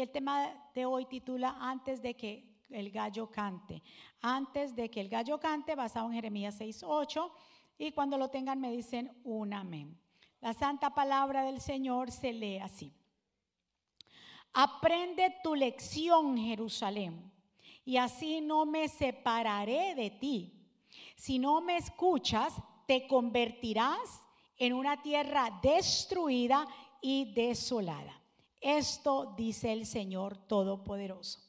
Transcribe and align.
Y 0.00 0.02
el 0.02 0.12
tema 0.12 0.50
de 0.74 0.86
hoy 0.86 1.04
titula 1.04 1.58
Antes 1.60 2.00
de 2.00 2.16
que 2.16 2.56
el 2.70 2.90
gallo 2.90 3.30
cante. 3.30 3.82
Antes 4.22 4.74
de 4.74 4.90
que 4.90 4.98
el 4.98 5.10
gallo 5.10 5.38
cante, 5.38 5.74
basado 5.74 6.06
en 6.06 6.14
Jeremías 6.14 6.58
6.8. 6.58 7.30
Y 7.76 7.92
cuando 7.92 8.16
lo 8.16 8.30
tengan 8.30 8.58
me 8.58 8.72
dicen 8.72 9.12
un 9.24 9.52
amén. 9.52 10.00
La 10.40 10.54
santa 10.54 10.94
palabra 10.94 11.42
del 11.42 11.60
Señor 11.60 12.10
se 12.10 12.32
lee 12.32 12.56
así. 12.60 12.94
Aprende 14.54 15.36
tu 15.44 15.54
lección, 15.54 16.38
Jerusalén, 16.38 17.30
y 17.84 17.98
así 17.98 18.40
no 18.40 18.64
me 18.64 18.88
separaré 18.88 19.94
de 19.94 20.12
ti. 20.12 20.66
Si 21.14 21.38
no 21.38 21.60
me 21.60 21.76
escuchas, 21.76 22.54
te 22.86 23.06
convertirás 23.06 24.22
en 24.56 24.72
una 24.72 25.02
tierra 25.02 25.60
destruida 25.62 26.66
y 27.02 27.34
desolada. 27.34 28.19
Esto 28.60 29.34
dice 29.36 29.72
el 29.72 29.86
Señor 29.86 30.36
Todopoderoso. 30.36 31.40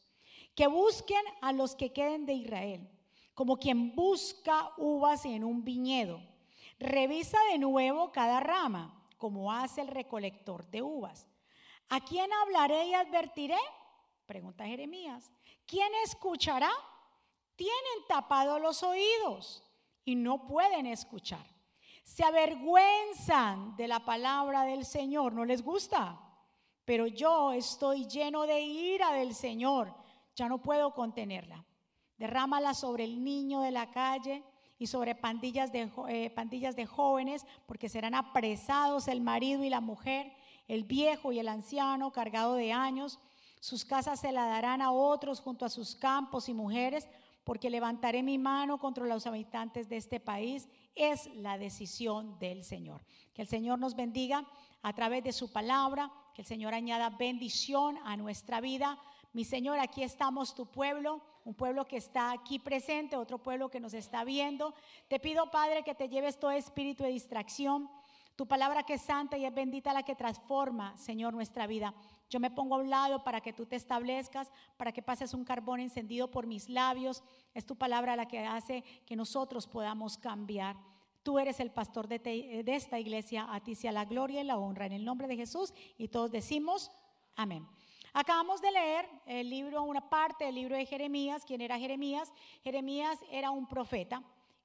Que 0.56 0.68
busquen 0.68 1.24
a 1.42 1.52
los 1.52 1.76
que 1.76 1.92
queden 1.94 2.26
de 2.26 2.34
Israel, 2.34 2.90
como 3.34 3.58
quien 3.58 3.96
busca 3.96 4.72
uvas 4.78 5.26
en 5.26 5.44
un 5.44 5.64
viñedo. 5.64 6.22
Revisa 6.80 7.38
de 7.52 7.58
nuevo 7.58 8.12
cada 8.12 8.40
rama, 8.40 9.08
como 9.18 9.52
hace 9.52 9.82
el 9.82 9.88
recolector 9.88 10.66
de 10.68 10.82
uvas. 10.82 11.28
¿A 11.90 12.00
quién 12.00 12.32
hablaré 12.34 12.88
y 12.88 12.94
advertiré? 12.94 13.60
Pregunta 14.26 14.66
Jeremías. 14.66 15.30
¿Quién 15.66 15.92
escuchará? 16.06 16.72
Tienen 17.56 18.08
tapados 18.08 18.62
los 18.62 18.82
oídos 18.82 19.64
y 20.06 20.16
no 20.16 20.48
pueden 20.48 20.86
escuchar. 20.86 21.46
Se 22.04 22.24
avergüenzan 22.24 23.76
de 23.76 23.88
la 23.88 24.04
palabra 24.04 24.64
del 24.64 24.86
Señor, 24.86 25.34
no 25.34 25.46
les 25.46 25.62
gusta. 25.62 26.31
Pero 26.92 27.08
yo 27.08 27.54
estoy 27.54 28.06
lleno 28.06 28.46
de 28.46 28.60
ira 28.60 29.14
del 29.14 29.34
Señor, 29.34 29.96
ya 30.36 30.50
no 30.50 30.62
puedo 30.62 30.94
contenerla. 30.94 31.64
Derrámala 32.18 32.74
sobre 32.74 33.06
el 33.06 33.24
niño 33.24 33.62
de 33.62 33.72
la 33.72 33.92
calle 33.92 34.44
y 34.78 34.88
sobre 34.88 35.16
pandillas 35.16 35.72
de, 35.72 35.90
eh, 36.10 36.30
pandillas 36.32 36.76
de 36.76 36.86
jóvenes, 36.86 37.46
porque 37.66 37.88
serán 37.88 38.14
apresados 38.14 39.08
el 39.08 39.22
marido 39.22 39.64
y 39.64 39.70
la 39.70 39.80
mujer, 39.80 40.34
el 40.68 40.84
viejo 40.84 41.32
y 41.32 41.40
el 41.40 41.48
anciano, 41.48 42.12
cargado 42.12 42.56
de 42.56 42.74
años. 42.74 43.20
Sus 43.62 43.86
casas 43.86 44.20
se 44.20 44.34
la 44.34 44.44
darán 44.48 44.82
a 44.82 44.92
otros 44.92 45.40
junto 45.40 45.64
a 45.64 45.70
sus 45.70 45.96
campos 45.96 46.50
y 46.50 46.54
mujeres, 46.54 47.08
porque 47.46 47.70
levantaré 47.70 48.22
mi 48.22 48.38
mano 48.38 48.80
contra 48.80 49.06
los 49.06 49.26
habitantes 49.26 49.88
de 49.88 49.96
este 49.96 50.20
país. 50.20 50.68
Es 50.94 51.34
la 51.36 51.58
decisión 51.58 52.38
del 52.38 52.66
Señor. 52.66 53.06
Que 53.34 53.44
el 53.44 53.48
Señor 53.48 53.80
nos 53.80 53.96
bendiga 53.96 54.46
a 54.82 54.94
través 54.94 55.24
de 55.24 55.32
su 55.32 55.52
palabra, 55.52 56.12
que 56.34 56.42
el 56.42 56.48
Señor 56.48 56.74
añada 56.74 57.10
bendición 57.10 57.98
a 58.04 58.18
nuestra 58.18 58.62
vida. 58.62 58.98
Mi 59.34 59.46
Señor, 59.46 59.80
aquí 59.80 60.04
estamos 60.04 60.56
tu 60.56 60.66
pueblo, 60.66 61.22
un 61.46 61.54
pueblo 61.54 61.88
que 61.88 61.98
está 61.98 62.32
aquí 62.32 62.60
presente, 62.60 63.16
otro 63.16 63.38
pueblo 63.38 63.70
que 63.70 63.80
nos 63.80 63.94
está 63.94 64.24
viendo. 64.24 64.74
Te 65.08 65.20
pido, 65.20 65.50
Padre, 65.52 65.84
que 65.84 65.96
te 65.96 66.10
lleves 66.10 66.40
todo 66.40 66.52
espíritu 66.52 67.04
de 67.04 67.10
distracción. 67.10 67.90
Tu 68.36 68.48
palabra 68.48 68.84
que 68.84 68.96
es 68.96 69.02
santa 69.02 69.38
y 69.38 69.46
es 69.46 69.54
bendita 69.54 69.94
la 69.94 70.04
que 70.04 70.16
transforma, 70.16 70.98
Señor, 70.98 71.34
nuestra 71.34 71.68
vida. 71.68 71.94
Yo 72.30 72.40
me 72.40 72.50
pongo 72.50 72.76
a 72.76 72.80
un 72.80 72.90
lado 72.90 73.24
para 73.24 73.42
que 73.42 73.54
tú 73.54 73.66
te 73.66 73.76
establezcas, 73.76 74.52
para 74.78 74.92
que 74.92 75.02
pases 75.02 75.34
un 75.34 75.44
carbón 75.44 75.80
encendido 75.80 76.32
por 76.32 76.48
mis 76.48 76.70
labios. 76.70 77.24
Es 77.54 77.66
tu 77.66 77.76
palabra 77.76 78.16
la 78.16 78.28
que 78.28 78.40
hace 78.40 78.84
que 79.06 79.16
nosotros 79.16 79.68
podamos 79.68 80.18
cambiar. 80.18 80.78
Tú 81.24 81.38
eres 81.38 81.60
el 81.60 81.72
pastor 81.72 82.08
de, 82.08 82.64
esta 82.66 83.00
iglesia, 83.00 83.48
a 83.50 83.64
ti 83.64 83.76
sea 83.76 83.92
la 83.92 84.06
gloria 84.06 84.42
y 84.42 84.44
la 84.44 84.58
honra 84.58 84.86
en 84.86 84.94
el 84.94 85.06
nombre 85.06 85.28
de 85.28 85.36
Jesús 85.36 85.74
y 85.98 86.08
todos 86.08 86.32
decimos 86.32 86.92
amén. 87.36 87.68
Acabamos 88.14 88.62
de 88.62 88.72
leer 88.72 89.08
el 89.26 89.50
libro, 89.50 89.84
una 89.84 90.10
parte 90.10 90.46
del 90.46 90.56
libro 90.56 90.76
de 90.76 90.86
Jeremías. 90.86 91.46
¿Quién 91.46 91.62
era 91.62 91.80
Jeremías? 91.80 92.34
Jeremías 92.62 93.18
era 93.32 93.52
un 93.52 93.68
profeta 93.68 94.22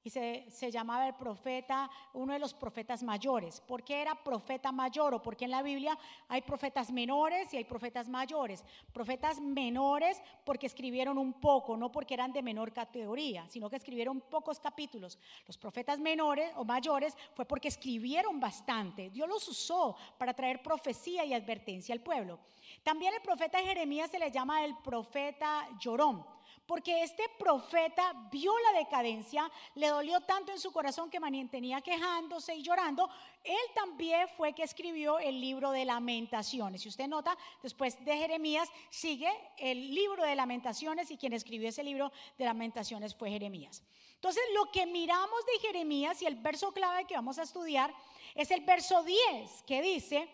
y 0.07 0.11
se, 0.11 0.71
llamaba 0.71 1.09
el 1.09 1.15
profeta, 1.15 1.91
uno 2.15 2.33
de 2.33 2.39
los 2.39 2.55
profetas 2.55 3.03
mayores. 3.03 3.61
¿Por 3.61 3.83
qué 3.83 4.01
era 4.03 4.15
profeta 4.15 4.71
mayor? 4.71 5.15
O 5.15 5.21
porque 5.21 5.47
en 5.47 5.51
la 5.51 5.63
Biblia 5.63 5.99
hay 6.29 6.43
profetas 6.43 6.93
menores 6.93 7.53
y 7.53 7.57
hay 7.57 7.65
profetas 7.65 8.09
mayores. 8.09 8.65
Profetas 8.93 9.41
menores 9.41 10.23
porque 10.45 10.67
escribieron 10.67 11.19
un 11.19 11.33
poco, 11.33 11.77
no 11.77 11.91
porque 11.91 12.15
eran 12.15 12.33
de 12.33 12.41
menor 12.41 12.73
categoría, 12.73 13.49
sino 13.49 13.69
que 13.69 13.75
escribieron 13.75 14.21
pocos 14.21 14.61
capítulos. 14.61 15.19
Los 15.45 15.59
profetas 15.59 15.99
menores 15.99 16.53
o 16.55 16.65
mayores 16.65 17.17
fue 17.35 17.45
porque 17.45 17.67
escribieron 17.67 18.39
bastante. 18.39 19.11
Dios 19.11 19.29
los 19.29 19.49
usó 19.49 19.97
para 20.19 20.35
traer 20.35 20.63
profecía 20.63 21.25
y 21.25 21.35
advertencia 21.35 21.93
al 21.93 22.01
pueblo. 22.01 22.39
También 22.85 23.13
el 23.13 23.23
profeta 23.23 23.59
Jeremías 23.59 24.13
se 24.13 24.21
le 24.21 24.31
llama 24.31 24.65
el 24.65 24.77
profeta 24.77 25.69
llorón 25.81 26.36
porque 26.67 27.03
este 27.03 27.23
profeta 27.39 28.13
vio 28.31 28.53
la 28.59 28.79
decadencia, 28.79 29.51
le 29.77 29.89
dolió 29.89 30.21
tanto 30.23 30.53
en 30.53 30.59
su 30.59 30.73
corazón 30.73 31.09
que 31.09 31.21
mantenía 31.21 31.81
quejándose 31.81 32.57
y 32.57 32.63
llorando. 32.63 33.09
Él 33.45 33.57
también 33.75 34.29
fue 34.37 34.53
que 34.53 34.65
escribió 34.65 35.19
el 35.19 35.41
libro 35.41 35.71
de 35.71 35.85
lamentaciones. 35.85 36.83
Si 36.83 36.89
usted 36.89 37.07
nota, 37.07 37.37
después 37.63 38.05
de 38.05 38.17
Jeremías 38.17 38.69
sigue 38.91 39.31
el 39.59 39.95
libro 39.95 40.25
de 40.25 40.35
lamentaciones 40.35 41.11
y 41.11 41.17
quien 41.17 41.33
escribió 41.33 41.69
ese 41.69 41.85
libro 41.85 42.13
de 42.37 42.45
lamentaciones 42.45 43.15
fue 43.15 43.31
Jeremías. 43.31 43.83
Entonces, 44.15 44.43
lo 44.55 44.73
que 44.73 44.87
miramos 44.87 45.47
de 45.47 45.69
Jeremías 45.69 46.21
y 46.23 46.27
el 46.27 46.37
verso 46.37 46.73
clave 46.73 47.05
que 47.05 47.15
vamos 47.15 47.39
a 47.39 47.43
estudiar 47.43 47.95
es 48.35 48.51
el 48.51 48.63
verso 48.63 49.05
10 49.05 49.63
que 49.63 49.83
dice, 49.83 50.29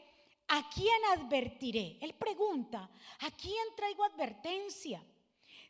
¿a 0.48 0.68
quién 0.70 1.04
advertiré? 1.12 1.98
Él 2.00 2.14
pregunta, 2.14 2.88
¿a 3.20 3.30
quién 3.32 3.66
traigo 3.76 4.04
advertencia? 4.04 5.04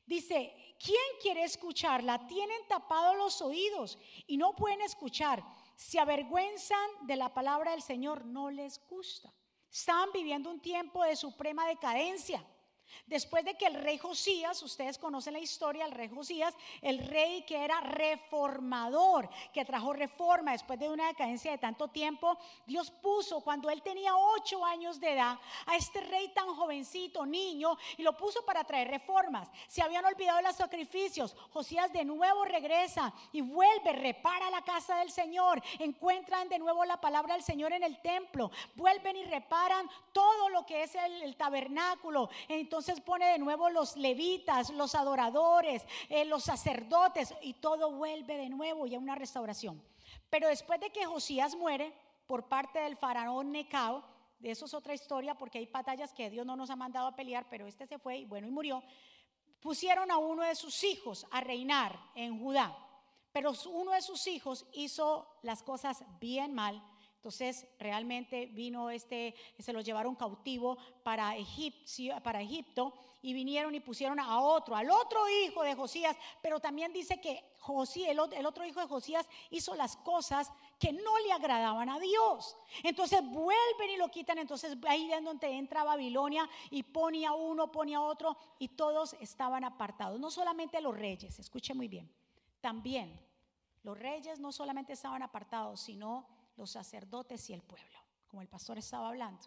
Dice, 0.07 0.55
¿quién 0.79 0.97
quiere 1.21 1.45
escucharla? 1.45 2.27
Tienen 2.27 2.67
tapados 2.69 3.17
los 3.17 3.41
oídos 3.41 3.99
y 4.27 4.37
no 4.37 4.55
pueden 4.55 4.83
escuchar. 4.83 5.43
Se 5.77 5.99
avergüenzan 5.99 6.91
de 7.03 7.17
la 7.17 7.33
palabra 7.33 7.71
del 7.73 7.83
Señor, 7.83 8.25
no 8.25 8.51
les 8.51 8.81
gusta. 8.89 9.33
Están 9.71 10.11
viviendo 10.13 10.51
un 10.51 10.61
tiempo 10.61 11.03
de 11.03 11.17
suprema 11.17 11.67
decadencia. 11.67 12.45
Después 13.07 13.45
de 13.45 13.55
que 13.55 13.67
el 13.67 13.75
rey 13.75 13.99
Josías, 13.99 14.63
ustedes 14.63 14.99
conocen 14.99 15.35
la 15.35 15.39
historia, 15.39 15.85
el 15.85 15.93
rey 15.93 16.09
Josías, 16.09 16.55
el 16.81 16.99
rey 17.07 17.43
que 17.43 17.65
era 17.65 17.81
reformador, 17.81 19.29
que 19.53 19.65
trajo 19.65 19.93
reforma 19.93 20.53
después 20.53 20.79
de 20.79 20.89
una 20.89 21.09
decadencia 21.09 21.51
de 21.51 21.59
tanto 21.59 21.89
tiempo, 21.89 22.39
Dios 22.67 22.91
puso 22.91 23.41
cuando 23.41 23.71
él 23.71 23.83
tenía 23.83 24.17
ocho 24.17 24.65
años 24.65 25.01
de 25.01 25.13
edad 25.13 25.39
a 25.67 25.77
este 25.77 26.01
rey 26.01 26.29
tan 26.29 26.55
jovencito, 26.55 27.27
niño, 27.27 27.77
y 27.97 28.03
lo 28.03 28.17
puso 28.17 28.45
para 28.45 28.65
traer 28.65 28.89
reformas. 28.89 29.51
Se 29.67 29.83
habían 29.83 30.05
olvidado 30.05 30.41
los 30.43 30.57
sacrificios. 30.57 31.35
Josías 31.51 31.93
de 31.93 32.05
nuevo 32.05 32.45
regresa 32.45 33.13
y 33.33 33.41
vuelve, 33.41 33.93
repara 33.93 34.51
la 34.51 34.63
casa 34.63 34.97
del 34.97 35.11
Señor, 35.11 35.63
encuentran 35.79 36.49
de 36.49 36.59
nuevo 36.59 36.85
la 36.85 37.01
palabra 37.01 37.35
del 37.35 37.43
Señor 37.43 37.73
en 37.73 37.83
el 37.83 38.01
templo, 38.01 38.51
vuelven 38.75 39.17
y 39.17 39.25
reparan 39.25 39.89
todo 40.13 40.49
lo 40.49 40.65
que 40.67 40.83
es 40.83 40.95
el, 40.95 41.23
el 41.23 41.37
tabernáculo. 41.37 42.29
Entonces, 42.49 42.82
entonces 42.83 43.05
pone 43.05 43.27
de 43.27 43.39
nuevo 43.39 43.71
los 43.71 43.97
levitas, 43.97 44.71
los 44.71 44.97
adoradores, 44.97 45.87
eh, 46.09 46.25
los 46.25 46.43
sacerdotes 46.43 47.33
y 47.41 47.55
todo 47.55 47.93
vuelve 47.93 48.37
de 48.37 48.49
nuevo 48.49 48.89
y 48.89 48.97
a 48.97 48.99
una 48.99 49.15
restauración. 49.15 49.81
Pero 50.29 50.49
después 50.49 50.81
de 50.81 50.91
que 50.91 51.05
Josías 51.05 51.55
muere 51.55 51.95
por 52.27 52.49
parte 52.49 52.81
del 52.81 52.97
faraón 52.97 53.53
Necao, 53.53 54.03
de 54.41 54.51
eso 54.51 54.65
es 54.65 54.75
otra 54.75 54.95
historia 54.95 55.37
porque 55.37 55.59
hay 55.59 55.67
batallas 55.67 56.13
que 56.13 56.29
Dios 56.29 56.45
no 56.45 56.57
nos 56.57 56.71
ha 56.71 56.77
mandado 56.77 57.07
a 57.07 57.15
pelear, 57.15 57.47
pero 57.49 57.69
este 57.69 57.87
se 57.87 58.01
fue 58.01 58.19
y 58.19 58.25
bueno 58.25 58.49
y 58.49 58.51
murió. 58.51 58.83
Pusieron 59.61 60.11
a 60.11 60.19
uno 60.19 60.43
de 60.43 60.57
sus 60.57 60.83
hijos 60.83 61.25
a 61.31 61.41
reinar 61.41 61.97
en 62.17 62.43
Judá, 62.43 62.77
pero 63.31 63.53
uno 63.71 63.93
de 63.93 64.03
sus 64.03 64.27
hijos 64.27 64.67
hizo 64.73 65.39
las 65.43 65.63
cosas 65.63 66.03
bien 66.19 66.53
mal 66.53 66.83
entonces, 67.23 67.69
realmente 67.79 68.47
vino 68.47 68.91
este, 68.91 69.37
se 69.57 69.73
lo 69.73 69.81
llevaron 69.81 70.17
cautivo 70.17 70.77
para, 71.05 71.37
Egipto 71.37 72.95
y 73.23 73.33
vinieron 73.33 73.73
y 73.77 73.79
pusieron 73.79 74.19
a 74.19 74.41
otro, 74.41 74.75
al 74.75 74.91
otro 74.91 75.29
hijo 75.29 75.63
de 75.63 75.77
Josías, 75.77 76.17
pero 76.43 76.59
también 76.59 76.93
dice 76.93 77.21
que 77.21 77.53
Josías, 77.61 78.11
el 78.11 78.45
otro 78.45 78.67
hijo 78.67 78.81
de 78.81 78.89
Josías 78.89 79.29
hizo 79.51 79.77
las 79.77 79.97
cosas 79.99 80.51
que 80.81 80.93
no 80.93 81.17
le 81.21 81.31
agradaban 81.31 81.91
a 81.91 82.01
Dios. 82.01 82.57
Entonces 82.83 83.23
vuelven 83.23 83.91
y 83.95 83.99
lo 83.99 84.09
quitan, 84.09 84.39
entonces 84.39 84.77
ahí 84.89 85.13
es 85.13 85.23
donde 85.23 85.47
entra 85.47 85.85
Babilonia 85.85 86.51
y 86.71 86.83
pone 86.83 87.25
a 87.25 87.35
uno, 87.35 87.71
pone 87.71 87.95
a 87.95 88.01
otro 88.01 88.37
y 88.59 88.67
todos 88.67 89.15
estaban 89.21 89.63
apartados. 89.63 90.19
No 90.19 90.29
solamente 90.29 90.81
los 90.81 90.99
reyes, 90.99 91.39
escuche 91.39 91.73
muy 91.73 91.87
bien, 91.87 92.13
también 92.61 93.25
los 93.85 93.97
reyes 93.97 94.41
no 94.41 94.51
solamente 94.51 94.93
estaban 94.93 95.23
apartados, 95.23 95.81
sino 95.81 96.27
los 96.57 96.71
sacerdotes 96.71 97.49
y 97.51 97.55
el 97.55 97.63
pueblo, 97.63 97.99
como 98.29 98.43
el 98.43 98.49
pastor 98.49 98.79
estaba 98.79 99.09
hablando. 99.09 99.47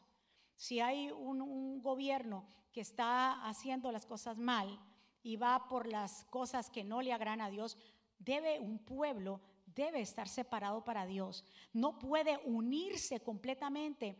Si 0.55 0.79
hay 0.79 1.11
un, 1.11 1.81
gobierno 1.81 2.47
que 2.71 2.81
está 2.81 3.47
haciendo 3.47 3.91
las 3.91 4.05
cosas 4.05 4.37
mal 4.37 4.79
y 5.23 5.35
va 5.37 5.67
por 5.67 5.87
las 5.87 6.25
cosas 6.25 6.69
que 6.69 6.83
no 6.83 7.01
le 7.01 7.13
agradan 7.13 7.41
a 7.41 7.49
Dios, 7.49 7.77
debe 8.19 8.59
un 8.59 8.79
pueblo 8.79 9.41
debe 9.75 10.01
estar 10.01 10.27
separado 10.29 10.83
para 10.83 11.05
Dios. 11.05 11.43
No 11.73 11.99
puede 11.99 12.39
unirse 12.45 13.19
completamente 13.19 14.17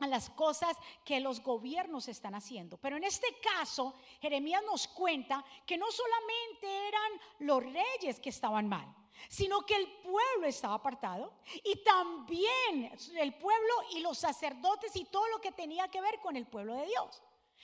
a 0.00 0.06
las 0.08 0.28
cosas 0.30 0.76
que 1.04 1.20
los 1.20 1.40
gobiernos 1.40 2.08
están 2.08 2.34
haciendo. 2.34 2.76
Pero 2.78 2.96
en 2.96 3.04
este 3.04 3.28
caso, 3.40 3.94
Jeremías 4.20 4.62
nos 4.66 4.88
cuenta 4.88 5.44
que 5.64 5.78
no 5.78 5.86
solamente 5.90 6.88
eran 6.88 7.12
los 7.38 7.62
reyes 7.62 8.18
que 8.18 8.30
estaban 8.30 8.68
mal, 8.68 8.92
sino 9.28 9.64
que 9.64 9.76
el 9.76 9.90
pueblo 10.02 10.46
estaba 10.46 10.74
apartado 10.74 11.32
y 11.62 11.76
también 11.82 12.96
el 13.16 13.34
pueblo 13.34 13.74
y 13.92 14.00
los 14.00 14.18
sacerdotes 14.18 14.94
y 14.96 15.04
todo 15.04 15.26
lo 15.28 15.40
que 15.40 15.52
tenía 15.52 15.88
que 15.88 16.00
ver 16.00 16.20
con 16.20 16.36
el 16.36 16.46
pueblo 16.46 16.74
de 16.74 16.86
Dios. 16.86 17.22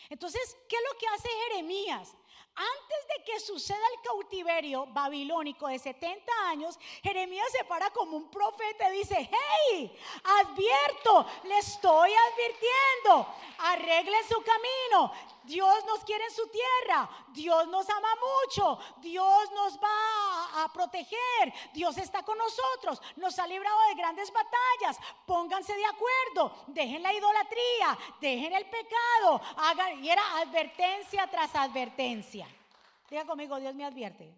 Entonces, 0.09 0.57
¿qué 0.69 0.77
es 0.77 0.83
lo 0.93 0.99
que 0.99 1.07
hace 1.09 1.29
Jeremías? 1.49 2.17
Antes 2.55 3.07
de 3.17 3.25
que 3.25 3.41
suceda 3.41 3.79
el 3.79 4.03
cautiverio 4.03 4.87
babilónico 4.87 5.69
de 5.69 5.79
70 5.79 6.33
años, 6.49 6.79
Jeremías 7.03 7.47
se 7.53 7.65
para 7.65 7.91
como 7.91 8.17
un 8.17 8.31
profeta 8.31 8.93
y 8.93 8.99
dice, 8.99 9.31
hey, 9.31 9.99
advierto, 10.25 11.27
le 11.45 11.59
estoy 11.59 12.11
advirtiendo, 12.13 13.35
arregle 13.59 14.17
su 14.29 14.43
camino, 14.43 15.13
Dios 15.51 15.85
nos 15.85 16.05
quiere 16.05 16.25
en 16.25 16.31
su 16.31 16.47
tierra, 16.47 17.11
Dios 17.33 17.67
nos 17.67 17.91
ama 17.91 18.09
mucho, 18.45 18.79
Dios 19.01 19.51
nos 19.53 19.81
va 19.83 20.63
a, 20.63 20.73
proteger, 20.73 21.53
Dios 21.73 21.99
está 21.99 22.23
con 22.23 22.39
nosotros, 22.39 23.03
nos 23.17 23.37
ha 23.41 23.49
librado 23.49 23.77
de 23.89 23.97
grandes 23.97 24.33
batallas, 24.33 24.97
pónganse 25.27 25.75
de 25.75 25.85
acuerdo, 25.85 26.65
dejen 26.69 27.03
la 27.03 27.13
idolatría, 27.13 27.99
dejen 28.21 28.53
el 28.53 28.67
pecado, 28.67 29.41
hagan, 29.57 30.05
y 30.05 30.09
era 30.09 30.23
advertencia 30.39 31.27
tras 31.27 31.53
advertencia. 31.57 32.47
Diga 33.11 33.25
conmigo, 33.25 33.59
Dios 33.59 33.75
me 33.75 33.85
advierte. 33.85 34.33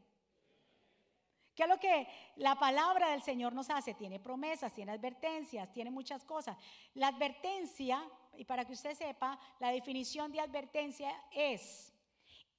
¿Qué 1.54 1.64
es 1.64 1.68
lo 1.68 1.78
que 1.78 2.08
la 2.36 2.54
palabra 2.54 3.10
del 3.10 3.22
Señor 3.22 3.52
nos 3.52 3.68
hace? 3.68 3.92
Tiene 3.92 4.18
promesas, 4.18 4.72
tiene 4.72 4.92
advertencias, 4.92 5.70
tiene 5.74 5.90
muchas 5.90 6.24
cosas. 6.24 6.56
La 6.94 7.08
advertencia 7.08 8.02
y 8.36 8.44
para 8.44 8.64
que 8.64 8.72
usted 8.72 8.94
sepa, 8.94 9.38
la 9.60 9.70
definición 9.70 10.32
de 10.32 10.40
advertencia 10.40 11.12
es, 11.30 11.92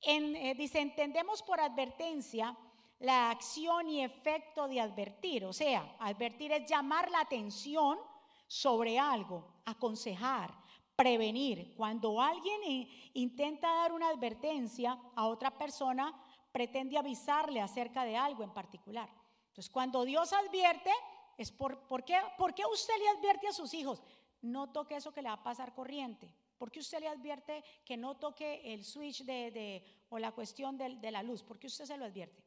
eh, 0.01 0.53
dice, 0.55 0.79
entendemos 0.79 1.41
por 1.41 1.59
advertencia 1.59 2.55
la 2.99 3.31
acción 3.31 3.89
y 3.89 4.03
efecto 4.03 4.67
de 4.67 4.79
advertir. 4.79 5.45
O 5.45 5.53
sea, 5.53 5.95
advertir 5.99 6.51
es 6.51 6.69
llamar 6.69 7.11
la 7.11 7.21
atención 7.21 7.99
sobre 8.47 8.97
algo, 8.97 9.45
aconsejar, 9.65 10.53
prevenir. 10.95 11.73
Cuando 11.75 12.21
alguien 12.21 12.87
intenta 13.13 13.67
dar 13.67 13.91
una 13.91 14.09
advertencia 14.09 14.97
a 15.15 15.27
otra 15.27 15.57
persona, 15.57 16.13
pretende 16.51 16.97
avisarle 16.97 17.59
acerca 17.59 18.05
de 18.05 18.15
algo 18.15 18.43
en 18.43 18.53
particular. 18.53 19.09
Entonces, 19.47 19.71
cuando 19.71 20.05
Dios 20.05 20.31
advierte, 20.33 20.91
es 21.37 21.51
por, 21.51 21.79
¿por, 21.87 22.05
qué, 22.05 22.17
¿por 22.37 22.53
qué 22.53 22.63
usted 22.71 22.93
le 22.99 23.09
advierte 23.09 23.47
a 23.47 23.53
sus 23.53 23.73
hijos? 23.73 24.01
No 24.43 24.71
toque 24.71 24.95
eso 24.95 25.11
que 25.11 25.21
le 25.21 25.29
va 25.29 25.35
a 25.35 25.43
pasar 25.43 25.73
corriente. 25.73 26.31
porque 26.57 26.79
usted 26.79 26.99
le 26.99 27.09
advierte 27.09 27.63
que 27.83 27.97
no 27.97 28.15
toque 28.15 28.61
el 28.73 28.85
switch 28.85 29.23
de, 29.23 29.83
o 30.09 30.17
la 30.17 30.31
cuestión 30.31 30.77
de, 30.77 30.95
de, 30.95 31.11
la 31.11 31.21
luz? 31.23 31.43
porque 31.43 31.67
usted 31.67 31.85
se 31.85 31.97
lo 31.97 32.05
advierte? 32.05 32.41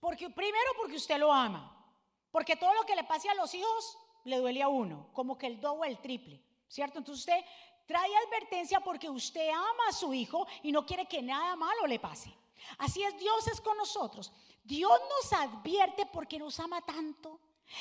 Porque 0.00 0.30
primero 0.30 0.70
porque 0.80 0.96
usted 0.96 1.18
lo 1.18 1.32
ama. 1.32 1.74
Porque 2.30 2.56
todo 2.56 2.72
lo 2.74 2.84
que 2.84 2.94
le 2.94 3.04
pase 3.04 3.28
a 3.28 3.34
los 3.34 3.52
hijos 3.54 3.98
le 4.24 4.38
duele 4.38 4.62
a 4.62 4.68
uno, 4.68 5.10
como 5.12 5.36
que 5.36 5.46
el 5.46 5.60
doble 5.60 5.80
o 5.80 5.84
el 5.84 5.98
triple, 5.98 6.40
¿cierto? 6.68 6.98
Entonces 6.98 7.20
usted 7.26 7.44
trae 7.86 8.10
advertencia 8.26 8.80
porque 8.80 9.08
usted 9.08 9.48
ama 9.50 9.88
a 9.88 9.92
su 9.92 10.12
hijo 10.12 10.46
y 10.62 10.70
no 10.70 10.84
quiere 10.84 11.06
que 11.06 11.22
nada 11.22 11.56
malo 11.56 11.86
le 11.86 11.98
pase. 11.98 12.32
Así 12.78 13.02
es, 13.02 13.18
Dios 13.18 13.48
es 13.48 13.60
con 13.60 13.76
nosotros. 13.76 14.30
Dios 14.62 15.00
nos 15.08 15.32
advierte 15.32 16.06
porque 16.06 16.38
nos 16.38 16.60
ama 16.60 16.82
tanto 16.82 17.40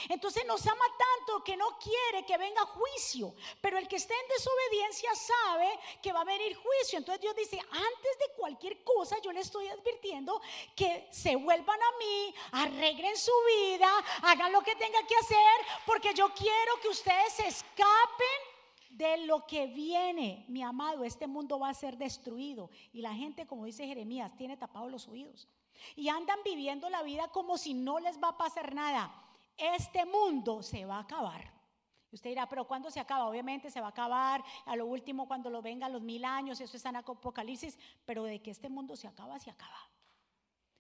entonces 0.10 0.45
nos 0.45 0.66
ama 0.68 0.86
tanto 0.98 1.44
que 1.44 1.56
no 1.56 1.78
quiere 1.80 2.25
que 2.25 2.38
venga 2.38 2.66
juicio, 2.66 3.34
pero 3.62 3.78
el 3.78 3.88
que 3.88 3.95
esté 3.95 4.13
en 4.13 4.28
desobediencia 4.30 5.16
sabe 5.16 5.80
que 6.01 6.12
va 6.12 6.22
a 6.22 6.25
venir 6.25 6.56
juicio. 6.56 7.00
Entonces 7.00 7.22
Dios 7.22 7.36
dice, 7.36 7.60
antes 7.60 8.19
de 8.19 8.36
cualquier 8.36 8.84
cosa 8.84 9.18
yo 9.22 9.31
le 9.31 9.39
estoy 9.39 9.68
advirtiendo 9.68 10.42
que 10.75 11.07
se 11.12 11.36
vuelvan 11.36 11.80
a 11.81 11.98
mí, 11.98 12.36
arreglen 12.51 13.18
su 13.18 13.31
vida, 13.48 13.89
hagan 14.24 14.51
lo 14.51 14.62
que 14.62 14.75
tengan 14.75 15.06
que 15.07 15.16
hacer, 15.16 15.66
porque 15.86 16.13
yo 16.13 16.33
quiero 16.33 16.80
que 16.81 16.90
ustedes 16.90 17.40
escapen 17.40 18.28
de 18.90 19.18
lo 19.25 19.45
que 19.45 19.68
viene. 19.68 20.45
Mi 20.48 20.63
amado, 20.63 21.04
este 21.04 21.28
mundo 21.28 21.60
va 21.60 21.69
a 21.69 21.74
ser 21.74 21.98
destruido. 21.98 22.69
Y 22.92 23.01
la 23.01 23.13
gente, 23.13 23.45
como 23.45 23.66
dice 23.66 23.86
Jeremías, 23.86 24.36
tiene 24.36 24.57
tapados 24.57 24.92
los 24.92 25.07
oídos. 25.07 25.48
Y 25.95 26.10
andan 26.10 26.40
viviendo 26.44 26.90
la 26.90 27.04
vida 27.04 27.28
como 27.28 27.57
si 27.57 27.74
no 27.74 28.00
les 28.00 28.22
va 28.22 28.30
a 28.30 28.38
pasar 28.38 28.74
nada 28.74 29.27
este 29.57 30.06
mundo 30.06 30.62
se 30.62 30.86
va 30.86 30.98
a 30.98 31.01
acabar. 31.01 31.57
Usted 32.12 32.30
dirá, 32.30 32.48
pero 32.48 32.65
¿cuándo 32.65 32.89
se 32.89 33.00
acaba? 33.00 33.27
Obviamente 33.27 33.69
se 33.69 33.81
va 33.81 33.88
a 33.88 33.89
acabar 33.89 34.44
a 34.65 34.75
lo 34.75 34.86
último 34.86 35.27
cuando 35.27 35.50
lo 35.50 35.62
vengan 35.62 35.92
los 35.92 36.01
mil 36.01 36.24
años, 36.24 36.62
eso 36.62 36.77
está 36.77 36.89
en 36.89 36.98
Apocalipsis, 36.98 37.77
pero 38.06 38.24
de 38.24 38.42
que 38.42 38.51
este 38.51 38.69
mundo 38.69 38.95
se 38.95 39.07
acaba, 39.07 39.38
se 39.39 39.50
acaba. 39.50 39.89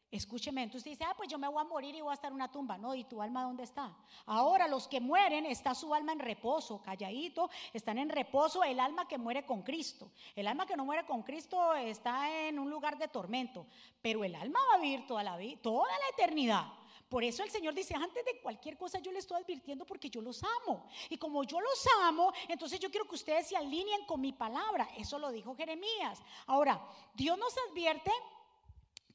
Escúcheme, 0.09 0.63
entonces 0.63 0.83
usted 0.83 0.91
dice, 0.91 1.03
ah, 1.03 1.13
pues 1.17 1.27
yo 1.29 1.37
me 1.37 1.49
voy 1.49 1.59
a 1.59 1.65
morir 1.65 1.93
y 1.93 1.99
voy 1.99 2.11
a 2.11 2.13
estar 2.13 2.29
en 2.29 2.35
una 2.35 2.49
tumba. 2.49 2.77
No, 2.77 2.95
¿y 2.95 3.03
tu 3.03 3.21
alma 3.21 3.43
dónde 3.43 3.63
está? 3.63 3.93
Ahora 4.25 4.65
los 4.65 4.87
que 4.87 5.01
mueren, 5.01 5.45
está 5.45 5.75
su 5.75 5.93
alma 5.93 6.13
en 6.13 6.19
reposo, 6.19 6.81
calladito, 6.81 7.49
están 7.73 7.97
en 7.97 8.07
reposo 8.09 8.63
el 8.63 8.79
alma 8.79 9.05
que 9.05 9.17
muere 9.17 9.45
con 9.45 9.63
Cristo. 9.63 10.13
El 10.33 10.47
alma 10.47 10.65
que 10.65 10.77
no 10.77 10.85
muere 10.85 11.05
con 11.05 11.23
Cristo 11.23 11.73
está 11.75 12.47
en 12.47 12.57
un 12.57 12.69
lugar 12.69 12.97
de 12.97 13.09
tormento, 13.09 13.67
pero 14.01 14.23
el 14.23 14.33
alma 14.33 14.59
va 14.71 14.77
a 14.77 14.81
vivir 14.81 15.05
toda 15.05 15.23
la 15.23 15.35
vida, 15.35 15.59
toda 15.61 15.91
la 15.91 16.07
eternidad. 16.13 16.67
Por 17.09 17.23
eso 17.23 17.41
el 17.43 17.49
Señor 17.49 17.73
dice, 17.73 17.95
antes 17.95 18.25
de 18.25 18.41
cualquier 18.41 18.77
cosa 18.77 18.99
yo 18.99 19.11
le 19.11 19.19
estoy 19.19 19.41
advirtiendo 19.41 19.85
porque 19.85 20.09
yo 20.09 20.21
los 20.21 20.43
amo. 20.43 20.85
Y 21.09 21.17
como 21.17 21.43
yo 21.43 21.59
los 21.61 21.87
amo, 22.03 22.33
entonces 22.49 22.79
yo 22.79 22.91
quiero 22.91 23.07
que 23.07 23.15
ustedes 23.15 23.47
se 23.47 23.55
alineen 23.55 24.05
con 24.05 24.19
mi 24.19 24.33
palabra. 24.33 24.89
Eso 24.97 25.17
lo 25.17 25.31
dijo 25.31 25.55
Jeremías. 25.55 26.21
Ahora, 26.47 26.85
Dios 27.13 27.37
nos 27.37 27.53
advierte 27.69 28.11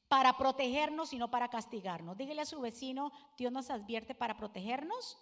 para 0.07 0.37
protegernos 0.37 1.13
y 1.13 1.17
no 1.17 1.29
para 1.29 1.49
castigarnos. 1.49 2.17
Dígale 2.17 2.41
a 2.41 2.45
su 2.45 2.61
vecino, 2.61 3.11
Dios 3.37 3.51
nos 3.51 3.69
advierte 3.69 4.15
para 4.15 4.37
protegernos 4.37 5.17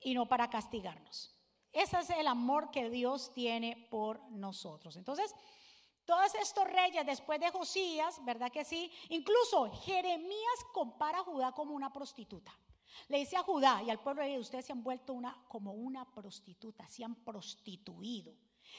y 0.00 0.14
no 0.14 0.26
para 0.26 0.50
castigarnos. 0.50 1.34
Ese 1.72 1.98
es 1.98 2.10
el 2.10 2.28
amor 2.28 2.70
que 2.70 2.88
Dios 2.88 3.32
tiene 3.34 3.88
por 3.90 4.20
nosotros. 4.30 4.96
Entonces, 4.96 5.34
todos 6.04 6.34
estos 6.34 6.64
reyes 6.64 7.06
después 7.06 7.40
de 7.40 7.50
Josías, 7.50 8.22
¿verdad 8.24 8.52
que 8.52 8.64
sí? 8.64 8.90
Incluso 9.08 9.70
Jeremías 9.82 10.64
compara 10.72 11.18
a 11.18 11.24
Judá 11.24 11.52
como 11.52 11.74
una 11.74 11.92
prostituta. 11.92 12.52
Le 13.08 13.18
dice 13.18 13.36
a 13.36 13.42
Judá 13.42 13.82
y 13.82 13.90
al 13.90 14.00
pueblo 14.00 14.22
de 14.22 14.38
ustedes 14.38 14.66
se 14.66 14.72
han 14.72 14.82
vuelto 14.82 15.12
una, 15.12 15.36
como 15.48 15.72
una 15.72 16.04
prostituta, 16.04 16.86
se 16.86 17.04
han 17.04 17.16
prostituido, 17.16 18.34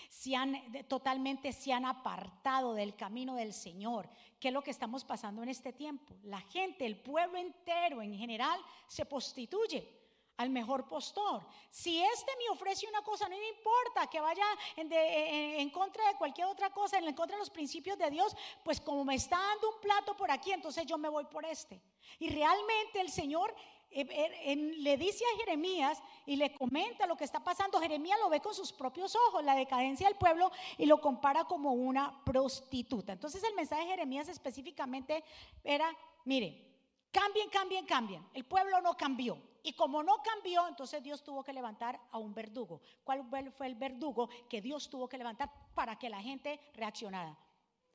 se 0.09 0.35
han 0.35 0.55
totalmente 0.87 1.51
se 1.51 1.73
han 1.73 1.85
apartado 1.85 2.73
del 2.73 2.95
camino 2.95 3.35
del 3.35 3.53
Señor. 3.53 4.09
¿Qué 4.39 4.49
es 4.49 4.53
lo 4.53 4.61
que 4.61 4.71
estamos 4.71 5.03
pasando 5.03 5.43
en 5.43 5.49
este 5.49 5.73
tiempo? 5.73 6.15
La 6.23 6.41
gente, 6.41 6.85
el 6.85 6.97
pueblo 6.97 7.37
entero 7.37 8.01
en 8.01 8.15
general 8.15 8.59
se 8.87 9.05
prostituye 9.05 10.04
al 10.37 10.49
mejor 10.49 10.87
postor. 10.87 11.45
Si 11.69 12.01
este 12.01 12.31
me 12.37 12.49
ofrece 12.49 12.87
una 12.87 13.01
cosa, 13.01 13.27
no 13.29 13.37
me 13.37 13.47
importa 13.49 14.07
que 14.09 14.19
vaya 14.19 14.45
en, 14.75 15.69
contra 15.69 16.07
de 16.07 16.15
cualquier 16.15 16.47
otra 16.47 16.71
cosa, 16.71 16.97
en 16.97 17.13
contra 17.13 17.37
de 17.37 17.41
los 17.41 17.49
principios 17.49 17.97
de 17.97 18.09
Dios, 18.09 18.35
pues 18.63 18.81
como 18.81 19.05
me 19.05 19.15
está 19.15 19.37
dando 19.37 19.69
un 19.71 19.81
plato 19.81 20.15
por 20.15 20.31
aquí, 20.31 20.51
entonces 20.51 20.85
yo 20.85 20.97
me 20.97 21.09
voy 21.09 21.25
por 21.25 21.45
este. 21.45 21.81
Y 22.19 22.29
realmente 22.29 22.99
el 22.99 23.09
Señor 23.09 23.55
eh, 23.91 24.05
eh, 24.09 24.55
le 24.55 24.97
dice 24.97 25.23
a 25.23 25.37
Jeremías 25.39 26.01
y 26.25 26.35
le 26.35 26.53
comenta 26.53 27.07
lo 27.07 27.15
que 27.15 27.23
está 27.23 27.41
pasando. 27.43 27.79
Jeremías 27.79 28.19
lo 28.19 28.29
ve 28.29 28.41
con 28.41 28.53
sus 28.53 28.73
propios 28.73 29.15
ojos, 29.15 29.43
la 29.43 29.55
decadencia 29.55 30.07
del 30.07 30.17
pueblo, 30.17 30.51
y 30.77 30.85
lo 30.85 30.99
compara 30.99 31.45
como 31.45 31.71
una 31.73 32.23
prostituta. 32.25 33.13
Entonces 33.13 33.41
el 33.43 33.55
mensaje 33.55 33.83
de 33.83 33.91
Jeremías 33.91 34.27
específicamente 34.27 35.23
era, 35.63 35.95
mire, 36.25 36.74
cambien, 37.15 37.49
cambien, 37.49 37.85
cambien. 37.85 38.27
El 38.33 38.43
pueblo 38.43 38.81
no 38.81 38.97
cambió. 38.97 39.41
Y 39.63 39.73
como 39.73 40.03
no 40.03 40.21
cambió, 40.21 40.67
entonces 40.67 41.01
Dios 41.01 41.23
tuvo 41.23 41.43
que 41.43 41.53
levantar 41.53 41.99
a 42.11 42.17
un 42.17 42.33
verdugo. 42.33 42.81
¿Cuál 43.05 43.23
fue 43.51 43.67
el 43.67 43.75
verdugo 43.75 44.29
que 44.49 44.61
Dios 44.61 44.89
tuvo 44.89 45.07
que 45.07 45.17
levantar 45.17 45.49
para 45.73 45.97
que 45.97 46.09
la 46.09 46.21
gente 46.21 46.59
reaccionara? 46.73 47.35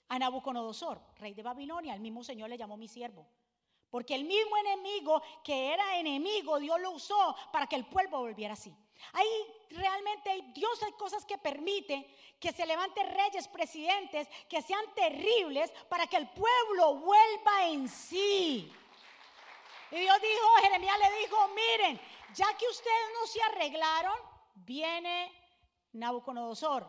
A 0.09 0.19
Nabucodonosor, 0.19 1.01
rey 1.17 1.35
de 1.35 1.43
Babilonia, 1.43 1.95
el 1.95 2.01
mismo 2.01 2.25
Señor 2.25 2.49
le 2.49 2.57
llamó 2.57 2.77
mi 2.77 2.89
siervo. 2.89 3.27
Porque 3.91 4.15
el 4.15 4.25
mismo 4.25 4.57
enemigo 4.57 5.23
que 5.45 5.75
era 5.75 5.99
enemigo, 5.99 6.59
Dios 6.59 6.81
lo 6.81 6.93
usó 6.93 7.37
para 7.53 7.67
que 7.67 7.77
el 7.77 7.87
pueblo 7.87 8.21
volviera 8.21 8.55
así. 8.55 8.75
Ahí 9.13 9.47
realmente 9.71 10.53
Dios 10.55 10.83
hay 10.83 10.93
cosas 10.93 11.25
que 11.25 11.39
permite 11.39 12.17
que 12.41 12.53
se 12.53 12.67
levanten 12.67 13.07
reyes, 13.11 13.47
presidentes, 13.49 14.29
que 14.49 14.63
sean 14.63 14.85
terribles 14.95 15.71
para 15.89 16.07
que 16.07 16.17
el 16.17 16.29
pueblo 16.31 16.97
vuelva 16.97 17.69
en 17.69 17.89
sí. 17.89 18.73
Y 19.91 19.97
Dios 19.97 20.21
dijo, 20.21 20.47
Jeremías 20.63 20.99
le 20.99 21.19
dijo, 21.19 21.49
miren, 21.49 22.01
ya 22.35 22.57
que 22.57 22.67
ustedes 22.69 23.11
no 23.21 23.27
se 23.27 23.43
arreglaron, 23.43 24.17
viene 24.55 25.33
Nabucodonosor. 25.93 26.87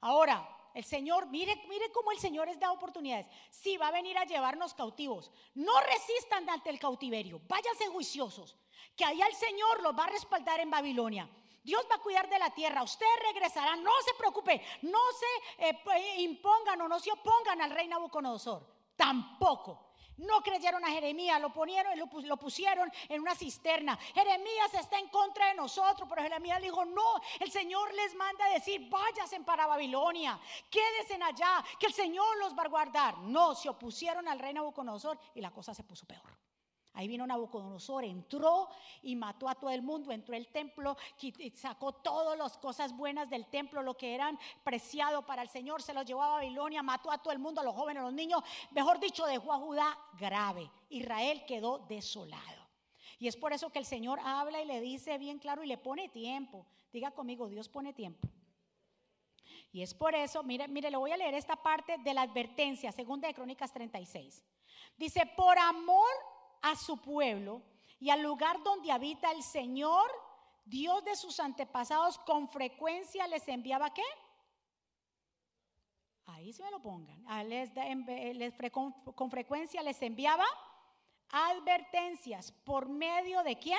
Ahora, 0.00 0.48
el 0.74 0.84
Señor, 0.84 1.26
mire, 1.26 1.56
mire 1.68 1.90
cómo 1.92 2.12
el 2.12 2.18
Señor 2.18 2.46
les 2.48 2.60
da 2.60 2.72
oportunidades. 2.72 3.26
Sí, 3.50 3.76
va 3.76 3.88
a 3.88 3.92
venir 3.92 4.16
a 4.16 4.24
llevarnos 4.24 4.74
cautivos. 4.74 5.30
No 5.54 5.72
resistan 5.80 6.48
ante 6.48 6.70
el 6.70 6.78
cautiverio. 6.78 7.40
Váyanse 7.48 7.88
juiciosos. 7.88 8.56
Que 8.96 9.04
allá 9.04 9.26
el 9.26 9.34
Señor 9.34 9.82
los 9.82 9.96
va 9.96 10.04
a 10.04 10.10
respaldar 10.10 10.60
en 10.60 10.70
Babilonia. 10.70 11.28
Dios 11.64 11.84
va 11.90 11.96
a 11.96 12.02
cuidar 12.02 12.30
de 12.30 12.38
la 12.38 12.50
tierra. 12.50 12.82
Usted 12.82 13.06
regresará. 13.32 13.76
No 13.76 13.90
se 14.04 14.14
preocupe. 14.14 14.62
No 14.82 15.00
se 15.18 15.68
eh, 15.68 16.22
impongan 16.22 16.80
o 16.82 16.88
no 16.88 17.00
se 17.00 17.10
opongan 17.12 17.60
al 17.60 17.70
rey 17.70 17.88
Nabucodonosor. 17.88 18.64
Tampoco. 18.96 19.87
No 20.18 20.42
creyeron 20.42 20.84
a 20.84 20.88
Jeremías, 20.88 21.40
lo, 21.40 21.52
ponieron, 21.52 21.98
lo 21.98 22.36
pusieron 22.36 22.90
en 23.08 23.20
una 23.20 23.34
cisterna. 23.34 23.96
Jeremías 24.14 24.74
está 24.74 24.98
en 24.98 25.08
contra 25.08 25.48
de 25.48 25.54
nosotros, 25.54 26.08
pero 26.08 26.22
Jeremías 26.22 26.60
dijo, 26.60 26.84
no, 26.84 27.20
el 27.40 27.50
Señor 27.50 27.92
les 27.94 28.14
manda 28.14 28.44
a 28.46 28.50
decir, 28.50 28.88
váyanse 28.88 29.40
para 29.40 29.66
Babilonia, 29.66 30.38
quédense 30.70 31.22
allá, 31.22 31.64
que 31.78 31.86
el 31.86 31.92
Señor 31.92 32.36
los 32.38 32.56
va 32.56 32.62
a 32.62 32.68
guardar. 32.68 33.18
No, 33.18 33.54
se 33.54 33.68
opusieron 33.68 34.26
al 34.28 34.38
rey 34.38 34.52
Nabucodonosor 34.52 35.18
y 35.34 35.40
la 35.40 35.50
cosa 35.50 35.74
se 35.74 35.84
puso 35.84 36.06
peor. 36.06 36.47
Ahí 36.98 37.06
vino 37.06 37.24
Nabucodonosor, 37.24 38.04
entró 38.04 38.68
y 39.02 39.14
mató 39.14 39.48
a 39.48 39.54
todo 39.54 39.70
el 39.70 39.82
mundo, 39.82 40.10
entró 40.10 40.34
el 40.34 40.48
templo, 40.48 40.96
sacó 41.54 41.92
todas 41.92 42.36
las 42.36 42.58
cosas 42.58 42.92
buenas 42.96 43.30
del 43.30 43.46
templo, 43.46 43.84
lo 43.84 43.96
que 43.96 44.16
eran 44.16 44.36
preciado 44.64 45.24
para 45.24 45.42
el 45.42 45.48
Señor, 45.48 45.80
se 45.80 45.94
los 45.94 46.04
llevó 46.04 46.24
a 46.24 46.30
Babilonia, 46.30 46.82
mató 46.82 47.12
a 47.12 47.18
todo 47.18 47.32
el 47.32 47.38
mundo, 47.38 47.60
a 47.60 47.64
los 47.64 47.76
jóvenes, 47.76 48.00
a 48.00 48.06
los 48.06 48.14
niños, 48.14 48.42
mejor 48.72 48.98
dicho, 48.98 49.26
dejó 49.26 49.52
a 49.52 49.58
Judá 49.58 49.96
grave. 50.18 50.68
Israel 50.88 51.44
quedó 51.46 51.78
desolado. 51.88 52.66
Y 53.20 53.28
es 53.28 53.36
por 53.36 53.52
eso 53.52 53.70
que 53.70 53.78
el 53.78 53.86
Señor 53.86 54.18
habla 54.24 54.60
y 54.60 54.64
le 54.64 54.80
dice 54.80 55.18
bien 55.18 55.38
claro 55.38 55.62
y 55.62 55.68
le 55.68 55.78
pone 55.78 56.08
tiempo. 56.08 56.66
Diga 56.92 57.12
conmigo, 57.12 57.48
Dios 57.48 57.68
pone 57.68 57.92
tiempo. 57.92 58.26
Y 59.70 59.82
es 59.82 59.94
por 59.94 60.16
eso, 60.16 60.42
mire, 60.42 60.66
mire, 60.66 60.90
le 60.90 60.96
voy 60.96 61.12
a 61.12 61.16
leer 61.16 61.34
esta 61.34 61.54
parte 61.54 61.96
de 61.98 62.12
la 62.12 62.22
advertencia, 62.22 62.90
segunda 62.90 63.28
de 63.28 63.34
Crónicas 63.34 63.72
36. 63.72 64.42
Dice, 64.96 65.26
por 65.36 65.56
amor 65.60 66.08
a 66.62 66.76
su 66.76 67.00
pueblo 67.00 67.62
y 68.00 68.10
al 68.10 68.22
lugar 68.22 68.62
donde 68.62 68.92
habita 68.92 69.30
el 69.32 69.42
Señor, 69.42 70.10
Dios 70.64 71.04
de 71.04 71.16
sus 71.16 71.40
antepasados, 71.40 72.18
con 72.18 72.48
frecuencia 72.48 73.26
les 73.26 73.46
enviaba 73.48 73.92
qué? 73.92 74.04
Ahí 76.26 76.52
se 76.52 76.62
me 76.62 76.70
lo 76.70 76.80
pongan. 76.80 77.24
con 79.14 79.30
frecuencia 79.30 79.82
les 79.82 80.00
enviaba 80.02 80.44
advertencias 81.30 82.52
por 82.64 82.88
medio 82.88 83.42
de 83.42 83.58
quién? 83.58 83.78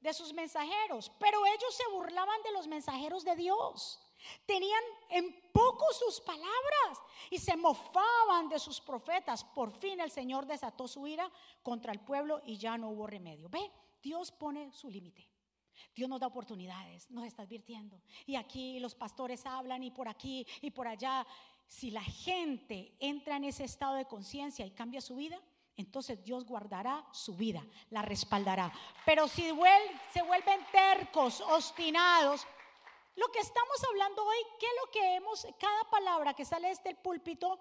De 0.00 0.12
sus 0.12 0.32
mensajeros. 0.34 1.10
Pero 1.18 1.44
ellos 1.46 1.74
se 1.74 1.90
burlaban 1.92 2.42
de 2.42 2.52
los 2.52 2.68
mensajeros 2.68 3.24
de 3.24 3.34
Dios. 3.34 4.05
Tenían 4.44 4.82
en 5.10 5.50
poco 5.52 5.86
sus 5.92 6.20
palabras 6.20 7.02
y 7.30 7.38
se 7.38 7.56
mofaban 7.56 8.48
de 8.48 8.58
sus 8.58 8.80
profetas. 8.80 9.44
Por 9.44 9.72
fin 9.72 10.00
el 10.00 10.10
Señor 10.10 10.46
desató 10.46 10.88
su 10.88 11.06
ira 11.06 11.30
contra 11.62 11.92
el 11.92 12.00
pueblo 12.00 12.42
y 12.44 12.58
ya 12.58 12.76
no 12.78 12.90
hubo 12.90 13.06
remedio. 13.06 13.48
Ve, 13.48 13.70
Dios 14.02 14.32
pone 14.32 14.72
su 14.72 14.88
límite. 14.88 15.28
Dios 15.94 16.08
nos 16.08 16.20
da 16.20 16.26
oportunidades, 16.26 17.10
nos 17.10 17.24
está 17.24 17.42
advirtiendo. 17.42 18.00
Y 18.26 18.36
aquí 18.36 18.78
los 18.80 18.94
pastores 18.94 19.44
hablan 19.46 19.82
y 19.82 19.90
por 19.90 20.08
aquí 20.08 20.46
y 20.60 20.70
por 20.70 20.88
allá. 20.88 21.26
Si 21.68 21.90
la 21.90 22.02
gente 22.02 22.94
entra 23.00 23.36
en 23.36 23.44
ese 23.44 23.64
estado 23.64 23.94
de 23.94 24.06
conciencia 24.06 24.64
y 24.64 24.70
cambia 24.70 25.00
su 25.00 25.16
vida, 25.16 25.40
entonces 25.76 26.22
Dios 26.24 26.44
guardará 26.46 27.04
su 27.12 27.34
vida, 27.34 27.62
la 27.90 28.02
respaldará. 28.02 28.72
Pero 29.04 29.28
si 29.28 29.42
se 30.12 30.22
vuelven 30.22 30.60
tercos, 30.72 31.40
obstinados, 31.42 32.46
lo 33.16 33.28
que 33.32 33.40
estamos 33.40 33.82
hablando 33.90 34.24
hoy, 34.24 34.36
¿qué 34.60 34.66
es 34.66 34.72
lo 34.84 34.90
que 34.90 35.14
hemos, 35.16 35.46
cada 35.58 35.90
palabra 35.90 36.34
que 36.34 36.44
sale 36.44 36.68
de 36.68 36.74
este 36.74 36.94
púlpito 36.94 37.58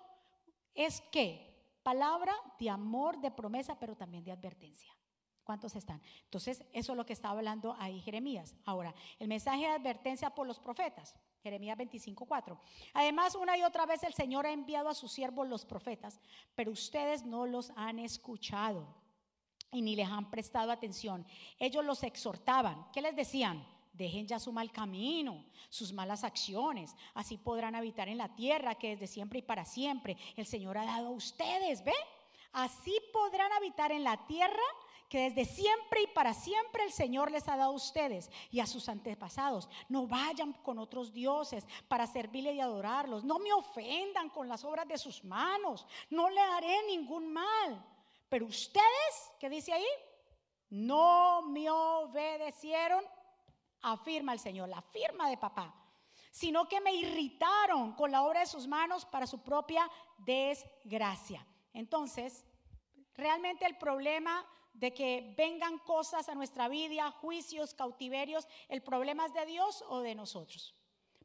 es 0.73 1.01
qué? 1.11 1.53
Palabra 1.81 2.35
de 2.59 2.69
amor, 2.69 3.17
de 3.19 3.31
promesa, 3.31 3.77
pero 3.79 3.95
también 3.95 4.23
de 4.23 4.31
advertencia. 4.31 4.95
¿Cuántos 5.45 5.75
están? 5.75 6.01
Entonces, 6.23 6.63
eso 6.73 6.93
es 6.93 6.97
lo 6.97 7.05
que 7.05 7.13
está 7.13 7.29
hablando 7.29 7.75
ahí 7.79 8.01
Jeremías. 8.01 8.55
Ahora, 8.65 8.93
el 9.19 9.27
mensaje 9.27 9.61
de 9.61 9.67
advertencia 9.67 10.31
por 10.31 10.47
los 10.47 10.59
profetas, 10.59 11.15
Jeremías 11.43 11.77
25:4. 11.77 12.59
Además, 12.93 13.35
una 13.35 13.55
y 13.55 13.61
otra 13.61 13.85
vez 13.85 14.01
el 14.01 14.15
Señor 14.15 14.47
ha 14.47 14.51
enviado 14.51 14.89
a 14.89 14.95
sus 14.95 15.11
siervos 15.11 15.47
los 15.47 15.63
profetas, 15.63 16.19
pero 16.55 16.71
ustedes 16.71 17.23
no 17.23 17.45
los 17.45 17.71
han 17.75 17.99
escuchado 17.99 18.87
y 19.71 19.83
ni 19.83 19.95
les 19.95 20.09
han 20.09 20.31
prestado 20.31 20.71
atención. 20.71 21.27
Ellos 21.59 21.85
los 21.85 22.01
exhortaban. 22.01 22.87
¿Qué 22.91 23.03
les 23.03 23.15
decían? 23.15 23.63
Dejen 23.97 24.27
ya 24.27 24.39
su 24.39 24.51
mal 24.51 24.71
camino, 24.71 25.45
sus 25.69 25.93
malas 25.93 26.23
acciones. 26.23 26.93
Así 27.13 27.37
podrán 27.37 27.75
habitar 27.75 28.09
en 28.09 28.17
la 28.17 28.35
tierra 28.35 28.75
que 28.75 28.89
desde 28.89 29.07
siempre 29.07 29.39
y 29.39 29.41
para 29.41 29.63
siempre 29.63 30.17
el 30.35 30.45
Señor 30.45 30.77
ha 30.77 30.85
dado 30.85 31.07
a 31.07 31.11
ustedes. 31.11 31.83
¿Ve? 31.83 31.93
Así 32.51 32.97
podrán 33.13 33.51
habitar 33.53 33.91
en 33.91 34.03
la 34.03 34.25
tierra 34.27 34.63
que 35.09 35.29
desde 35.29 35.45
siempre 35.45 36.01
y 36.01 36.07
para 36.07 36.33
siempre 36.33 36.83
el 36.83 36.91
Señor 36.91 37.31
les 37.31 37.47
ha 37.47 37.55
dado 37.55 37.71
a 37.71 37.75
ustedes 37.75 38.29
y 38.51 38.59
a 38.59 38.65
sus 38.65 38.89
antepasados. 38.89 39.69
No 39.87 40.07
vayan 40.07 40.53
con 40.53 40.79
otros 40.79 41.13
dioses 41.13 41.65
para 41.87 42.07
servirle 42.07 42.53
y 42.53 42.59
adorarlos. 42.59 43.23
No 43.23 43.39
me 43.39 43.53
ofendan 43.53 44.29
con 44.29 44.47
las 44.47 44.63
obras 44.65 44.87
de 44.87 44.97
sus 44.97 45.23
manos. 45.23 45.85
No 46.09 46.29
le 46.29 46.41
haré 46.41 46.87
ningún 46.87 47.31
mal. 47.31 47.85
Pero 48.27 48.47
ustedes, 48.47 49.31
¿qué 49.39 49.49
dice 49.49 49.71
ahí? 49.71 49.85
No 50.69 51.43
me 51.43 51.69
obedecieron 51.69 53.03
afirma 53.91 54.33
el 54.33 54.39
Señor, 54.39 54.69
la 54.69 54.81
firma 54.81 55.29
de 55.29 55.37
papá, 55.37 55.73
sino 56.31 56.67
que 56.67 56.81
me 56.81 56.93
irritaron 56.93 57.93
con 57.93 58.11
la 58.11 58.23
obra 58.23 58.41
de 58.41 58.45
sus 58.45 58.67
manos 58.67 59.05
para 59.05 59.27
su 59.27 59.41
propia 59.43 59.89
desgracia. 60.17 61.45
Entonces, 61.71 62.43
realmente 63.13 63.65
el 63.65 63.77
problema 63.77 64.45
de 64.73 64.93
que 64.93 65.33
vengan 65.37 65.77
cosas 65.79 66.27
a 66.27 66.35
nuestra 66.35 66.67
vida, 66.67 67.11
juicios, 67.11 67.73
cautiverios, 67.73 68.47
¿el 68.67 68.81
problema 68.81 69.25
es 69.25 69.33
de 69.33 69.45
Dios 69.45 69.83
o 69.87 69.99
de 69.99 70.15
nosotros? 70.15 70.75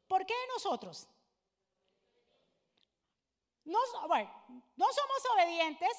¿Por 0.07 0.25
qué 0.25 0.33
de 0.33 0.47
nosotros? 0.53 1.07
No, 3.65 3.79
bueno, 4.07 4.31
no 4.75 4.85
somos 4.85 5.33
obedientes 5.33 5.91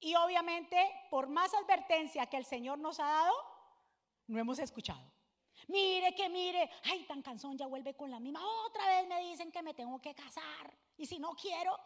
y 0.00 0.14
obviamente 0.16 0.76
por 1.10 1.28
más 1.28 1.54
advertencia 1.54 2.26
que 2.26 2.36
el 2.36 2.44
Señor 2.44 2.78
nos 2.78 3.00
ha 3.00 3.06
dado, 3.06 3.34
no 4.26 4.38
hemos 4.38 4.58
escuchado. 4.58 5.13
Mire 5.68 6.14
que 6.14 6.28
mire, 6.28 6.70
ay, 6.84 7.04
tan 7.04 7.22
cansón, 7.22 7.56
ya 7.56 7.66
vuelve 7.66 7.94
con 7.94 8.10
la 8.10 8.20
misma. 8.20 8.40
Otra 8.66 8.86
vez 8.86 9.08
me 9.08 9.20
dicen 9.20 9.50
que 9.50 9.62
me 9.62 9.74
tengo 9.74 10.00
que 10.00 10.14
casar. 10.14 10.76
Y 10.96 11.06
si 11.06 11.18
no 11.18 11.34
quiero, 11.34 11.78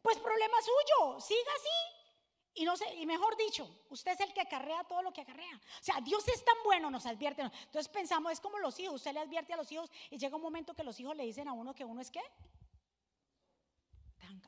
pues 0.00 0.18
problema 0.18 0.56
suyo, 0.60 1.20
siga 1.20 1.52
así. 1.56 2.02
Y 2.54 2.64
no 2.64 2.76
sé, 2.76 2.94
y 2.96 3.06
mejor 3.06 3.34
dicho, 3.36 3.84
usted 3.88 4.12
es 4.12 4.20
el 4.20 4.34
que 4.34 4.42
acarrea 4.42 4.84
todo 4.84 5.02
lo 5.02 5.12
que 5.12 5.22
acarrea. 5.22 5.56
O 5.56 5.84
sea, 5.84 6.00
Dios 6.02 6.26
es 6.28 6.44
tan 6.44 6.56
bueno, 6.64 6.90
nos 6.90 7.06
advierte. 7.06 7.42
Entonces 7.42 7.88
pensamos, 7.88 8.32
es 8.32 8.40
como 8.40 8.58
los 8.58 8.78
hijos, 8.78 8.96
usted 8.96 9.12
le 9.12 9.20
advierte 9.20 9.54
a 9.54 9.56
los 9.56 9.72
hijos 9.72 9.90
y 10.10 10.18
llega 10.18 10.36
un 10.36 10.42
momento 10.42 10.74
que 10.74 10.84
los 10.84 10.98
hijos 11.00 11.16
le 11.16 11.24
dicen 11.24 11.48
a 11.48 11.54
uno 11.54 11.74
que 11.74 11.84
uno 11.84 12.00
es 12.00 12.10
qué. 12.10 12.20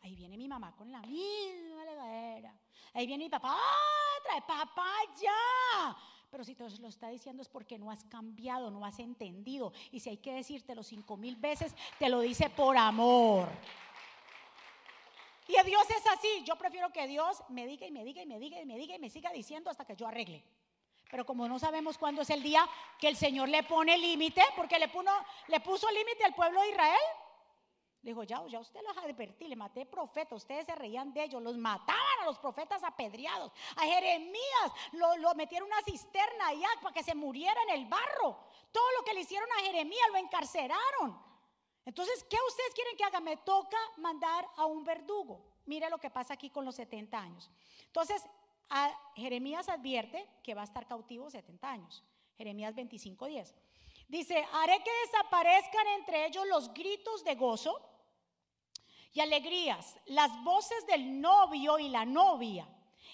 Ahí 0.02 0.14
viene 0.14 0.36
mi 0.36 0.48
mamá 0.48 0.74
con 0.76 0.92
la 0.92 1.00
misma 1.00 1.84
legadera. 1.84 2.54
Ahí 2.92 3.06
viene 3.06 3.24
mi 3.24 3.30
papá, 3.30 3.56
¡ah! 3.56 4.04
trae 4.22 4.42
papá 4.42 4.92
ya. 5.16 5.96
Pero 6.34 6.42
si 6.42 6.56
te 6.56 6.68
lo 6.80 6.88
está 6.88 7.10
diciendo 7.10 7.42
es 7.42 7.48
porque 7.48 7.78
no 7.78 7.92
has 7.92 8.02
cambiado, 8.06 8.68
no 8.68 8.84
has 8.84 8.98
entendido. 8.98 9.72
Y 9.92 10.00
si 10.00 10.10
hay 10.10 10.16
que 10.16 10.32
decírtelo 10.32 10.82
cinco 10.82 11.16
mil 11.16 11.36
veces, 11.36 11.72
te 11.96 12.08
lo 12.08 12.18
dice 12.18 12.50
por 12.50 12.76
amor. 12.76 13.48
Y 15.46 15.56
a 15.56 15.62
Dios 15.62 15.88
es 15.90 16.04
así. 16.08 16.42
Yo 16.44 16.56
prefiero 16.56 16.92
que 16.92 17.06
Dios 17.06 17.40
me 17.50 17.68
diga 17.68 17.86
y 17.86 17.92
me 17.92 18.02
diga 18.02 18.20
y 18.20 18.26
me 18.26 18.40
diga 18.40 18.60
y 18.60 18.66
me 18.66 18.76
diga 18.76 18.96
y 18.96 18.98
me 18.98 19.10
siga 19.10 19.30
diciendo 19.30 19.70
hasta 19.70 19.84
que 19.84 19.94
yo 19.94 20.08
arregle. 20.08 20.42
Pero 21.08 21.24
como 21.24 21.46
no 21.46 21.60
sabemos 21.60 21.98
cuándo 21.98 22.22
es 22.22 22.30
el 22.30 22.42
día 22.42 22.68
que 22.98 23.06
el 23.06 23.16
Señor 23.16 23.48
le 23.48 23.62
pone 23.62 23.96
límite, 23.96 24.42
porque 24.56 24.80
le, 24.80 24.88
puso, 24.88 25.12
le 25.46 25.60
puso 25.60 25.88
límite 25.88 26.24
al 26.24 26.34
pueblo 26.34 26.60
de 26.62 26.70
Israel, 26.70 26.98
le 28.04 28.10
dijo, 28.10 28.22
ya, 28.22 28.46
ya 28.48 28.60
usted 28.60 28.82
los 28.86 28.98
advertí, 28.98 29.48
le 29.48 29.56
maté 29.56 29.86
profetas, 29.86 30.36
ustedes 30.36 30.66
se 30.66 30.74
reían 30.74 31.14
de 31.14 31.24
ellos, 31.24 31.42
los 31.42 31.56
mataban 31.56 32.20
a 32.20 32.26
los 32.26 32.38
profetas 32.38 32.84
apedreados. 32.84 33.50
A 33.76 33.80
Jeremías 33.80 34.72
lo, 34.92 35.34
metieron 35.34 35.66
en 35.68 35.72
una 35.72 35.82
cisterna 35.82 36.48
allá 36.48 36.68
para 36.82 36.92
que 36.92 37.02
se 37.02 37.14
muriera 37.14 37.58
en 37.62 37.80
el 37.80 37.86
barro. 37.86 38.36
Todo 38.70 38.84
lo 38.98 39.04
que 39.06 39.14
le 39.14 39.22
hicieron 39.22 39.50
a 39.52 39.62
Jeremías 39.62 40.06
lo 40.12 40.18
encarceraron. 40.18 41.18
Entonces, 41.86 42.22
¿qué 42.28 42.36
ustedes 42.46 42.74
quieren 42.74 42.94
que 42.94 43.04
haga? 43.04 43.20
Me 43.20 43.38
toca 43.38 43.78
mandar 43.96 44.46
a 44.58 44.66
un 44.66 44.84
verdugo. 44.84 45.40
Mire 45.64 45.88
lo 45.88 45.96
que 45.96 46.10
pasa 46.10 46.34
aquí 46.34 46.50
con 46.50 46.66
los 46.66 46.74
70 46.74 47.18
años. 47.18 47.50
Entonces, 47.86 48.22
a 48.68 48.92
Jeremías 49.16 49.70
advierte 49.70 50.28
que 50.42 50.54
va 50.54 50.60
a 50.60 50.64
estar 50.64 50.86
cautivo 50.86 51.30
70 51.30 51.70
años. 51.70 52.04
Jeremías 52.36 52.74
25, 52.74 53.24
10. 53.24 53.54
Dice, 54.08 54.46
haré 54.52 54.82
que 54.82 54.90
desaparezcan 55.06 55.86
entre 55.98 56.26
ellos 56.26 56.46
los 56.48 56.74
gritos 56.74 57.24
de 57.24 57.34
gozo 57.34 57.80
y 59.14 59.20
alegrías, 59.20 59.96
las 60.06 60.42
voces 60.42 60.84
del 60.86 61.20
novio 61.20 61.78
y 61.78 61.88
la 61.88 62.04
novia. 62.04 62.68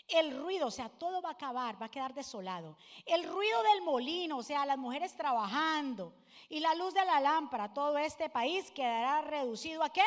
El 0.08 0.36
ruido, 0.36 0.68
o 0.68 0.70
sea, 0.70 0.88
todo 0.88 1.20
va 1.20 1.28
a 1.28 1.32
acabar, 1.32 1.80
va 1.80 1.86
a 1.86 1.90
quedar 1.90 2.14
desolado. 2.14 2.76
El 3.04 3.22
ruido 3.28 3.62
del 3.62 3.82
molino, 3.82 4.38
o 4.38 4.42
sea, 4.42 4.64
las 4.64 4.78
mujeres 4.78 5.14
trabajando. 5.14 6.14
Y 6.48 6.58
la 6.60 6.74
luz 6.74 6.94
de 6.94 7.04
la 7.04 7.20
lámpara, 7.20 7.72
todo 7.72 7.98
este 7.98 8.30
país 8.30 8.70
quedará 8.70 9.20
reducido 9.20 9.84
a 9.84 9.92
qué? 9.92 10.06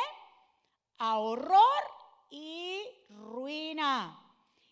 A 0.97 1.19
horror 1.19 1.83
y 2.31 2.83
ruina. 3.09 4.19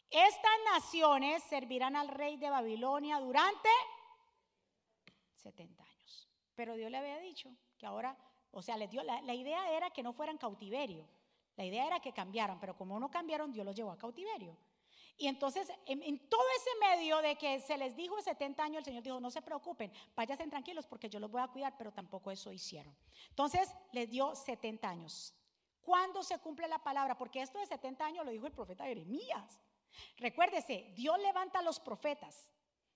Estas 0.10 0.52
naciones 0.74 1.44
servirán 1.44 1.96
al 1.96 2.10
rey 2.10 2.36
de 2.38 2.50
Babilonia 2.50 3.20
durante 3.20 3.70
70 5.36 5.84
años. 5.84 6.28
Pero 6.56 6.74
Dios 6.74 6.90
le 6.90 6.98
había 6.98 7.20
dicho 7.20 7.50
que 7.78 7.86
ahora, 7.86 8.18
o 8.52 8.62
sea, 8.62 8.78
les 8.78 8.90
dio, 8.90 9.04
la, 9.04 9.34
idea 9.34 9.72
era 9.72 9.90
que 9.90 10.04
no 10.04 10.14
fueran 10.14 10.38
cautiverio. 10.38 11.08
La 11.56 11.66
idea 11.66 11.88
era 11.88 12.00
que 12.00 12.14
cambiaran, 12.14 12.60
pero 12.60 12.76
como 12.76 13.00
no 13.00 13.10
cambiaron, 13.10 13.52
Dios 13.52 13.66
los 13.66 13.76
llevó 13.76 13.92
a 13.92 13.98
cautiverio. 13.98 14.58
Y 15.18 15.28
entonces, 15.28 15.72
en, 15.86 16.30
todo 16.30 16.44
ese 16.58 16.70
medio 16.80 17.22
de 17.22 17.36
que 17.36 17.60
se 17.60 17.78
les 17.78 17.96
dijo 17.96 18.20
70 18.22 18.64
años, 18.64 18.78
el 18.80 18.86
Señor 18.86 19.04
dijo, 19.04 19.20
no 19.20 19.30
se 19.30 19.42
preocupen, 19.42 19.92
váyanse 20.16 20.48
tranquilos 20.48 20.88
porque 20.88 21.10
yo 21.10 21.20
los 21.20 21.30
voy 21.30 21.42
a 21.42 21.48
cuidar, 21.48 21.76
pero 21.78 21.92
tampoco 21.92 22.32
eso 22.32 22.52
hicieron. 22.52 22.96
Entonces, 23.30 23.70
les 23.92 24.10
dio 24.10 24.36
70 24.36 24.90
años. 24.90 25.34
¿Cuándo 25.82 26.24
se 26.24 26.38
cumple 26.40 26.68
la 26.68 26.80
palabra? 26.80 27.18
Porque 27.18 27.42
esto 27.42 27.60
de 27.60 27.66
70 27.66 28.06
años 28.06 28.26
lo 28.26 28.32
dijo 28.32 28.48
el 28.48 28.54
profeta 28.54 28.86
Jeremías. 28.86 29.60
Recuérdese, 30.18 30.92
Dios 30.96 31.20
levanta 31.20 31.60
a 31.60 31.64
los 31.64 31.80
profetas. 31.80 32.51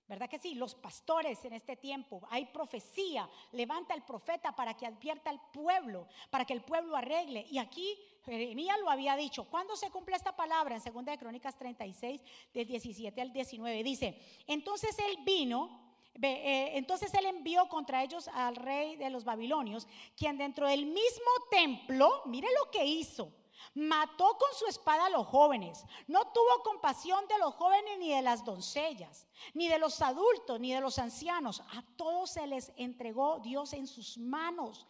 ¿Verdad 0.08 0.28
que 0.30 0.38
sí? 0.38 0.54
Los 0.54 0.74
pastores 0.74 1.44
en 1.44 1.52
este 1.52 1.76
tiempo, 1.76 2.22
hay 2.30 2.44
profecía, 2.46 3.28
levanta 3.52 3.92
el 3.92 4.02
profeta 4.02 4.54
para 4.54 4.74
que 4.74 4.86
advierta 4.86 5.30
al 5.30 5.40
pueblo, 5.52 6.06
para 6.30 6.44
que 6.44 6.52
el 6.52 6.62
pueblo 6.62 6.94
arregle. 6.94 7.44
Y 7.50 7.58
aquí 7.58 7.98
Jeremías 8.24 8.78
lo 8.80 8.88
había 8.88 9.16
dicho. 9.16 9.44
¿Cuándo 9.50 9.74
se 9.74 9.90
cumple 9.90 10.14
esta 10.14 10.36
palabra? 10.36 10.76
En 10.76 10.94
2 10.94 11.04
de 11.04 11.18
Crónicas 11.18 11.58
36, 11.58 12.20
del 12.54 12.66
17 12.66 13.20
al 13.20 13.32
19. 13.32 13.82
Dice, 13.82 14.22
entonces 14.46 14.96
él 15.00 15.18
vino, 15.24 15.96
eh, 16.22 16.70
entonces 16.74 17.12
él 17.14 17.26
envió 17.26 17.68
contra 17.68 18.04
ellos 18.04 18.28
al 18.28 18.54
rey 18.54 18.94
de 18.94 19.10
los 19.10 19.24
babilonios, 19.24 19.88
quien 20.16 20.38
dentro 20.38 20.68
del 20.68 20.86
mismo 20.86 21.30
templo, 21.50 22.22
mire 22.26 22.48
lo 22.62 22.70
que 22.70 22.84
hizo 22.84 23.32
Mató 23.74 24.36
con 24.38 24.54
su 24.54 24.66
espada 24.66 25.06
a 25.06 25.10
los 25.10 25.26
jóvenes. 25.26 25.84
No 26.06 26.32
tuvo 26.32 26.62
compasión 26.62 27.26
de 27.28 27.38
los 27.38 27.54
jóvenes 27.54 27.98
ni 27.98 28.10
de 28.10 28.22
las 28.22 28.44
doncellas, 28.44 29.26
ni 29.54 29.68
de 29.68 29.78
los 29.78 30.00
adultos, 30.02 30.60
ni 30.60 30.72
de 30.72 30.80
los 30.80 30.98
ancianos. 30.98 31.60
A 31.60 31.82
todos 31.96 32.30
se 32.30 32.46
les 32.46 32.72
entregó 32.76 33.38
Dios 33.40 33.72
en 33.72 33.86
sus 33.86 34.18
manos. 34.18 34.86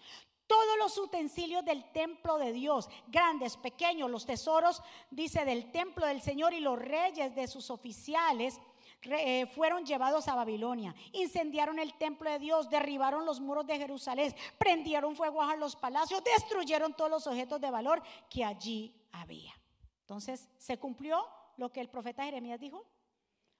Todos 0.46 0.78
los 0.78 0.96
utensilios 0.98 1.64
del 1.64 1.90
templo 1.92 2.38
de 2.38 2.52
Dios, 2.52 2.88
grandes, 3.08 3.56
pequeños, 3.56 4.10
los 4.10 4.26
tesoros, 4.26 4.80
dice, 5.10 5.44
del 5.44 5.72
templo 5.72 6.06
del 6.06 6.22
Señor 6.22 6.54
y 6.54 6.60
los 6.60 6.78
reyes 6.78 7.34
de 7.34 7.48
sus 7.48 7.70
oficiales 7.70 8.60
eh, 9.02 9.46
fueron 9.46 9.84
llevados 9.84 10.26
a 10.28 10.34
Babilonia, 10.34 10.94
incendiaron 11.12 11.78
el 11.78 11.94
templo 11.94 12.30
de 12.30 12.38
Dios, 12.38 12.68
derribaron 12.70 13.24
los 13.24 13.40
muros 13.40 13.66
de 13.66 13.78
Jerusalén, 13.78 14.34
prendieron 14.58 15.14
fuego 15.14 15.42
a 15.42 15.56
los 15.56 15.76
palacios, 15.76 16.22
destruyeron 16.24 16.94
todos 16.94 17.10
los 17.10 17.26
objetos 17.26 17.60
de 17.60 17.70
valor 17.70 18.02
que 18.28 18.44
allí 18.44 18.94
había. 19.12 19.52
Entonces, 20.00 20.48
¿se 20.58 20.78
cumplió 20.78 21.26
lo 21.56 21.70
que 21.72 21.80
el 21.80 21.88
profeta 21.88 22.24
Jeremías 22.24 22.60
dijo? 22.60 22.84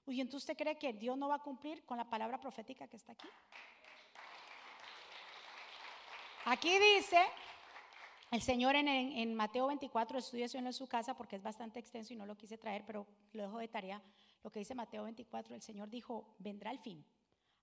Uy, 0.07 0.21
entonces 0.21 0.43
usted 0.43 0.57
cree 0.57 0.79
que 0.79 0.93
Dios 0.93 1.17
no 1.19 1.29
va 1.29 1.37
a 1.37 1.43
cumplir 1.43 1.85
con 1.85 1.97
la 1.97 2.09
palabra 2.09 2.41
profética 2.41 2.87
que 2.87 2.97
está 2.97 3.13
aquí. 3.13 3.29
Aquí 6.45 6.79
dice 6.79 7.19
el 8.31 8.41
Señor 8.41 8.77
en, 8.77 9.35
Mateo 9.35 9.67
24, 9.67 10.19
estudia 10.19 10.47
en 10.53 10.73
su 10.73 10.87
casa 10.87 11.17
porque 11.17 11.37
es 11.37 11.43
bastante 11.43 11.81
extenso 11.81 12.13
y 12.13 12.17
no 12.17 12.27
lo 12.27 12.37
quise 12.37 12.57
traer, 12.57 12.85
pero 12.87 13.07
lo 13.33 13.43
dejo 13.43 13.59
de 13.59 13.69
tarea 13.69 14.01
lo 14.47 14.53
que 14.53 14.61
dice 14.61 14.77
Mateo 14.77 15.03
24, 15.03 15.57
el 15.57 15.61
Señor 15.61 15.91
dijo, 15.91 16.37
vendrá 16.39 16.71
el 16.71 16.79
fin. 16.79 17.05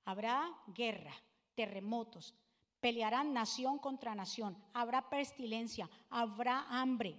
Habrá 0.03 0.53
guerra, 0.67 1.13
terremotos, 1.55 2.35
pelearán 2.81 3.33
nación 3.33 3.79
contra 3.79 4.13
nación, 4.13 4.61
habrá 4.73 5.09
pestilencia, 5.09 5.89
habrá 6.09 6.65
hambre. 6.67 7.17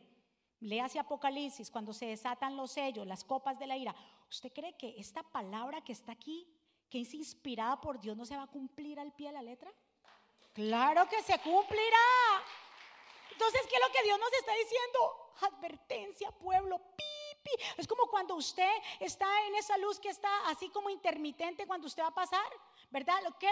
Léase 0.60 0.98
Apocalipsis 0.98 1.70
cuando 1.70 1.94
se 1.94 2.04
desatan 2.04 2.58
los 2.58 2.72
sellos, 2.72 3.06
las 3.06 3.24
copas 3.24 3.58
de 3.58 3.66
la 3.66 3.78
ira. 3.78 3.94
¿Usted 4.28 4.52
cree 4.52 4.76
que 4.76 4.96
esta 4.98 5.22
palabra 5.22 5.82
que 5.82 5.92
está 5.92 6.12
aquí, 6.12 6.46
que 6.90 7.00
es 7.00 7.14
inspirada 7.14 7.80
por 7.80 7.98
Dios, 7.98 8.18
no 8.18 8.26
se 8.26 8.36
va 8.36 8.42
a 8.42 8.50
cumplir 8.50 9.00
al 9.00 9.14
pie 9.14 9.28
de 9.28 9.32
la 9.32 9.42
letra? 9.42 9.72
Claro 10.52 11.08
que 11.08 11.22
se 11.22 11.38
cumplirá. 11.38 12.44
Entonces, 13.32 13.62
¿qué 13.70 13.76
es 13.76 13.80
lo 13.80 13.94
que 13.94 14.02
Dios 14.02 14.18
nos 14.20 14.32
está 14.34 14.52
diciendo? 14.52 15.32
Advertencia, 15.40 16.30
pueblo, 16.32 16.78
pi 16.98 17.13
es 17.76 17.86
como 17.86 18.06
cuando 18.06 18.34
usted 18.36 18.70
está 19.00 19.26
en 19.46 19.56
esa 19.56 19.76
luz 19.78 19.98
que 19.98 20.08
está 20.08 20.48
así 20.48 20.68
como 20.70 20.90
intermitente 20.90 21.66
cuando 21.66 21.86
usted 21.86 22.02
va 22.02 22.08
a 22.08 22.14
pasar, 22.14 22.46
¿verdad? 22.90 23.16
Lo 23.22 23.38
que 23.38 23.48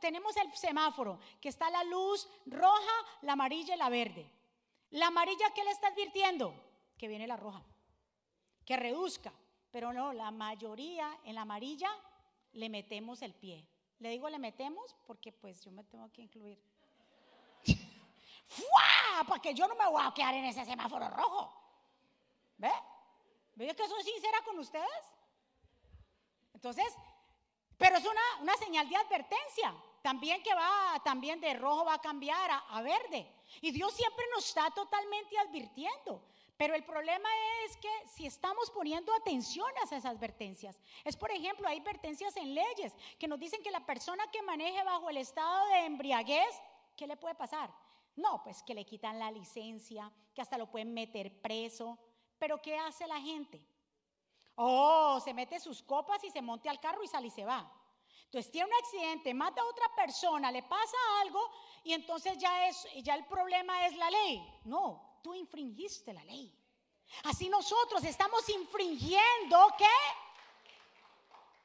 tenemos 0.00 0.36
el 0.36 0.52
semáforo, 0.52 1.18
que 1.40 1.48
está 1.48 1.70
la 1.70 1.84
luz 1.84 2.28
roja, 2.46 3.06
la 3.22 3.32
amarilla 3.32 3.74
y 3.74 3.78
la 3.78 3.88
verde. 3.88 4.30
La 4.90 5.08
amarilla 5.08 5.52
¿qué 5.54 5.64
le 5.64 5.70
está 5.70 5.88
advirtiendo? 5.88 6.54
Que 6.96 7.08
viene 7.08 7.26
la 7.26 7.36
roja. 7.36 7.62
Que 8.64 8.76
reduzca, 8.76 9.32
pero 9.70 9.92
no, 9.92 10.12
la 10.12 10.30
mayoría 10.30 11.18
en 11.24 11.34
la 11.34 11.42
amarilla 11.42 11.90
le 12.52 12.68
metemos 12.68 13.22
el 13.22 13.34
pie. 13.34 13.66
Le 13.98 14.10
digo 14.10 14.28
le 14.28 14.38
metemos 14.38 14.94
porque 15.06 15.32
pues 15.32 15.60
yo 15.60 15.70
me 15.70 15.84
tengo 15.84 16.10
que 16.12 16.22
incluir. 16.22 16.60
¡Fua! 18.46 19.24
Para 19.26 19.40
que 19.40 19.54
yo 19.54 19.66
no 19.66 19.74
me 19.74 19.88
voy 19.88 20.02
a 20.04 20.12
quedar 20.12 20.34
en 20.34 20.44
ese 20.46 20.64
semáforo 20.64 21.08
rojo. 21.08 21.52
¿Ve? 22.58 22.70
¿Ve 23.56 23.74
que 23.74 23.88
soy 23.88 24.02
sincera 24.04 24.42
con 24.44 24.58
ustedes? 24.58 25.04
Entonces, 26.52 26.94
pero 27.78 27.96
es 27.96 28.04
una, 28.04 28.20
una, 28.42 28.56
señal 28.56 28.88
de 28.88 28.96
advertencia. 28.96 29.74
También 30.02 30.42
que 30.42 30.54
va, 30.54 31.00
también 31.04 31.40
de 31.40 31.54
rojo 31.54 31.84
va 31.84 31.94
a 31.94 32.00
cambiar 32.00 32.50
a, 32.50 32.58
a 32.58 32.82
verde. 32.82 33.26
Y 33.60 33.70
Dios 33.72 33.92
siempre 33.94 34.24
nos 34.34 34.46
está 34.46 34.70
totalmente 34.70 35.38
advirtiendo. 35.38 36.22
Pero 36.56 36.74
el 36.74 36.84
problema 36.84 37.28
es 37.64 37.76
que 37.76 37.90
si 38.08 38.26
estamos 38.26 38.70
poniendo 38.70 39.12
atención 39.14 39.68
a 39.80 39.84
esas 39.84 40.04
advertencias, 40.06 40.78
es 41.04 41.16
por 41.16 41.30
ejemplo, 41.30 41.68
hay 41.68 41.78
advertencias 41.78 42.36
en 42.36 42.54
leyes 42.54 42.94
que 43.18 43.28
nos 43.28 43.38
dicen 43.38 43.62
que 43.62 43.70
la 43.70 43.84
persona 43.84 44.24
que 44.30 44.42
maneje 44.42 44.82
bajo 44.84 45.10
el 45.10 45.18
estado 45.18 45.66
de 45.68 45.84
embriaguez, 45.84 46.60
¿qué 46.96 47.06
le 47.06 47.16
puede 47.16 47.34
pasar? 47.34 47.70
No, 48.16 48.42
pues 48.42 48.62
que 48.62 48.74
le 48.74 48.86
quitan 48.86 49.18
la 49.18 49.30
licencia, 49.30 50.10
que 50.34 50.40
hasta 50.40 50.56
lo 50.56 50.70
pueden 50.70 50.94
meter 50.94 51.30
preso, 51.42 51.98
pero 52.38 52.60
¿qué 52.60 52.76
hace 52.78 53.06
la 53.06 53.20
gente? 53.20 53.64
Oh, 54.56 55.20
se 55.22 55.34
mete 55.34 55.60
sus 55.60 55.82
copas 55.82 56.22
y 56.24 56.30
se 56.30 56.40
monte 56.40 56.68
al 56.68 56.80
carro 56.80 57.02
y 57.02 57.08
sale 57.08 57.26
y 57.26 57.30
se 57.30 57.44
va. 57.44 57.70
Entonces 58.24 58.50
tiene 58.50 58.68
un 58.68 58.74
accidente, 58.74 59.32
mata 59.34 59.60
a 59.60 59.66
otra 59.66 59.86
persona, 59.94 60.50
le 60.50 60.62
pasa 60.62 60.96
algo 61.20 61.40
y 61.84 61.92
entonces 61.92 62.36
ya 62.38 62.68
es 62.68 62.86
ya 63.02 63.14
el 63.14 63.24
problema 63.26 63.86
es 63.86 63.96
la 63.96 64.10
ley. 64.10 64.60
No, 64.64 65.18
tú 65.22 65.34
infringiste 65.34 66.12
la 66.12 66.24
ley. 66.24 66.52
Así 67.24 67.48
nosotros 67.48 68.02
estamos 68.02 68.48
infringiendo 68.48 69.74
¿qué? 69.78 69.84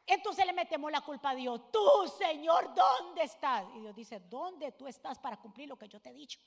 Entonces 0.05 0.45
le 0.45 0.53
metemos 0.53 0.91
la 0.91 1.01
culpa 1.01 1.29
a 1.29 1.35
Dios. 1.35 1.71
Tú, 1.71 2.13
Señor, 2.17 2.73
¿dónde 2.73 3.23
estás? 3.23 3.65
Y 3.75 3.79
Dios 3.79 3.95
dice, 3.95 4.19
¿dónde 4.19 4.73
tú 4.73 4.87
estás 4.87 5.17
para 5.17 5.37
cumplir 5.37 5.69
lo 5.69 5.77
que 5.77 5.87
yo 5.87 6.01
te 6.01 6.09
he 6.09 6.13
dicho? 6.13 6.39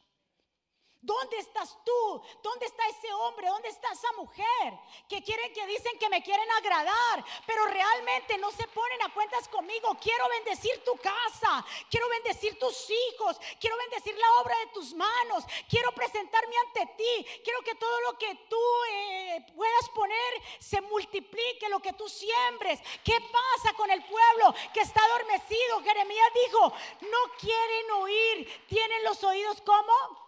¿Dónde 1.04 1.36
estás 1.36 1.76
tú? 1.84 2.22
¿Dónde 2.42 2.64
está 2.64 2.88
ese 2.88 3.12
hombre? 3.12 3.46
¿Dónde 3.48 3.68
está 3.68 3.92
esa 3.92 4.10
mujer? 4.12 4.80
Que 5.06 5.22
quieren, 5.22 5.52
que 5.52 5.66
dicen 5.66 5.98
que 5.98 6.08
me 6.08 6.22
quieren 6.22 6.50
agradar, 6.52 7.22
pero 7.46 7.66
realmente 7.66 8.38
no 8.38 8.50
se 8.50 8.66
ponen 8.68 9.02
a 9.02 9.12
cuentas 9.12 9.46
conmigo. 9.48 9.98
Quiero 10.00 10.26
bendecir 10.30 10.82
tu 10.82 10.96
casa, 10.96 11.62
quiero 11.90 12.08
bendecir 12.08 12.58
tus 12.58 12.88
hijos, 12.88 13.38
quiero 13.60 13.76
bendecir 13.76 14.16
la 14.16 14.40
obra 14.40 14.58
de 14.60 14.66
tus 14.68 14.94
manos, 14.94 15.44
quiero 15.68 15.92
presentarme 15.92 16.56
ante 16.68 16.94
ti, 16.96 17.26
quiero 17.44 17.60
que 17.60 17.74
todo 17.74 18.00
lo 18.00 18.18
que 18.18 18.34
tú 18.48 18.64
eh, 18.90 19.46
puedas 19.54 19.88
poner 19.90 20.42
se 20.58 20.80
multiplique, 20.80 21.68
lo 21.68 21.80
que 21.80 21.92
tú 21.92 22.08
siembres. 22.08 22.80
¿Qué 23.04 23.20
pasa 23.20 23.76
con 23.76 23.90
el 23.90 24.02
pueblo 24.04 24.54
que 24.72 24.80
está 24.80 25.04
adormecido? 25.04 25.82
Jeremías 25.82 26.28
dijo, 26.46 26.72
no 27.02 27.32
quieren 27.38 27.90
oír, 27.90 28.66
tienen 28.68 29.04
los 29.04 29.22
oídos 29.22 29.60
como 29.60 30.23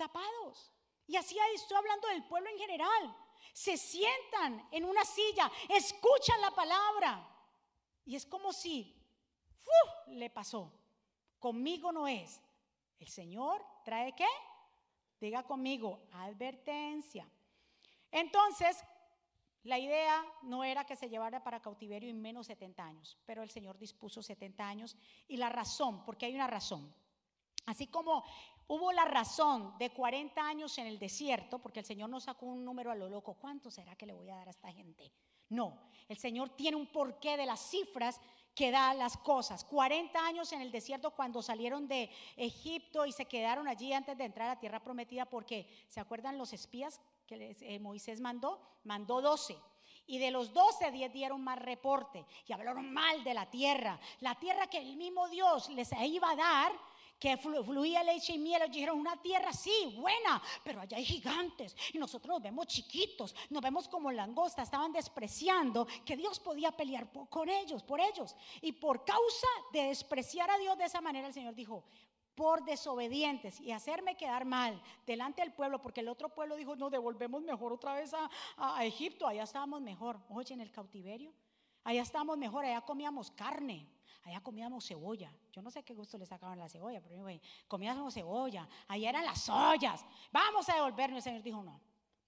tapados. 0.00 0.72
Y 1.06 1.16
así 1.16 1.36
estoy 1.54 1.76
hablando 1.76 2.08
del 2.08 2.24
pueblo 2.24 2.48
en 2.48 2.58
general. 2.58 3.16
Se 3.52 3.76
sientan 3.76 4.66
en 4.70 4.84
una 4.84 5.04
silla, 5.04 5.50
escuchan 5.68 6.40
la 6.40 6.52
palabra. 6.52 7.28
Y 8.06 8.16
es 8.16 8.24
como 8.24 8.52
si 8.52 8.96
le 10.06 10.30
pasó. 10.30 10.72
Conmigo 11.38 11.92
no 11.92 12.08
es. 12.08 12.40
El 12.98 13.08
Señor 13.08 13.64
trae 13.84 14.14
qué? 14.14 14.28
Diga 15.20 15.42
conmigo, 15.42 16.00
advertencia. 16.12 17.28
Entonces, 18.10 18.82
la 19.64 19.78
idea 19.78 20.24
no 20.42 20.64
era 20.64 20.86
que 20.86 20.96
se 20.96 21.10
llevara 21.10 21.42
para 21.42 21.60
cautiverio 21.60 22.08
en 22.08 22.22
menos 22.22 22.46
70 22.46 22.82
años, 22.82 23.18
pero 23.26 23.42
el 23.42 23.50
Señor 23.50 23.78
dispuso 23.78 24.22
70 24.22 24.66
años 24.66 24.96
y 25.28 25.36
la 25.36 25.50
razón, 25.50 26.02
porque 26.04 26.26
hay 26.26 26.34
una 26.34 26.46
razón. 26.46 26.94
Así 27.66 27.86
como 27.86 28.24
Hubo 28.72 28.92
la 28.92 29.04
razón 29.04 29.76
de 29.80 29.90
40 29.90 30.40
años 30.40 30.78
en 30.78 30.86
el 30.86 30.96
desierto, 30.96 31.58
porque 31.58 31.80
el 31.80 31.84
Señor 31.84 32.08
no 32.08 32.20
sacó 32.20 32.46
un 32.46 32.64
número 32.64 32.92
a 32.92 32.94
lo 32.94 33.08
loco. 33.08 33.34
¿Cuánto 33.34 33.68
será 33.68 33.96
que 33.96 34.06
le 34.06 34.12
voy 34.12 34.30
a 34.30 34.36
dar 34.36 34.46
a 34.46 34.52
esta 34.52 34.70
gente? 34.70 35.10
No, 35.48 35.76
el 36.08 36.16
Señor 36.16 36.50
tiene 36.50 36.76
un 36.76 36.86
porqué 36.86 37.36
de 37.36 37.46
las 37.46 37.58
cifras 37.58 38.20
que 38.54 38.70
da 38.70 38.94
las 38.94 39.16
cosas. 39.16 39.64
40 39.64 40.24
años 40.24 40.52
en 40.52 40.60
el 40.60 40.70
desierto 40.70 41.10
cuando 41.10 41.42
salieron 41.42 41.88
de 41.88 42.10
Egipto 42.36 43.06
y 43.06 43.10
se 43.10 43.24
quedaron 43.24 43.66
allí 43.66 43.92
antes 43.92 44.16
de 44.16 44.22
entrar 44.22 44.46
a 44.46 44.54
la 44.54 44.60
tierra 44.60 44.78
prometida 44.78 45.24
porque, 45.24 45.68
¿se 45.88 45.98
acuerdan 45.98 46.38
los 46.38 46.52
espías 46.52 47.00
que 47.26 47.56
eh, 47.60 47.80
Moisés 47.80 48.20
mandó? 48.20 48.60
Mandó 48.84 49.20
12. 49.20 49.58
Y 50.06 50.18
de 50.18 50.30
los 50.30 50.52
doce, 50.52 50.92
diez 50.92 51.12
dieron 51.12 51.42
mal 51.42 51.58
reporte 51.58 52.24
y 52.46 52.52
hablaron 52.52 52.92
mal 52.92 53.24
de 53.24 53.34
la 53.34 53.50
tierra. 53.50 53.98
La 54.20 54.36
tierra 54.36 54.68
que 54.68 54.78
el 54.78 54.96
mismo 54.96 55.28
Dios 55.28 55.68
les 55.70 55.90
iba 55.92 56.30
a 56.30 56.36
dar, 56.36 56.72
que 57.20 57.36
fluía 57.36 58.02
leche 58.02 58.32
y 58.32 58.38
miel. 58.38 58.62
Ellos 58.62 58.74
dijeron, 58.74 58.98
una 58.98 59.20
tierra 59.20 59.52
sí, 59.52 59.94
buena, 59.98 60.42
pero 60.64 60.80
allá 60.80 60.96
hay 60.96 61.04
gigantes. 61.04 61.76
Y 61.92 61.98
nosotros 61.98 62.34
nos 62.34 62.42
vemos 62.42 62.66
chiquitos, 62.66 63.34
nos 63.50 63.62
vemos 63.62 63.86
como 63.86 64.10
langostas. 64.10 64.64
Estaban 64.64 64.90
despreciando 64.90 65.86
que 66.04 66.16
Dios 66.16 66.40
podía 66.40 66.72
pelear 66.72 67.08
con 67.28 67.48
ellos, 67.48 67.82
por 67.82 68.00
ellos. 68.00 68.34
Y 68.62 68.72
por 68.72 69.04
causa 69.04 69.46
de 69.72 69.84
despreciar 69.84 70.50
a 70.50 70.58
Dios 70.58 70.78
de 70.78 70.84
esa 70.84 71.02
manera, 71.02 71.28
el 71.28 71.34
Señor 71.34 71.54
dijo, 71.54 71.84
por 72.34 72.64
desobedientes 72.64 73.60
y 73.60 73.70
hacerme 73.70 74.16
quedar 74.16 74.46
mal 74.46 74.80
delante 75.06 75.42
del 75.42 75.52
pueblo, 75.52 75.82
porque 75.82 76.00
el 76.00 76.08
otro 76.08 76.30
pueblo 76.30 76.56
dijo, 76.56 76.74
no, 76.74 76.88
devolvemos 76.88 77.42
mejor 77.42 77.70
otra 77.70 77.92
vez 77.92 78.14
a, 78.14 78.82
Egipto, 78.82 79.26
allá 79.26 79.42
estábamos 79.42 79.82
mejor. 79.82 80.18
Oye, 80.30 80.54
en 80.54 80.62
el 80.62 80.72
cautiverio, 80.72 81.34
allá 81.84 82.00
estábamos 82.00 82.38
mejor, 82.38 82.64
allá 82.64 82.80
comíamos 82.80 83.30
carne, 83.30 83.86
allá 84.24 84.40
comíamos 84.40 84.86
cebolla. 84.86 85.32
Yo 85.52 85.62
no 85.62 85.70
sé 85.70 85.82
qué 85.82 85.94
gusto 85.94 86.18
le 86.18 86.26
sacaban 86.26 86.58
la 86.58 86.68
cebolla, 86.68 87.00
pero 87.00 87.24
comíamos 87.66 88.14
cebolla, 88.14 88.68
allá 88.88 89.08
eran 89.08 89.24
las 89.24 89.48
ollas. 89.48 90.04
Vamos 90.32 90.68
a 90.68 90.74
devolvernos. 90.74 91.18
El 91.18 91.22
Señor 91.22 91.42
dijo, 91.42 91.62
no, 91.62 91.80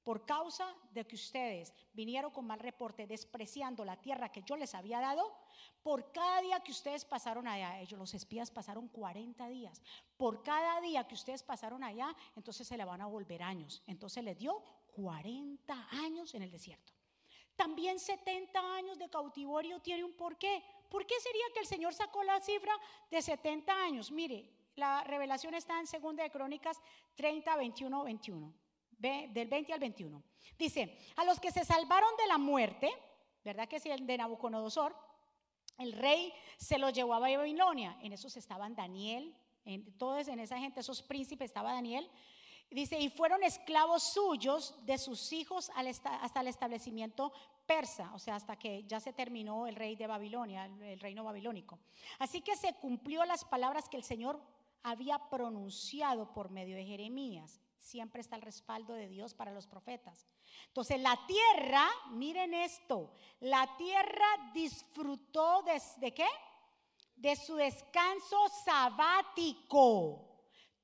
por 0.02 0.26
causa 0.26 0.66
de 0.92 1.06
que 1.06 1.14
ustedes 1.14 1.72
vinieron 1.92 2.32
con 2.32 2.44
mal 2.44 2.58
reporte, 2.58 3.06
despreciando 3.06 3.84
la 3.84 3.96
tierra 3.96 4.32
que 4.32 4.42
yo 4.42 4.56
les 4.56 4.74
había 4.74 5.00
dado, 5.00 5.32
por 5.82 6.12
cada 6.12 6.40
día 6.40 6.60
que 6.60 6.72
ustedes 6.72 7.04
pasaron 7.04 7.46
allá, 7.46 7.80
ellos 7.80 7.98
los 7.98 8.14
espías 8.14 8.50
pasaron 8.50 8.88
40 8.88 9.48
días, 9.48 9.80
por 10.16 10.42
cada 10.42 10.80
día 10.80 11.06
que 11.06 11.14
ustedes 11.14 11.42
pasaron 11.42 11.84
allá, 11.84 12.14
entonces 12.34 12.66
se 12.66 12.76
le 12.76 12.84
van 12.84 13.00
a 13.00 13.06
volver 13.06 13.42
años. 13.42 13.82
Entonces 13.86 14.24
le 14.24 14.34
dio 14.34 14.62
40 14.96 15.88
años 15.90 16.34
en 16.34 16.42
el 16.42 16.50
desierto. 16.50 16.92
También 17.54 18.00
70 18.00 18.58
años 18.74 18.98
de 18.98 19.08
cautiverio 19.08 19.80
tiene 19.80 20.04
un 20.04 20.14
porqué. 20.14 20.64
¿Por 20.92 21.06
qué 21.06 21.18
sería 21.20 21.44
que 21.54 21.60
el 21.60 21.66
Señor 21.66 21.94
sacó 21.94 22.22
la 22.22 22.38
cifra 22.42 22.78
de 23.10 23.22
70 23.22 23.72
años? 23.72 24.12
Mire, 24.12 24.44
la 24.74 25.02
revelación 25.04 25.54
está 25.54 25.80
en 25.80 25.86
2 25.86 26.16
de 26.16 26.30
Crónicas 26.30 26.82
30, 27.14 27.56
21, 27.56 28.04
21 28.04 28.54
del 28.98 29.48
20 29.48 29.72
al 29.72 29.80
21. 29.80 30.22
Dice, 30.58 30.98
a 31.16 31.24
los 31.24 31.40
que 31.40 31.50
se 31.50 31.64
salvaron 31.64 32.10
de 32.18 32.26
la 32.26 32.36
muerte, 32.36 32.92
¿verdad 33.42 33.66
que 33.68 33.80
sí? 33.80 33.90
El 33.90 34.06
de 34.06 34.18
Nabucodonosor, 34.18 34.94
el 35.78 35.94
rey 35.94 36.30
se 36.58 36.76
los 36.76 36.92
llevó 36.92 37.14
a 37.14 37.20
Babilonia. 37.20 37.96
En 38.02 38.12
esos 38.12 38.36
estaban 38.36 38.74
Daniel, 38.74 39.34
en, 39.64 39.96
todos 39.96 40.28
en 40.28 40.40
esa 40.40 40.58
gente, 40.58 40.80
esos 40.80 41.00
príncipes, 41.00 41.46
estaba 41.46 41.72
Daniel. 41.72 42.06
Dice, 42.72 42.98
y 42.98 43.10
fueron 43.10 43.42
esclavos 43.42 44.02
suyos 44.02 44.74
de 44.84 44.98
sus 44.98 45.32
hijos 45.32 45.70
hasta 45.74 46.40
el 46.40 46.48
establecimiento 46.48 47.32
persa, 47.66 48.10
o 48.14 48.18
sea, 48.18 48.36
hasta 48.36 48.56
que 48.56 48.84
ya 48.84 48.98
se 48.98 49.12
terminó 49.12 49.66
el 49.66 49.76
rey 49.76 49.94
de 49.94 50.06
Babilonia, 50.06 50.64
el 50.64 51.00
reino 51.00 51.22
babilónico. 51.24 51.78
Así 52.18 52.40
que 52.40 52.56
se 52.56 52.74
cumplió 52.74 53.24
las 53.24 53.44
palabras 53.44 53.88
que 53.88 53.96
el 53.96 54.04
Señor 54.04 54.40
había 54.82 55.18
pronunciado 55.30 56.32
por 56.32 56.50
medio 56.50 56.76
de 56.76 56.84
Jeremías 56.84 57.60
siempre 57.82 58.20
está 58.20 58.36
el 58.36 58.42
respaldo 58.42 58.94
de 58.94 59.08
Dios 59.08 59.34
para 59.34 59.52
los 59.52 59.66
profetas. 59.66 60.26
Entonces 60.68 61.00
la 61.00 61.18
tierra, 61.26 61.88
miren 62.10 62.54
esto, 62.54 63.12
la 63.40 63.76
tierra 63.76 64.50
disfrutó 64.54 65.62
de, 65.62 66.14
qué? 66.14 66.28
De 67.16 67.36
su 67.36 67.56
descanso 67.56 68.48
sabático. 68.64 70.31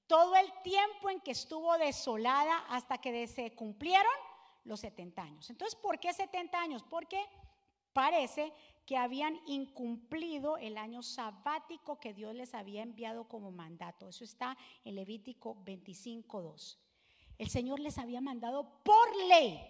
Todo 0.09 0.35
el 0.35 0.53
tiempo 0.65 1.11
en 1.11 1.21
que 1.21 1.31
estuvo 1.31 1.79
desolada 1.79 2.65
hasta 2.71 2.99
que 2.99 3.29
se 3.29 3.55
cumplieron 3.55 4.13
los 4.65 4.81
70 4.81 5.23
años. 5.23 5.51
Entonces, 5.51 5.79
¿por 5.79 6.01
qué 6.01 6.13
70 6.13 6.61
años? 6.61 6.83
Porque 6.83 7.25
parece 7.93 8.53
que 8.85 8.97
habían 8.97 9.39
incumplido 9.47 10.59
el 10.59 10.77
año 10.77 11.05
sabático 11.05 12.01
que 12.01 12.13
Dios 12.13 12.35
les 12.35 12.55
había 12.55 12.83
enviado 12.83 13.29
como 13.29 13.53
mandato. 13.53 14.09
Eso 14.09 14.25
está 14.25 14.57
en 14.85 14.97
Levítico 14.97 15.55
25.2 15.65 16.79
el 17.39 17.49
Señor 17.49 17.79
les 17.79 17.99
había 17.99 18.21
mandado 18.21 18.83
por 18.83 19.17
ley. 19.29 19.65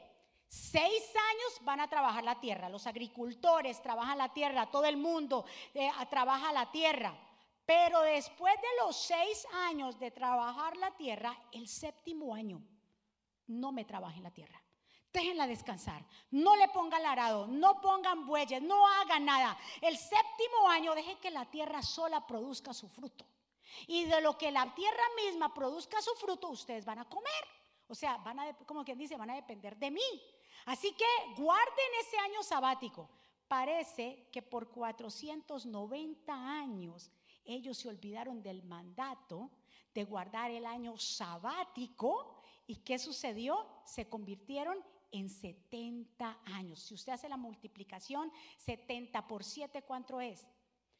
Seis 0.48 1.02
años 1.30 1.60
van 1.60 1.80
a 1.80 1.88
trabajar 1.88 2.24
la 2.24 2.40
tierra. 2.40 2.70
Los 2.70 2.86
agricultores 2.86 3.82
trabajan 3.82 4.16
la 4.16 4.32
tierra, 4.32 4.70
todo 4.70 4.86
el 4.86 4.96
mundo 4.96 5.44
eh, 5.74 5.90
trabaja 6.08 6.52
la 6.52 6.72
tierra. 6.72 7.14
Pero 7.68 8.00
después 8.00 8.54
de 8.62 8.82
los 8.82 8.96
seis 8.96 9.46
años 9.52 9.98
de 9.98 10.10
trabajar 10.10 10.74
la 10.78 10.90
tierra, 10.92 11.38
el 11.52 11.68
séptimo 11.68 12.34
año, 12.34 12.62
no 13.48 13.72
me 13.72 13.84
trabajen 13.84 14.22
la 14.22 14.30
tierra. 14.30 14.58
Déjenla 15.12 15.46
descansar. 15.46 16.02
No 16.30 16.56
le 16.56 16.66
pongan 16.68 17.04
arado, 17.04 17.46
no 17.46 17.78
pongan 17.82 18.26
bueyes, 18.26 18.62
no 18.62 18.88
hagan 18.88 19.26
nada. 19.26 19.58
El 19.82 19.98
séptimo 19.98 20.66
año, 20.66 20.94
dejen 20.94 21.18
que 21.18 21.30
la 21.30 21.44
tierra 21.44 21.82
sola 21.82 22.26
produzca 22.26 22.72
su 22.72 22.88
fruto. 22.88 23.26
Y 23.86 24.06
de 24.06 24.22
lo 24.22 24.38
que 24.38 24.50
la 24.50 24.74
tierra 24.74 25.04
misma 25.22 25.52
produzca 25.52 26.00
su 26.00 26.14
fruto, 26.14 26.48
ustedes 26.48 26.86
van 26.86 27.00
a 27.00 27.04
comer. 27.06 27.44
O 27.86 27.94
sea, 27.94 28.16
van 28.16 28.38
a, 28.38 28.54
como 28.64 28.82
quien 28.82 28.96
dice, 28.96 29.18
van 29.18 29.28
a 29.28 29.34
depender 29.34 29.76
de 29.76 29.90
mí. 29.90 30.22
Así 30.64 30.92
que 30.92 31.04
guarden 31.36 31.90
ese 32.00 32.16
año 32.16 32.42
sabático. 32.42 33.10
Parece 33.46 34.30
que 34.32 34.40
por 34.40 34.70
490 34.70 36.32
años 36.32 37.12
ellos 37.48 37.78
se 37.78 37.88
olvidaron 37.88 38.42
del 38.42 38.62
mandato 38.62 39.50
de 39.94 40.04
guardar 40.04 40.50
el 40.50 40.66
año 40.66 40.96
sabático. 40.98 42.42
¿Y 42.66 42.76
qué 42.76 42.98
sucedió? 42.98 43.66
Se 43.84 44.08
convirtieron 44.08 44.78
en 45.10 45.30
70 45.30 46.40
años. 46.44 46.80
Si 46.80 46.94
usted 46.94 47.12
hace 47.12 47.28
la 47.28 47.38
multiplicación, 47.38 48.30
70 48.58 49.26
por 49.26 49.42
7, 49.42 49.82
¿cuánto 49.82 50.20
es? 50.20 50.46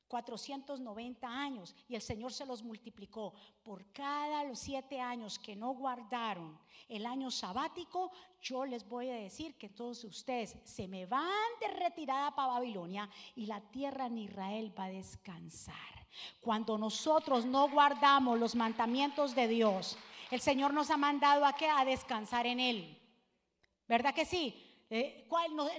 490 0.08 1.28
años 1.28 1.76
y 1.86 1.94
el 1.94 2.00
Señor 2.00 2.32
se 2.32 2.46
los 2.46 2.62
multiplicó. 2.62 3.34
Por 3.62 3.92
cada 3.92 4.42
los 4.44 4.58
siete 4.58 5.00
años 5.00 5.38
que 5.38 5.54
no 5.54 5.74
guardaron 5.74 6.58
el 6.88 7.04
año 7.04 7.30
sabático, 7.30 8.10
yo 8.40 8.64
les 8.64 8.88
voy 8.88 9.10
a 9.10 9.14
decir 9.14 9.56
que 9.56 9.68
todos 9.68 10.02
ustedes 10.04 10.56
se 10.64 10.88
me 10.88 11.04
van 11.04 11.28
de 11.60 11.68
retirada 11.68 12.34
para 12.34 12.54
Babilonia 12.54 13.08
y 13.36 13.44
la 13.44 13.60
tierra 13.60 14.06
en 14.06 14.16
Israel 14.16 14.72
va 14.76 14.84
a 14.84 14.90
descansar. 14.90 15.97
Cuando 16.40 16.78
nosotros 16.78 17.44
no 17.44 17.68
guardamos 17.68 18.38
los 18.38 18.54
mandamientos 18.54 19.34
de 19.34 19.48
Dios, 19.48 19.96
el 20.30 20.40
Señor 20.40 20.74
nos 20.74 20.90
ha 20.90 20.96
mandado 20.96 21.44
a 21.44 21.54
que 21.54 21.68
a 21.68 21.84
descansar 21.84 22.46
en 22.46 22.60
Él. 22.60 22.98
¿Verdad 23.86 24.14
que 24.14 24.24
sí? 24.24 24.64
Eh, 24.90 25.28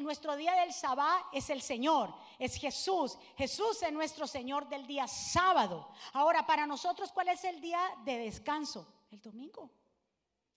nuestro 0.02 0.36
día 0.36 0.54
del 0.54 0.72
sábado 0.72 1.26
es 1.34 1.50
el 1.50 1.62
Señor, 1.62 2.13
es 2.38 2.56
Jesús. 2.56 3.18
Jesús 3.38 3.82
es 3.82 3.92
nuestro 3.92 4.28
Señor 4.28 4.70
del 4.70 4.86
día 4.86 5.08
sábado. 5.08 5.89
Ahora, 6.13 6.46
para 6.46 6.68
nosotros, 6.68 7.12
¿cuál 7.12 7.30
es 7.30 7.44
el 7.44 7.60
día 7.60 7.82
de 8.06 8.20
descanso? 8.20 8.88
El 9.12 9.22
domingo. 9.22 9.72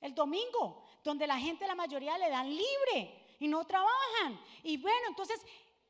El 0.01 0.15
domingo, 0.15 0.85
donde 1.03 1.27
la 1.27 1.39
gente, 1.39 1.67
la 1.67 1.75
mayoría, 1.75 2.19
le 2.19 2.29
dan 2.29 2.49
libre 2.49 3.37
y 3.39 3.49
no 3.49 3.65
trabajan. 3.67 4.39
Y 4.63 4.77
bueno, 4.77 5.09
entonces, 5.09 5.41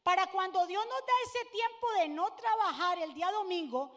para 0.02 0.26
cuando 0.28 0.66
Dios 0.66 0.84
nos 0.84 1.00
da 1.00 1.12
ese 1.26 1.50
tiempo 1.50 1.86
de 1.98 2.08
no 2.08 2.34
trabajar 2.34 2.98
el 2.98 3.14
día 3.14 3.30
domingo, 3.30 3.90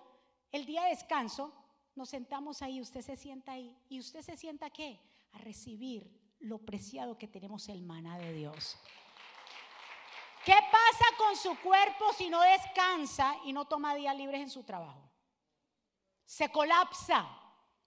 el 0.51 0.65
día 0.65 0.83
de 0.83 0.89
descanso, 0.89 1.51
nos 1.95 2.09
sentamos 2.09 2.61
ahí, 2.61 2.81
usted 2.81 3.01
se 3.01 3.15
sienta 3.15 3.53
ahí. 3.53 3.75
¿Y 3.89 3.99
usted 3.99 4.21
se 4.21 4.37
sienta 4.37 4.69
qué? 4.69 4.99
A 5.33 5.37
recibir 5.39 6.35
lo 6.39 6.59
preciado 6.59 7.17
que 7.17 7.27
tenemos 7.27 7.67
el 7.69 7.81
maná 7.81 8.17
de 8.17 8.33
Dios. 8.33 8.77
¿Qué 10.43 10.55
pasa 10.71 11.05
con 11.17 11.35
su 11.35 11.59
cuerpo 11.61 12.13
si 12.13 12.29
no 12.29 12.39
descansa 12.41 13.35
y 13.45 13.53
no 13.53 13.65
toma 13.65 13.95
días 13.95 14.15
libres 14.15 14.41
en 14.41 14.49
su 14.49 14.63
trabajo? 14.63 15.09
Se 16.23 16.51
colapsa. 16.51 17.27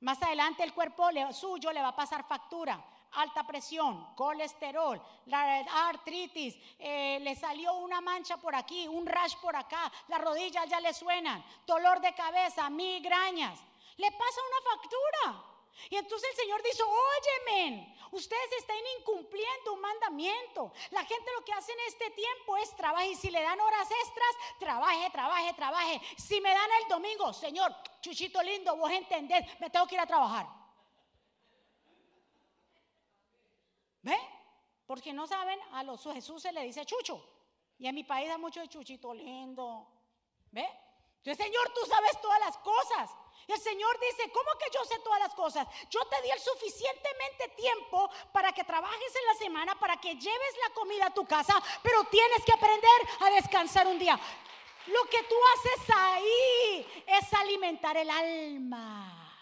Más 0.01 0.21
adelante 0.23 0.65
el 0.65 0.75
cuerpo 0.75 1.09
suyo 1.33 1.73
le 1.73 1.83
va 1.83 1.89
a 1.89 1.97
pasar 1.97 2.27
factura, 2.27 2.85
alta 3.13 3.45
presión, 3.45 4.15
colesterol, 4.15 5.01
la 5.27 5.59
artritis, 5.89 6.57
eh, 6.79 7.19
le 7.21 7.35
salió 7.35 7.75
una 7.75 8.01
mancha 8.01 8.37
por 8.37 8.55
aquí, 8.55 8.87
un 8.89 9.07
rash 9.07 9.37
por 9.41 9.57
acá, 9.57 9.91
las 10.09 10.21
rodillas 10.21 10.69
ya 10.69 10.81
le 10.81 10.93
suenan, 10.93 11.45
dolor 11.67 12.01
de 12.01 12.15
cabeza, 12.15 12.69
migrañas. 12.71 13.59
Le 13.97 14.11
pasa 14.13 14.41
una 14.49 14.71
factura. 14.71 15.45
Y 15.91 15.97
entonces 15.97 16.29
el 16.31 16.37
Señor 16.37 16.63
dice, 16.63 16.83
óyeme, 16.83 17.97
ustedes 18.11 18.53
están 18.59 18.77
incumpliendo 18.99 19.75
un 19.75 19.81
mandamiento. 19.81 20.73
La 20.91 21.05
gente 21.05 21.31
lo 21.37 21.45
que 21.45 21.53
hace 21.53 21.73
en 21.73 21.81
este 21.87 22.11
tiempo 22.11 22.57
es 22.57 22.75
trabajar 22.77 23.07
y 23.07 23.15
si 23.15 23.31
le 23.31 23.41
dan 23.41 23.61
horas 23.61 23.89
extras, 23.91 24.59
trabaje, 24.59 25.09
trabaje, 25.11 25.55
trabaje. 25.55 26.01
Si 26.17 26.41
me 26.41 26.51
dan 26.51 26.71
el 26.83 26.89
domingo, 26.89 27.33
Señor, 27.33 27.75
chuchito 28.01 28.43
lindo, 28.43 28.77
vos 28.77 28.91
entendés, 28.91 29.45
me 29.61 29.71
tengo 29.71 29.87
que 29.87 29.95
ir 29.95 30.01
a 30.01 30.07
trabajar. 30.07 30.47
¿Ve? 34.03 34.19
Porque 34.89 35.13
no 35.13 35.27
saben, 35.27 35.61
a 35.73 35.83
los 35.83 36.03
Jesús 36.03 36.41
se 36.41 36.51
le 36.51 36.63
dice 36.63 36.87
chucho. 36.87 37.23
Y 37.79 37.87
en 37.87 37.95
mi 37.95 38.05
país 38.05 38.31
hay 38.31 38.39
mucho 38.39 38.61
de 38.61 38.69
chuchito 38.69 39.13
lindo. 39.13 39.87
¿Ve? 40.51 40.67
Entonces, 41.19 41.45
Señor, 41.45 41.71
tú 41.75 41.81
sabes 41.87 42.19
todas 42.23 42.41
las 42.41 42.57
cosas. 42.57 43.11
El 43.47 43.61
Señor 43.61 44.01
dice, 44.01 44.33
¿cómo 44.33 44.49
que 44.59 44.71
yo 44.73 44.83
sé 44.87 44.99
todas 45.01 45.21
las 45.21 45.35
cosas? 45.35 45.69
Yo 45.91 46.01
te 46.07 46.23
di 46.23 46.31
el 46.31 46.41
suficientemente 46.41 47.49
tiempo 47.49 48.11
para 48.33 48.51
que 48.53 48.65
trabajes 48.65 49.15
en 49.15 49.27
la 49.27 49.35
semana, 49.35 49.79
para 49.79 49.99
que 49.99 50.15
lleves 50.15 50.55
la 50.67 50.73
comida 50.73 51.07
a 51.09 51.15
tu 51.15 51.27
casa, 51.27 51.63
pero 51.83 52.05
tienes 52.05 52.43
que 52.47 52.53
aprender 52.53 53.01
a 53.21 53.31
descansar 53.31 53.87
un 53.87 53.99
día. 53.99 54.19
Lo 54.87 55.05
que 55.11 55.23
tú 55.25 55.35
haces 55.55 55.95
ahí 55.95 57.05
es 57.07 57.35
alimentar 57.35 57.95
el 57.99 58.09
alma, 58.09 59.37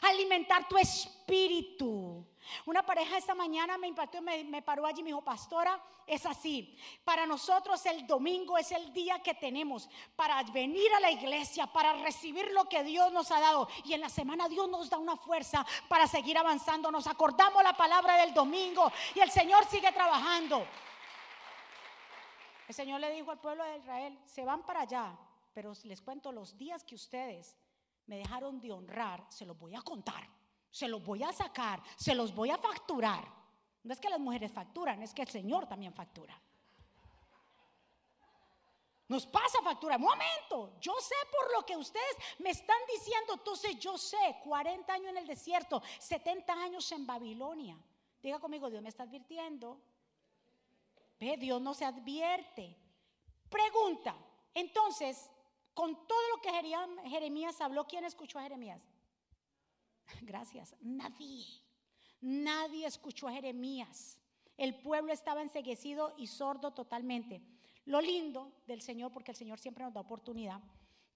alimentar 0.00 0.66
tu 0.66 0.78
espíritu. 0.78 2.29
Una 2.66 2.84
pareja 2.84 3.16
esta 3.16 3.34
mañana 3.34 3.78
me 3.78 3.88
impactó, 3.88 4.20
me, 4.22 4.44
me 4.44 4.62
paró 4.62 4.86
allí 4.86 5.00
y 5.00 5.04
me 5.04 5.08
dijo, 5.08 5.22
pastora, 5.22 5.80
es 6.10 6.26
así. 6.26 6.76
Para 7.04 7.24
nosotros 7.24 7.84
el 7.86 8.06
domingo 8.06 8.58
es 8.58 8.72
el 8.72 8.92
día 8.92 9.22
que 9.22 9.34
tenemos 9.34 9.88
para 10.16 10.42
venir 10.44 10.92
a 10.94 11.00
la 11.00 11.10
iglesia, 11.10 11.66
para 11.66 11.92
recibir 12.02 12.50
lo 12.52 12.68
que 12.68 12.82
Dios 12.82 13.12
nos 13.12 13.30
ha 13.30 13.40
dado. 13.40 13.68
Y 13.84 13.94
en 13.94 14.00
la 14.00 14.08
semana 14.08 14.48
Dios 14.48 14.68
nos 14.68 14.90
da 14.90 14.98
una 14.98 15.16
fuerza 15.16 15.64
para 15.88 16.06
seguir 16.06 16.36
avanzando. 16.36 16.90
Nos 16.90 17.06
acordamos 17.06 17.62
la 17.62 17.76
palabra 17.76 18.16
del 18.16 18.34
domingo 18.34 18.90
y 19.14 19.20
el 19.20 19.30
Señor 19.30 19.64
sigue 19.66 19.92
trabajando. 19.92 20.66
El 22.66 22.74
Señor 22.74 23.00
le 23.00 23.10
dijo 23.12 23.30
al 23.30 23.40
pueblo 23.40 23.64
de 23.64 23.78
Israel, 23.78 24.18
se 24.26 24.44
van 24.44 24.62
para 24.62 24.80
allá, 24.80 25.16
pero 25.52 25.72
les 25.84 26.00
cuento 26.00 26.30
los 26.30 26.56
días 26.56 26.84
que 26.84 26.94
ustedes 26.94 27.56
me 28.06 28.16
dejaron 28.16 28.60
de 28.60 28.72
honrar, 28.72 29.24
se 29.28 29.44
los 29.44 29.58
voy 29.58 29.74
a 29.74 29.82
contar 29.82 30.39
se 30.70 30.88
los 30.88 31.04
voy 31.04 31.22
a 31.22 31.32
sacar, 31.32 31.82
se 31.96 32.14
los 32.14 32.34
voy 32.34 32.50
a 32.50 32.58
facturar. 32.58 33.24
No 33.82 33.92
es 33.92 34.00
que 34.00 34.10
las 34.10 34.20
mujeres 34.20 34.52
facturan, 34.52 35.02
es 35.02 35.14
que 35.14 35.22
el 35.22 35.28
Señor 35.28 35.66
también 35.66 35.92
factura. 35.94 36.40
Nos 39.08 39.26
pasa 39.26 39.60
factura. 39.62 39.98
Momento, 39.98 40.78
yo 40.80 40.94
sé 41.00 41.16
por 41.32 41.52
lo 41.52 41.66
que 41.66 41.76
ustedes 41.76 42.16
me 42.38 42.50
están 42.50 42.78
diciendo, 42.86 43.32
entonces 43.34 43.76
yo 43.80 43.98
sé, 43.98 44.38
40 44.44 44.92
años 44.92 45.08
en 45.08 45.16
el 45.16 45.26
desierto, 45.26 45.82
70 45.98 46.52
años 46.52 46.92
en 46.92 47.04
Babilonia. 47.06 47.76
Diga 48.22 48.38
conmigo, 48.38 48.70
Dios 48.70 48.82
me 48.82 48.88
está 48.88 49.02
advirtiendo. 49.02 49.80
Ve, 51.18 51.36
Dios 51.36 51.60
no 51.60 51.74
se 51.74 51.84
advierte. 51.84 52.76
Pregunta, 53.48 54.14
entonces, 54.54 55.28
con 55.74 56.06
todo 56.06 56.28
lo 56.28 56.40
que 56.40 56.52
Jeremías 57.08 57.60
habló, 57.60 57.88
¿quién 57.88 58.04
escuchó 58.04 58.38
a 58.38 58.42
Jeremías? 58.42 58.80
Gracias. 60.22 60.74
Nadie. 60.80 61.46
Nadie 62.20 62.86
escuchó 62.86 63.28
a 63.28 63.32
Jeremías. 63.32 64.18
El 64.56 64.74
pueblo 64.74 65.12
estaba 65.12 65.42
enseguecido 65.42 66.14
y 66.18 66.26
sordo 66.26 66.72
totalmente. 66.72 67.42
Lo 67.86 68.00
lindo 68.00 68.52
del 68.66 68.82
Señor, 68.82 69.12
porque 69.12 69.30
el 69.30 69.36
Señor 69.36 69.58
siempre 69.58 69.84
nos 69.84 69.94
da 69.94 70.00
oportunidad, 70.00 70.60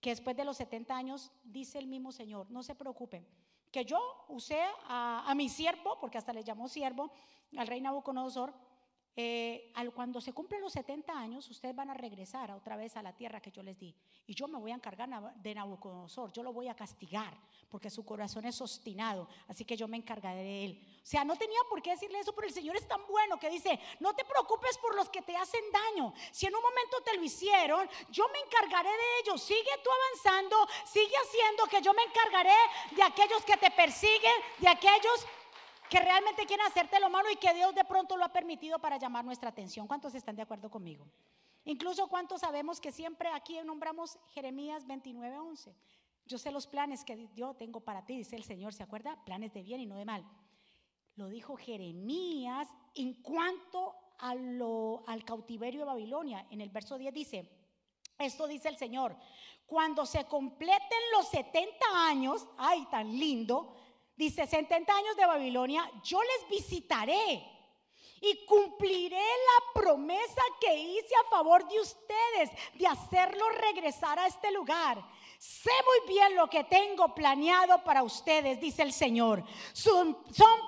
que 0.01 0.11
después 0.11 0.37
de 0.37 0.45
los 0.45 0.57
70 0.57 0.97
años, 0.97 1.31
dice 1.45 1.79
el 1.79 1.87
mismo 1.87 2.11
Señor, 2.11 2.51
no 2.51 2.63
se 2.63 2.75
preocupen, 2.75 3.27
que 3.71 3.85
yo 3.85 3.99
usé 4.29 4.61
a, 4.87 5.33
mi 5.37 5.49
siervo, 5.49 5.99
porque 6.01 6.19
hasta 6.19 6.33
le 6.33 6.45
llamó 6.45 6.69
siervo, 6.69 7.11
al 7.57 7.67
rey 7.67 7.81
Nabucodonosor, 7.81 8.55
eh, 9.17 9.73
cuando 9.95 10.21
se 10.21 10.33
cumplen 10.33 10.61
los 10.61 10.73
70 10.73 11.13
años, 11.13 11.49
ustedes 11.49 11.75
van 11.75 11.91
a 11.91 11.95
regresar 11.95 12.51
otra 12.51 12.77
vez 12.77 12.97
a 12.97 13.03
la 13.03 13.13
tierra 13.13 13.41
que 13.41 13.53
yo 13.53 13.63
les 13.63 13.79
di. 13.79 13.95
Y 14.27 14.35
yo 14.35 14.49
me 14.49 14.59
voy 14.59 14.73
a 14.73 14.75
encargar 14.75 15.09
de 15.37 15.55
Nabucodonosor, 15.55 16.33
yo 16.33 16.43
lo 16.43 16.53
voy 16.53 16.69
a 16.69 16.75
castigar, 16.75 17.37
porque 17.69 17.91
su 17.91 18.05
corazón 18.05 18.45
es 18.47 18.61
obstinado, 18.61 19.29
así 19.47 19.65
que 19.65 19.77
yo 19.77 19.87
me 19.87 19.97
encargaré 19.97 20.43
de 20.43 20.65
él. 20.65 20.99
O 21.03 21.07
sea, 21.07 21.25
no 21.25 21.37
tenía 21.37 21.61
por 21.69 21.83
qué 21.83 21.91
decirle 21.91 22.19
eso, 22.19 22.35
pero 22.35 22.49
el 22.49 22.55
Señor 22.55 22.77
es 22.77 22.89
tan 22.89 23.07
bueno 23.07 23.39
que 23.39 23.51
dice, 23.51 23.79
no 24.01 24.15
te 24.15 24.25
preocupes 24.25 24.79
por 24.79 24.97
los 24.97 25.09
que 25.11 25.23
te 25.23 25.37
hacen 25.37 25.63
daño. 25.71 26.13
Si 26.33 26.47
en 26.47 26.55
un 26.55 26.63
momento 26.63 27.01
te 27.05 27.15
lo 27.17 27.23
hicieron, 27.23 27.89
yo 28.11 28.27
me 28.33 28.39
encargaré 28.41 28.89
de 28.89 29.21
ellos. 29.23 29.43
Sigue 29.43 29.71
tú 29.83 29.91
avanzando, 29.91 30.57
sigue 30.87 31.15
haciendo 31.25 31.67
que 31.67 31.83
yo 31.83 31.93
me 31.95 32.03
encargaré 32.03 32.57
de 32.97 33.03
aquellos 33.03 33.45
que 33.45 33.57
te 33.59 33.71
persiguen, 33.71 34.35
de 34.59 34.69
aquellos 34.69 35.27
que 35.95 36.01
realmente 36.01 36.45
quieren 36.45 36.67
hacerte 36.67 36.99
lo 36.99 37.09
malo 37.09 37.31
y 37.31 37.37
que 37.37 37.55
Dios 37.55 37.73
de 37.73 37.85
pronto 37.85 38.17
lo 38.17 38.25
ha 38.25 38.33
permitido 38.33 38.81
para 38.81 38.97
llamar 38.99 39.25
nuestra 39.25 39.51
atención. 39.51 39.87
¿Cuántos 39.87 40.13
están 40.17 40.35
de 40.35 40.43
acuerdo 40.43 40.69
conmigo? 40.69 41.07
Incluso 41.65 42.09
cuántos 42.09 42.41
sabemos 42.41 42.81
que 42.81 42.91
siempre 42.91 43.29
aquí 43.29 43.57
nombramos 43.65 44.19
Jeremías 44.31 44.89
29:11. 44.89 45.73
Yo 46.27 46.37
sé 46.37 46.51
los 46.51 46.67
planes 46.67 47.05
que 47.05 47.29
yo 47.37 47.55
tengo 47.55 47.79
para 47.79 48.05
ti, 48.05 48.17
dice 48.17 48.35
el 48.35 48.43
Señor, 48.43 48.75
¿se 48.75 48.83
acuerda? 48.83 49.23
Planes 49.25 49.55
de 49.55 49.63
bien 49.63 49.79
y 49.83 49.87
no 49.87 49.95
de 49.95 50.05
mal. 50.05 50.25
Lo 51.15 51.29
dijo 51.29 51.55
Jeremías 51.55 52.67
en 52.97 53.23
cuanto 53.23 53.95
a 54.19 54.35
lo, 54.35 55.05
al 55.07 55.25
cautiverio 55.25 55.83
de 55.83 55.87
Babilonia. 55.87 56.45
En 56.51 56.61
el 56.61 56.71
verso 56.71 56.99
10 56.99 57.15
dice, 57.15 57.49
esto 58.19 58.49
dice 58.49 58.69
el 58.69 58.79
Señor, 58.79 59.17
cuando 59.65 60.07
se 60.07 60.25
completen 60.25 60.99
los 61.17 61.29
70 61.29 62.09
años, 62.09 62.49
ay, 62.59 62.85
tan 62.91 63.17
lindo, 63.17 63.77
dice 64.17 64.47
70 64.47 64.95
años 64.95 65.17
de 65.17 65.27
Babilonia, 65.27 65.91
yo 66.03 66.21
les 66.23 66.49
visitaré 66.49 67.51
y 68.21 68.47
cumpliré 68.47 69.17
la 69.17 69.81
promesa 69.81 70.43
que 70.61 70.75
hice 70.75 71.15
a 71.17 71.31
favor 71.31 71.69
de 71.69 71.79
ustedes 71.81 72.51
de 72.75 72.87
hacerlo 72.87 73.49
regresar 73.51 74.19
a 74.19 74.27
este 74.27 74.51
lugar. 74.51 75.05
Sé 75.39 75.71
muy 75.85 76.15
bien 76.15 76.37
lo 76.37 76.49
que 76.49 76.65
tengo 76.65 77.15
planeado 77.15 77.83
para 77.85 78.03
ustedes, 78.03 78.61
dice 78.61 78.83
el 78.83 78.93
Señor. 78.93 79.43
Son, 79.73 80.17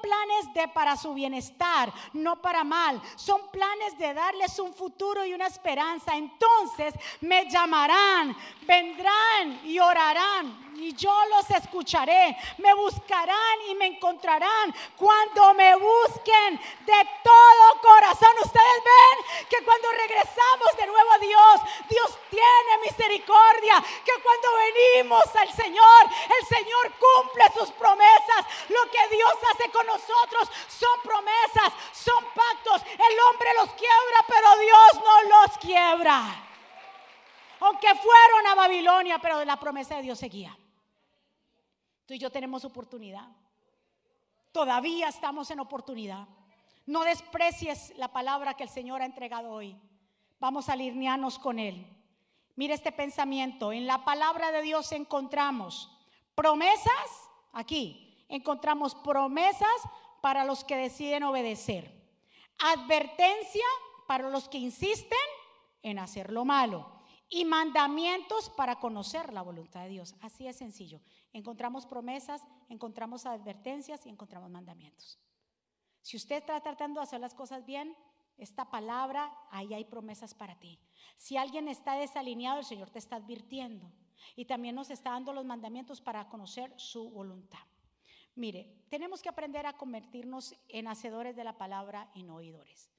planes 0.03 0.55
de 0.55 0.69
para 0.69 0.97
su 0.97 1.15
bienestar, 1.15 1.93
no 2.13 2.41
para 2.41 2.65
mal. 2.65 3.01
Son 3.17 3.51
planes 3.51 3.97
de 3.99 4.15
darles 4.15 4.59
un 4.59 4.75
futuro 4.75 5.25
y 5.25 5.35
una 5.35 5.47
esperanza. 5.47 6.17
Entonces 6.17 6.95
me 7.21 7.51
llamarán, 7.51 8.37
vendrán 8.67 9.61
y 9.65 9.79
orarán 9.79 10.67
y 10.79 10.95
yo 10.95 11.15
los 11.31 11.51
escucharé. 11.51 12.37
Me 12.59 12.75
buscarán 12.75 13.59
y 13.71 13.75
me 13.75 13.87
encontrarán 13.87 14.75
cuando 14.97 15.55
me 15.55 15.75
busquen 15.77 16.61
de 16.85 17.09
todo 17.23 17.46
al 25.01 25.53
Señor, 25.53 26.03
el 26.41 26.47
Señor 26.47 26.93
cumple 26.99 27.45
sus 27.55 27.71
promesas. 27.73 28.47
Lo 28.69 28.91
que 28.91 29.15
Dios 29.15 29.33
hace 29.53 29.71
con 29.71 29.87
nosotros 29.87 30.51
son 30.69 31.01
promesas, 31.03 31.73
son 31.93 32.25
pactos. 32.35 32.83
El 32.93 33.19
hombre 33.31 33.49
los 33.59 33.71
quiebra, 33.75 34.25
pero 34.27 34.57
Dios 34.59 35.05
no 35.05 35.23
los 35.23 35.59
quiebra. 35.59 36.47
Aunque 37.61 37.89
fueron 37.95 38.47
a 38.49 38.55
Babilonia, 38.55 39.19
pero 39.19 39.45
la 39.45 39.59
promesa 39.59 39.97
de 39.97 40.03
Dios 40.03 40.19
seguía. 40.19 40.57
Tú 42.07 42.15
y 42.15 42.19
yo 42.19 42.31
tenemos 42.31 42.65
oportunidad. 42.65 43.27
Todavía 44.53 45.09
estamos 45.09 45.51
en 45.51 45.61
oportunidad. 45.61 46.27
No 46.87 47.03
desprecies 47.03 47.93
la 47.97 48.13
palabra 48.13 48.55
que 48.55 48.63
el 48.63 48.69
Señor 48.69 49.03
ha 49.03 49.07
entregado 49.07 49.51
hoy. 49.51 49.77
Vamos 50.39 50.69
a 50.69 50.75
alinearnos 50.75 51.39
con 51.39 51.59
Él. 51.59 51.87
Mire 52.57 52.75
este 52.75 52.91
pensamiento. 52.91 53.73
En 53.73 53.87
la 53.87 54.05
palabra 54.05 54.51
de 54.51 54.63
Dios 54.63 54.91
encontramos 54.93 55.91
promesas, 56.35 57.29
aquí, 57.53 58.25
encontramos 58.29 58.95
promesas 58.95 59.69
para 60.23 60.45
los 60.45 60.65
que 60.65 60.77
deciden 60.77 61.23
obedecer. 61.23 61.95
Advertencia 62.59 63.65
para 64.09 64.31
los 64.31 64.49
que 64.49 64.59
insisten 64.59 65.19
en 65.83 65.99
hacer 65.99 66.33
lo 66.33 66.45
malo 66.45 66.97
y 67.29 67.45
mandamientos 67.45 68.51
para 68.51 68.77
conocer 68.77 69.33
la 69.33 69.43
voluntad 69.43 69.83
de 69.83 69.91
Dios. 69.91 70.15
Así 70.23 70.47
es 70.47 70.57
sencillo. 70.57 71.01
Encontramos 71.33 71.87
promesas, 71.87 72.43
encontramos 72.69 73.27
advertencias 73.27 74.07
y 74.07 74.09
encontramos 74.09 74.51
mandamientos. 74.51 75.19
Si 76.01 76.17
usted 76.17 76.37
está 76.37 76.61
tratando 76.61 77.01
de 77.01 77.05
hacer 77.05 77.21
las 77.21 77.35
cosas 77.35 77.67
bien, 77.67 77.97
esta 78.39 78.71
palabra, 78.71 79.33
ahí 79.51 79.75
hay 79.75 79.85
promesas 79.85 80.35
para 80.35 80.59
ti. 80.59 80.79
Si 81.17 81.37
alguien 81.37 81.69
está 81.69 81.95
desalineado, 81.95 82.59
el 82.59 82.65
Señor 82.65 82.91
te 82.91 82.99
está 82.99 83.17
advirtiendo. 83.17 83.91
Y 84.35 84.47
también 84.47 84.75
nos 84.75 84.91
está 84.91 85.11
dando 85.11 85.33
los 85.33 85.45
mandamientos 85.45 86.01
para 86.01 86.29
conocer 86.29 86.73
su 86.77 87.11
voluntad. 87.11 87.65
Mire, 88.35 88.85
tenemos 88.89 89.23
que 89.23 89.29
aprender 89.29 89.67
a 89.67 89.77
convertirnos 89.77 90.55
en 90.69 90.89
hacedores 90.89 91.37
de 91.37 91.45
la 91.45 91.57
palabra 91.57 92.11
y 92.15 92.23
no 92.23 92.37
oidores 92.37 92.91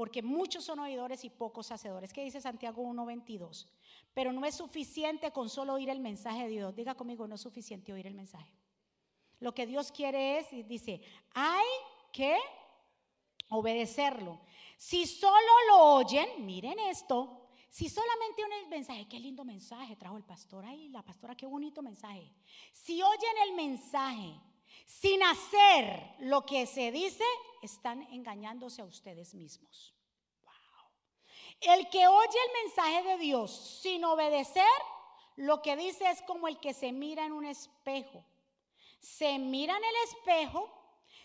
porque 0.00 0.22
muchos 0.22 0.64
son 0.64 0.78
oidores 0.78 1.26
y 1.26 1.28
pocos 1.28 1.70
hacedores. 1.72 2.14
¿Qué 2.14 2.24
dice 2.24 2.40
Santiago 2.40 2.82
1.22? 2.82 3.68
Pero 4.14 4.32
no 4.32 4.46
es 4.46 4.54
suficiente 4.54 5.30
con 5.30 5.50
solo 5.50 5.74
oír 5.74 5.90
el 5.90 6.00
mensaje 6.00 6.44
de 6.44 6.48
Dios. 6.48 6.74
Diga 6.74 6.94
conmigo, 6.94 7.28
no 7.28 7.34
es 7.34 7.42
suficiente 7.42 7.92
oír 7.92 8.06
el 8.06 8.14
mensaje. 8.14 8.50
Lo 9.40 9.54
que 9.54 9.66
Dios 9.66 9.92
quiere 9.92 10.38
es, 10.38 10.46
dice, 10.66 11.02
hay 11.34 11.66
que 12.14 12.38
obedecerlo. 13.50 14.40
Si 14.80 15.06
solo 15.06 15.52
lo 15.68 15.78
oyen, 15.96 16.46
miren 16.46 16.78
esto, 16.78 17.50
si 17.68 17.90
solamente 17.90 18.42
oyen 18.42 18.60
el 18.60 18.68
mensaje, 18.68 19.06
qué 19.06 19.20
lindo 19.20 19.44
mensaje 19.44 19.94
trajo 19.94 20.16
el 20.16 20.24
pastor 20.24 20.64
ahí, 20.64 20.88
la 20.88 21.02
pastora, 21.02 21.34
qué 21.34 21.44
bonito 21.44 21.82
mensaje. 21.82 22.32
Si 22.72 23.02
oyen 23.02 23.38
el 23.44 23.52
mensaje 23.52 24.40
sin 24.86 25.22
hacer 25.22 26.14
lo 26.20 26.46
que 26.46 26.64
se 26.66 26.90
dice, 26.92 27.24
están 27.60 28.04
engañándose 28.04 28.80
a 28.80 28.86
ustedes 28.86 29.34
mismos. 29.34 29.94
El 31.60 31.90
que 31.90 32.08
oye 32.08 32.38
el 32.46 32.64
mensaje 32.64 33.02
de 33.02 33.18
Dios 33.18 33.50
sin 33.82 34.02
obedecer, 34.06 34.64
lo 35.36 35.60
que 35.60 35.76
dice 35.76 36.10
es 36.10 36.22
como 36.22 36.48
el 36.48 36.58
que 36.58 36.72
se 36.72 36.90
mira 36.90 37.26
en 37.26 37.32
un 37.32 37.44
espejo. 37.44 38.24
Se 38.98 39.38
mira 39.38 39.76
en 39.76 39.84
el 39.84 39.94
espejo, 40.06 40.70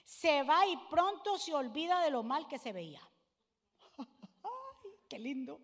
se 0.03 0.43
va 0.43 0.67
y 0.67 0.75
pronto 0.89 1.37
se 1.37 1.53
olvida 1.53 2.01
de 2.01 2.11
lo 2.11 2.21
mal 2.21 2.49
que 2.49 2.59
se 2.59 2.73
veía. 2.73 3.01
Lindo. 5.17 5.59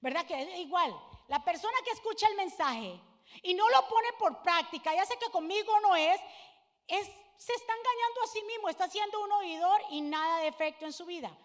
¿Verdad 0.00 0.26
que 0.26 0.40
es 0.40 0.58
igual? 0.60 0.94
La 1.28 1.44
persona 1.44 1.76
que 1.84 1.90
escucha 1.90 2.28
el 2.28 2.36
mensaje 2.36 3.00
y 3.42 3.54
no 3.54 3.68
lo 3.70 3.88
pone 3.88 4.08
por 4.18 4.42
práctica, 4.42 4.94
ya 4.94 5.04
sé 5.04 5.16
que 5.18 5.30
conmigo 5.30 5.72
no 5.80 5.96
es, 5.96 6.20
es 6.86 7.10
se 7.36 7.52
está 7.52 7.72
engañando 7.72 8.22
a 8.22 8.26
sí 8.28 8.42
mismo, 8.46 8.68
está 8.68 8.88
siendo 8.88 9.22
un 9.22 9.32
oidor 9.32 9.80
y 9.90 10.00
nada 10.00 10.40
de 10.40 10.48
efecto 10.48 10.86
en 10.86 10.92
su 10.92 11.04
vida. 11.04 11.36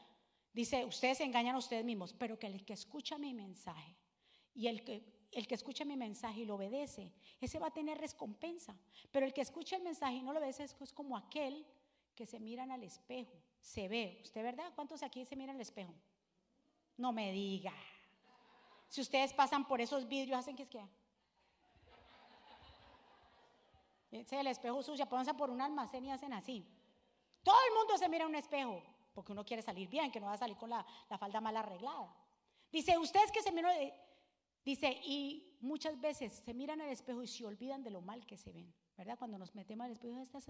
Dice, 0.54 0.86
ustedes 0.86 1.18
se 1.18 1.24
engañan 1.24 1.56
a 1.56 1.60
ustedes 1.60 1.84
mismos, 1.84 2.14
pero 2.14 2.38
que 2.38 2.48
el 2.48 2.66
que 2.66 2.74
escucha 2.74 3.18
mi 3.18 3.34
mensaje 3.34 3.96
y 4.54 4.68
el 4.68 4.84
que, 4.84 5.28
el 5.32 5.48
que 5.48 5.56
escucha 5.56 5.86
mi 5.86 5.96
mensaje 5.96 6.42
y 6.42 6.46
lo 6.46 6.56
obedece, 6.56 7.14
ese 7.40 7.60
va 7.60 7.68
a 7.68 7.74
tener 7.74 7.98
recompensa. 7.98 8.78
Pero 9.12 9.26
el 9.26 9.34
que 9.34 9.42
escucha 9.42 9.78
el 9.78 9.84
mensaje 9.84 10.16
y 10.16 10.22
no 10.22 10.34
lo 10.34 10.40
obedece 10.40 10.64
es 10.64 10.94
como 10.94 11.16
aquel 11.18 11.66
que 12.16 12.26
se 12.26 12.40
miran 12.40 12.72
al 12.72 12.84
espejo, 12.84 13.34
se 13.62 13.88
ve. 13.88 14.20
¿Usted 14.24 14.44
verdad? 14.44 14.72
¿Cuántos 14.76 15.04
aquí 15.04 15.26
se 15.26 15.36
miran 15.36 15.56
al 15.56 15.62
espejo? 15.62 15.94
No 17.02 17.12
me 17.12 17.32
diga. 17.32 17.74
Si 18.88 19.02
ustedes 19.02 19.34
pasan 19.34 19.68
por 19.68 19.82
esos 19.82 20.08
vidrios, 20.08 20.38
hacen 20.38 20.56
que 20.56 20.64
es 20.64 20.70
que... 20.70 20.82
Ese 24.12 24.40
el 24.40 24.46
espejo 24.46 24.84
sucio, 24.84 25.08
pónganse 25.10 25.34
por 25.34 25.50
un 25.50 25.62
almacén 25.62 26.06
y 26.06 26.12
hacen 26.12 26.32
así. 26.34 26.64
Todo 27.42 27.56
el 27.68 27.74
mundo 27.74 27.98
se 27.98 28.08
mira 28.08 28.26
en 28.26 28.30
un 28.30 28.36
espejo, 28.36 28.84
porque 29.16 29.32
uno 29.32 29.44
quiere 29.44 29.64
salir 29.64 29.90
bien, 29.90 30.12
que 30.12 30.20
no 30.20 30.28
va 30.28 30.34
a 30.34 30.38
salir 30.38 30.58
con 30.58 30.70
la, 30.70 30.86
falda 31.18 31.42
mal 31.42 31.58
arreglada. 31.58 32.14
Dice, 32.72 32.96
ustedes 33.00 33.32
que 33.32 33.42
se 33.42 33.52
miran, 33.52 33.76
dice, 34.64 34.92
y 35.04 35.58
muchas 35.60 36.00
veces 36.00 36.34
se 36.46 36.54
miran 36.54 36.82
al 36.82 36.90
espejo 36.90 37.24
y 37.24 37.28
se 37.28 37.44
olvidan 37.46 37.82
de 37.82 37.90
lo 37.90 38.02
mal 38.02 38.28
que 38.28 38.38
se 38.38 38.52
ven, 38.52 38.72
¿verdad? 38.96 39.18
Cuando 39.18 39.40
nos 39.40 39.56
metemos 39.56 39.86
al 39.86 39.94
espejo, 39.94 40.20
estas, 40.20 40.48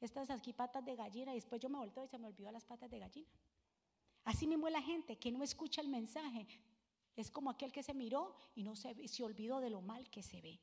estas 0.00 0.28
aquí 0.28 0.52
patas 0.52 0.84
de 0.84 0.94
gallina, 0.94 1.32
y 1.32 1.36
después 1.36 1.58
yo 1.62 1.70
me 1.70 1.78
volteo 1.78 2.04
y 2.04 2.08
se 2.08 2.18
me 2.18 2.26
olvidó 2.26 2.52
las 2.52 2.66
patas 2.66 2.90
de 2.90 2.98
gallina. 2.98 3.30
Así 4.26 4.46
mismo 4.46 4.68
la 4.68 4.82
gente 4.82 5.16
que 5.16 5.30
no 5.30 5.42
escucha 5.44 5.80
el 5.80 5.88
mensaje, 5.88 6.46
es 7.14 7.30
como 7.30 7.48
aquel 7.48 7.72
que 7.72 7.82
se 7.82 7.94
miró 7.94 8.36
y 8.56 8.64
no 8.64 8.74
se, 8.76 9.08
se 9.08 9.22
olvidó 9.22 9.60
de 9.60 9.70
lo 9.70 9.80
mal 9.80 10.10
que 10.10 10.22
se 10.22 10.40
ve. 10.42 10.60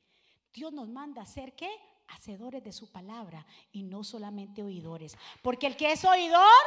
Dios 0.52 0.72
nos 0.72 0.86
manda 0.86 1.22
a 1.22 1.26
ser 1.26 1.56
qué? 1.56 1.70
Hacedores 2.08 2.62
de 2.62 2.72
su 2.72 2.92
palabra 2.92 3.44
y 3.72 3.82
no 3.82 4.04
solamente 4.04 4.62
oidores. 4.62 5.16
Porque 5.42 5.66
el 5.66 5.76
que 5.76 5.92
es 5.92 6.04
oidor, 6.04 6.62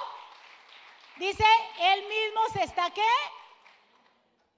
dice, 1.19 1.45
él 1.79 2.01
mismo 2.01 2.41
se 2.51 2.63
está 2.63 2.89
qué? 2.89 3.01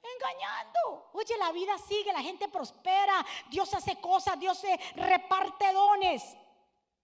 Engañando. 0.01 1.09
Oye, 1.11 1.37
la 1.37 1.51
vida 1.51 1.77
sigue, 1.77 2.13
la 2.13 2.23
gente 2.23 2.47
prospera, 2.47 3.23
Dios 3.51 3.71
hace 3.73 3.99
cosas, 3.99 4.39
Dios 4.39 4.57
se 4.57 4.79
reparte 4.95 5.73
dones. 5.73 6.23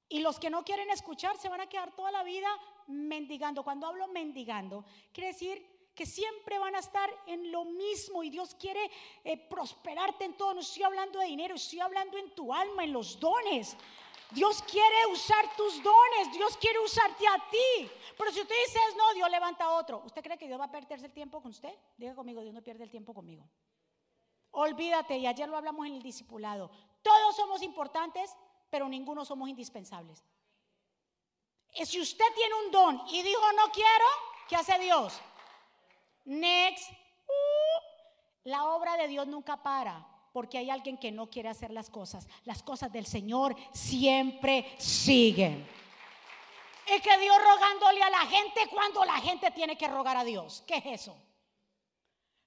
Y 0.08 0.22
los 0.22 0.40
que 0.40 0.50
no 0.50 0.64
quieren 0.64 0.90
escuchar 0.92 1.38
se 1.38 1.50
van 1.50 1.60
a 1.60 1.68
quedar 1.68 1.94
toda 1.94 2.10
la 2.10 2.24
vida 2.24 2.48
mendigando. 2.88 3.64
Cuando 3.64 3.88
hablo 3.88 4.08
mendigando, 4.08 4.86
quiere 5.12 5.30
decir 5.30 5.76
que 5.96 6.06
siempre 6.06 6.60
van 6.60 6.76
a 6.76 6.80
estar 6.80 7.10
en 7.26 7.52
lo 7.52 7.64
mismo 7.66 8.22
y 8.22 8.30
Dios 8.30 8.54
quiere 8.56 8.92
eh, 9.24 9.38
prosperarte 9.38 10.26
en 10.26 10.36
todo. 10.36 10.54
No 10.54 10.60
estoy 10.60 10.84
hablando 10.84 11.20
de 11.20 11.28
dinero, 11.28 11.56
estoy 11.56 11.80
hablando 11.80 12.18
en 12.18 12.36
tu 12.36 12.54
alma, 12.54 12.84
en 12.84 12.92
los 12.92 13.20
dones. 13.20 13.78
Dios 14.32 14.62
quiere 14.64 15.06
usar 15.12 15.56
tus 15.56 15.82
dones, 15.82 16.34
Dios 16.34 16.58
quiere 16.58 16.80
usarte 16.80 17.26
a 17.28 17.50
ti. 17.50 17.90
Pero 18.18 18.32
si 18.32 18.42
usted 18.42 18.56
dice 18.66 18.80
no, 18.98 19.14
Dios 19.14 19.30
levanta 19.30 19.66
a 19.66 19.72
otro. 19.72 20.02
¿Usted 20.06 20.22
cree 20.22 20.38
que 20.38 20.48
Dios 20.48 20.60
va 20.60 20.66
a 20.66 20.72
perderse 20.72 21.06
el 21.06 21.14
tiempo 21.14 21.42
con 21.42 21.52
usted? 21.52 21.74
Diga 21.98 22.14
conmigo, 22.14 22.42
Dios 22.42 22.54
no 22.54 22.62
pierde 22.62 22.84
el 22.84 22.90
tiempo 22.90 23.14
conmigo. 23.14 23.48
Olvídate, 24.52 25.18
y 25.18 25.28
ayer 25.28 25.48
lo 25.48 25.58
hablamos 25.58 25.86
en 25.86 25.96
el 25.96 26.02
discipulado. 26.02 26.72
Todos 27.02 27.36
somos 27.36 27.62
importantes, 27.62 28.36
pero 28.70 28.90
ninguno 28.90 29.24
somos 29.26 29.48
indispensables. 29.48 30.24
Si 31.84 32.00
usted 32.00 32.26
tiene 32.36 32.56
un 32.66 32.72
don 32.72 33.02
y 33.10 33.22
dijo 33.22 33.42
no 33.54 33.72
quiero, 33.72 34.06
¿qué 34.48 34.56
hace 34.56 34.78
Dios? 34.80 35.20
Next. 36.26 36.92
Uh, 36.92 38.50
la 38.50 38.66
obra 38.66 38.96
de 38.98 39.08
Dios 39.08 39.28
nunca 39.28 39.62
para 39.62 40.08
porque 40.36 40.58
hay 40.58 40.70
alguien 40.70 40.98
que 40.98 41.14
no 41.14 41.30
quiere 41.30 41.48
hacer 41.48 41.72
las 41.72 41.90
cosas. 41.90 42.28
Las 42.44 42.62
cosas 42.62 42.92
del 42.92 43.06
Señor 43.06 43.56
siempre 43.72 44.76
siguen. 44.78 45.66
Es 46.86 47.02
que 47.02 47.18
Dios 47.18 47.38
rogándole 47.42 48.04
a 48.04 48.10
la 48.10 48.26
gente 48.26 48.68
cuando 48.70 49.06
la 49.06 49.18
gente 49.22 49.50
tiene 49.52 49.78
que 49.78 49.88
rogar 49.88 50.18
a 50.18 50.26
Dios. 50.26 50.62
¿Qué 50.68 50.76
es 50.76 50.86
eso? 51.02 51.16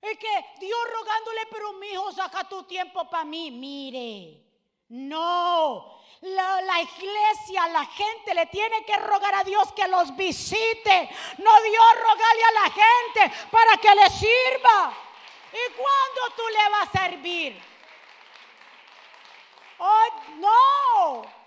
Es 0.03 0.19
que 0.19 0.45
Dios 0.61 0.79
rogándole, 0.93 1.41
pero 1.51 1.73
mi 1.73 1.87
hijo, 1.89 2.13
saca 2.13 2.47
tu 2.47 2.63
tiempo 2.65 3.09
para 3.09 3.25
mí. 3.25 3.51
Mire, 3.51 4.48
no. 4.89 5.99
La, 6.21 6.81
iglesia, 6.81 7.69
la 7.69 7.85
gente 7.87 8.35
le 8.35 8.47
tiene 8.47 8.85
que 8.85 8.97
rogar 8.97 9.35
a 9.37 9.45
Dios 9.45 9.73
que 9.73 9.87
los 9.87 10.17
visite. 10.17 11.11
No 11.39 11.63
Dios 11.63 11.87
rogarle 11.95 12.45
a 12.45 12.53
la 12.53 12.71
gente 12.71 13.37
para 13.51 13.77
que 13.77 13.95
le 13.95 14.11
sirva. 14.11 14.93
¿Y 15.53 15.73
cuándo 15.75 16.37
tú 16.37 16.43
le 16.49 16.69
vas 16.71 16.89
a 16.89 16.99
servir? 17.05 17.63
Oh, 19.79 20.07
no. 20.39 21.38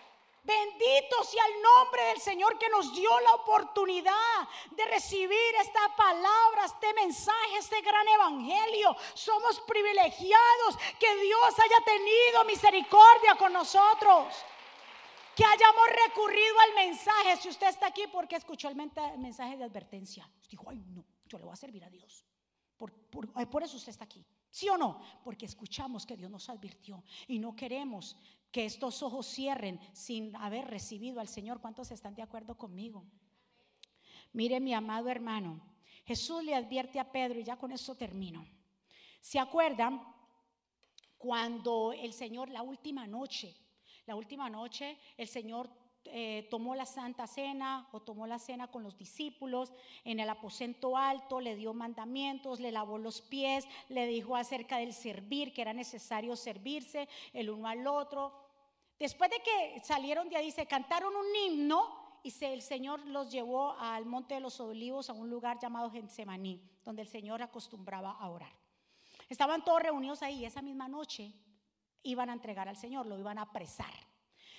Bendito 0.44 1.24
sea 1.24 1.46
el 1.46 1.62
nombre 1.62 2.04
del 2.06 2.20
Señor 2.20 2.58
que 2.58 2.68
nos 2.70 2.96
dio 2.96 3.20
la 3.20 3.36
oportunidad 3.36 4.48
de 4.72 4.86
recibir 4.86 5.56
esta 5.62 5.96
palabra, 5.96 6.66
este 6.66 6.94
mensaje, 6.96 7.58
este 7.60 7.82
gran 7.82 8.08
evangelio. 8.08 8.96
Somos 9.14 9.60
privilegiados 9.62 10.78
que 11.00 11.16
Dios 11.18 11.60
haya 11.60 11.86
tenido 11.86 12.44
misericordia 12.46 13.36
con 13.38 13.54
nosotros. 13.54 14.34
Que 15.36 15.46
hayamos 15.46 15.88
recurrido 16.08 16.60
al 16.60 16.74
mensaje. 16.74 17.38
Si 17.38 17.50
usted 17.50 17.68
está 17.68 17.88
aquí 17.88 18.08
porque 18.12 18.36
escuchó 18.36 18.68
el 18.68 18.76
mensaje 18.76 19.58
de 19.58 19.64
advertencia, 19.64 20.28
dijo, 20.50 20.70
ay 20.70 20.78
no, 20.88 21.06
yo 21.28 21.38
le 21.38 21.46
voy 21.46 21.54
a 21.54 21.56
servir 21.56 21.84
a 21.84 21.90
Dios. 21.90 22.26
Por, 22.78 22.92
por 23.50 23.64
eso 23.64 23.78
usted 23.78 23.92
está 23.92 24.06
aquí. 24.06 24.26
¿Sí 24.50 24.68
o 24.68 24.78
no? 24.78 25.00
Porque 25.24 25.46
escuchamos 25.46 26.06
que 26.06 26.18
Dios 26.18 26.32
nos 26.32 26.50
advirtió 26.50 27.04
y 27.28 27.38
no 27.38 27.56
queremos 27.56 28.18
que 28.52 28.66
estos 28.66 29.02
ojos 29.02 29.28
cierren 29.28 29.80
sin 29.94 30.36
haber 30.36 30.66
recibido 30.66 31.20
al 31.20 31.28
Señor. 31.28 31.62
¿Cuántos 31.62 31.92
están 31.92 32.16
de 32.16 32.22
acuerdo 32.22 32.58
conmigo? 32.58 33.06
Mire 34.34 34.60
mi 34.60 34.74
amado 34.74 35.10
hermano, 35.10 35.62
Jesús 36.06 36.44
le 36.44 36.56
advierte 36.56 37.00
a 37.00 37.12
Pedro 37.12 37.40
y 37.40 37.44
ya 37.44 37.58
con 37.58 37.72
esto 37.72 37.96
termino. 37.96 38.46
¿Se 39.20 39.40
acuerdan 39.40 40.02
cuando 41.18 41.94
el 41.94 42.14
Señor 42.14 42.50
la 42.50 42.64
última 42.64 43.06
noche, 43.08 43.56
la 44.06 44.16
última 44.16 44.50
noche 44.50 44.98
el 45.18 45.28
Señor 45.28 45.70
eh, 46.06 46.48
tomó 46.50 46.74
la 46.74 46.88
Santa 46.88 47.28
Cena 47.28 47.88
o 47.92 48.02
tomó 48.02 48.26
la 48.26 48.40
cena 48.40 48.68
con 48.68 48.82
los 48.82 48.98
discípulos 48.98 49.72
en 50.04 50.20
el 50.20 50.30
aposento 50.30 50.98
alto, 50.98 51.40
le 51.40 51.56
dio 51.56 51.76
mandamientos, 51.76 52.60
le 52.60 52.72
lavó 52.72 52.98
los 52.98 53.22
pies, 53.22 53.68
le 53.88 54.08
dijo 54.08 54.36
acerca 54.36 54.78
del 54.78 54.94
servir, 54.94 55.54
que 55.54 55.62
era 55.62 55.74
necesario 55.74 56.36
servirse 56.36 57.08
el 57.34 57.52
uno 57.52 57.68
al 57.68 57.86
otro. 57.86 58.34
Después 59.02 59.32
de 59.32 59.40
que 59.40 59.82
salieron 59.84 60.30
de 60.30 60.38
ahí, 60.38 60.52
se 60.52 60.68
cantaron 60.68 61.16
un 61.16 61.36
himno 61.36 62.20
y 62.22 62.32
el 62.46 62.62
Señor 62.62 63.04
los 63.08 63.32
llevó 63.32 63.72
al 63.80 64.06
Monte 64.06 64.36
de 64.36 64.42
los 64.42 64.60
Olivos, 64.60 65.10
a 65.10 65.14
un 65.14 65.28
lugar 65.28 65.58
llamado 65.60 65.90
Getsemaní, 65.90 66.62
donde 66.86 67.02
el 67.02 67.08
Señor 67.08 67.42
acostumbraba 67.42 68.12
a 68.12 68.30
orar. 68.30 68.54
Estaban 69.28 69.64
todos 69.64 69.82
reunidos 69.82 70.22
ahí 70.22 70.46
esa 70.46 70.62
misma 70.62 70.88
noche 70.88 71.34
iban 72.04 72.30
a 72.30 72.34
entregar 72.34 72.70
al 72.70 72.78
Señor, 72.78 73.08
lo 73.08 73.18
iban 73.18 73.40
a 73.40 73.44
apresar. 73.44 73.92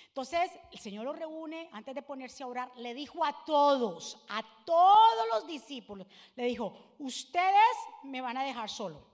Entonces 0.09 0.51
el 0.73 0.79
Señor 0.79 1.05
los 1.05 1.17
reúne, 1.17 1.69
antes 1.71 1.95
de 1.95 2.01
ponerse 2.01 2.43
a 2.43 2.47
orar, 2.47 2.69
le 2.75 2.93
dijo 2.93 3.23
a 3.23 3.45
todos, 3.45 4.25
a 4.27 4.43
todos 4.65 5.27
los 5.33 5.47
discípulos, 5.47 6.05
le 6.35 6.43
dijo, 6.47 6.95
ustedes 6.99 7.77
me 8.03 8.19
van 8.19 8.35
a 8.35 8.43
dejar 8.43 8.69
solo. 8.69 9.07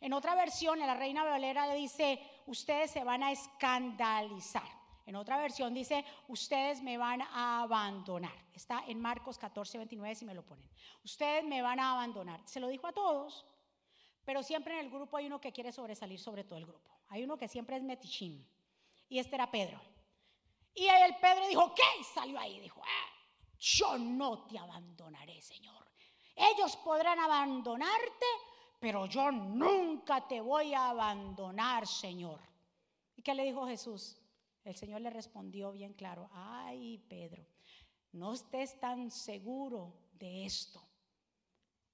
En 0.00 0.14
otra 0.14 0.34
versión, 0.34 0.78
la 0.78 0.94
Reina 0.94 1.22
Valera 1.22 1.66
le 1.66 1.74
dice, 1.74 2.18
ustedes 2.46 2.90
se 2.90 3.04
van 3.04 3.22
a 3.22 3.32
escandalizar. 3.32 4.68
En 5.06 5.16
otra 5.16 5.36
versión 5.36 5.74
dice, 5.74 6.04
ustedes 6.28 6.82
me 6.82 6.96
van 6.96 7.20
a 7.20 7.62
abandonar. 7.62 8.32
Está 8.54 8.84
en 8.86 9.00
Marcos 9.00 9.36
14, 9.36 9.78
29, 9.78 10.14
si 10.14 10.24
me 10.24 10.34
lo 10.34 10.44
ponen. 10.44 10.68
Ustedes 11.04 11.44
me 11.44 11.60
van 11.60 11.78
a 11.78 11.92
abandonar. 11.92 12.40
Se 12.46 12.58
lo 12.58 12.68
dijo 12.68 12.86
a 12.86 12.92
todos, 12.92 13.44
pero 14.24 14.42
siempre 14.42 14.78
en 14.78 14.86
el 14.86 14.90
grupo 14.90 15.16
hay 15.16 15.26
uno 15.26 15.40
que 15.40 15.52
quiere 15.52 15.72
sobresalir 15.72 16.18
sobre 16.18 16.44
todo 16.44 16.58
el 16.58 16.66
grupo. 16.66 16.90
Hay 17.08 17.22
uno 17.22 17.36
que 17.36 17.48
siempre 17.48 17.76
es 17.76 17.82
metichín. 17.82 18.48
Y 19.08 19.18
este 19.18 19.34
era 19.34 19.50
Pedro. 19.50 19.80
Y 20.74 20.86
el 20.86 21.16
Pedro 21.16 21.46
dijo, 21.48 21.74
¿qué? 21.74 22.04
salió 22.14 22.38
ahí, 22.38 22.58
dijo, 22.60 22.82
ah, 22.82 23.14
yo 23.58 23.98
no 23.98 24.46
te 24.46 24.58
abandonaré, 24.58 25.40
Señor. 25.40 25.84
Ellos 26.34 26.76
podrán 26.78 27.18
abandonarte, 27.18 28.26
pero 28.84 29.06
yo 29.06 29.32
nunca 29.32 30.28
te 30.28 30.42
voy 30.42 30.74
a 30.74 30.90
abandonar, 30.90 31.86
Señor. 31.86 32.38
¿Y 33.16 33.22
qué 33.22 33.34
le 33.34 33.44
dijo 33.44 33.66
Jesús? 33.66 34.20
El 34.62 34.76
Señor 34.76 35.00
le 35.00 35.08
respondió 35.08 35.72
bien 35.72 35.94
claro, 35.94 36.28
ay, 36.34 36.98
Pedro, 37.08 37.46
no 38.12 38.34
estés 38.34 38.78
tan 38.78 39.10
seguro 39.10 39.94
de 40.12 40.44
esto. 40.44 40.86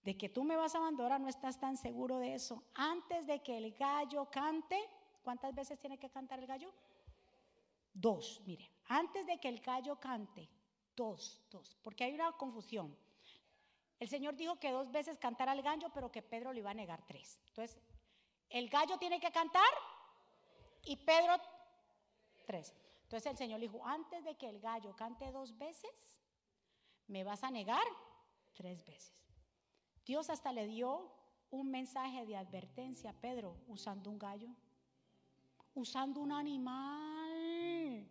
De 0.03 0.19
que 0.19 0.31
tú 0.31 0.43
me 0.43 0.57
vas 0.57 0.75
a 0.75 0.79
abandonar, 0.79 1.21
no 1.21 1.29
estás 1.29 1.61
tan 1.61 1.77
seguro 1.77 2.19
de 2.19 2.35
eso. 2.35 2.65
Antes 2.75 3.25
de 3.29 3.41
que 3.41 3.57
el 3.57 3.73
gallo 3.75 4.29
cante, 4.29 4.77
¿Cuántas 5.23 5.55
veces 5.55 5.79
tiene 5.79 5.97
que 5.97 6.11
cantar 6.11 6.41
el 6.41 6.47
gallo? 6.47 6.73
Dos, 7.93 8.43
mire, 8.47 8.69
antes 8.87 9.27
de 9.27 9.39
que 9.39 9.49
el 9.49 9.61
gallo 9.61 10.01
cante, 10.01 10.49
dos, 10.97 11.41
dos, 11.51 11.77
porque 11.83 12.03
hay 12.03 12.15
una 12.15 12.33
confusión. 12.33 12.97
El 14.01 14.09
Señor 14.09 14.35
dijo 14.35 14.59
que 14.59 14.73
dos 14.73 14.91
veces 14.91 15.19
cantara 15.19 15.53
el 15.53 15.63
gallo, 15.63 15.91
pero 15.93 16.11
que 16.11 16.23
Pedro 16.23 16.53
le 16.53 16.61
iba 16.61 16.71
a 16.71 16.75
negar 16.75 17.07
tres. 17.07 17.39
Entonces, 17.49 17.79
el 18.49 18.69
gallo 18.69 18.99
tiene 18.99 19.21
que 19.21 19.31
cantar 19.31 19.63
y 20.85 20.97
Pedro 20.97 21.37
tres. 22.47 22.75
Entonces 23.03 23.31
el 23.31 23.37
Señor 23.37 23.61
le 23.61 23.69
dijo, 23.69 23.85
antes 23.85 24.25
de 24.25 24.37
que 24.37 24.49
el 24.49 24.61
gallo 24.61 24.97
cante 24.97 25.31
dos 25.31 25.59
veces, 25.59 26.17
me 27.09 27.25
vas 27.25 27.45
a 27.45 27.51
negar 27.51 27.83
tres 28.55 28.85
veces. 28.87 29.23
Dios 30.05 30.31
hasta 30.31 30.53
le 30.53 30.67
dio 30.67 31.13
un 31.51 31.71
mensaje 31.71 32.25
de 32.25 32.37
advertencia 32.37 33.11
a 33.11 33.13
Pedro 33.13 33.57
usando 33.67 34.11
un 34.11 34.19
gallo, 34.19 34.49
usando 35.75 36.21
un 36.21 36.33
animal. 36.33 38.09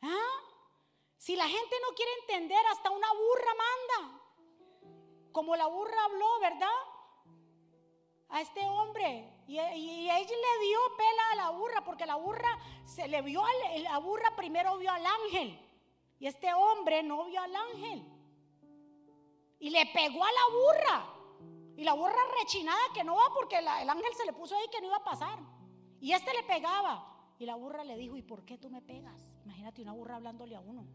¿Ah? 0.00 0.40
Si 1.16 1.36
la 1.36 1.48
gente 1.48 1.76
no 1.88 1.94
quiere 1.94 2.10
entender, 2.22 2.66
hasta 2.72 2.90
una 2.90 3.08
burra 3.12 3.54
manda. 3.54 4.21
Como 5.32 5.56
la 5.56 5.66
burra 5.66 6.04
habló, 6.04 6.40
¿verdad? 6.40 6.68
A 8.28 8.40
este 8.40 8.66
hombre. 8.68 9.42
Y, 9.46 9.58
ella 9.58 10.14
le 10.14 10.66
dio 10.66 10.78
pela 10.96 11.30
a 11.32 11.36
la 11.36 11.50
burra, 11.50 11.84
porque 11.84 12.06
la 12.06 12.16
burra 12.16 12.58
se 12.84 13.08
le 13.08 13.20
vio, 13.22 13.42
al, 13.44 13.82
la 13.82 13.98
burra 13.98 14.34
primero 14.36 14.76
vio 14.78 14.90
al 14.90 15.04
ángel. 15.04 15.58
Y 16.18 16.26
este 16.26 16.52
hombre 16.54 17.02
no 17.02 17.24
vio 17.24 17.40
al 17.40 17.54
ángel. 17.54 18.06
Y 19.58 19.70
le 19.70 19.86
pegó 19.86 20.22
a 20.24 20.32
la 20.32 20.56
burra. 20.56 21.12
Y 21.76 21.84
la 21.84 21.94
burra 21.94 22.18
rechinada 22.40 22.80
que 22.94 23.02
no 23.02 23.16
va 23.16 23.24
porque 23.34 23.58
el 23.58 23.66
ángel 23.66 24.14
se 24.16 24.24
le 24.24 24.32
puso 24.32 24.56
ahí 24.56 24.66
que 24.70 24.80
no 24.80 24.86
iba 24.86 24.96
a 24.96 25.04
pasar. 25.04 25.38
Y 26.00 26.12
este 26.12 26.32
le 26.34 26.42
pegaba. 26.42 27.08
Y 27.38 27.46
la 27.46 27.56
burra 27.56 27.82
le 27.82 27.96
dijo, 27.96 28.16
¿y 28.16 28.22
por 28.22 28.44
qué 28.44 28.58
tú 28.58 28.70
me 28.70 28.82
pegas? 28.82 29.20
Imagínate 29.44 29.82
una 29.82 29.92
burra 29.92 30.16
hablándole 30.16 30.54
a 30.54 30.60
uno. 30.60 30.86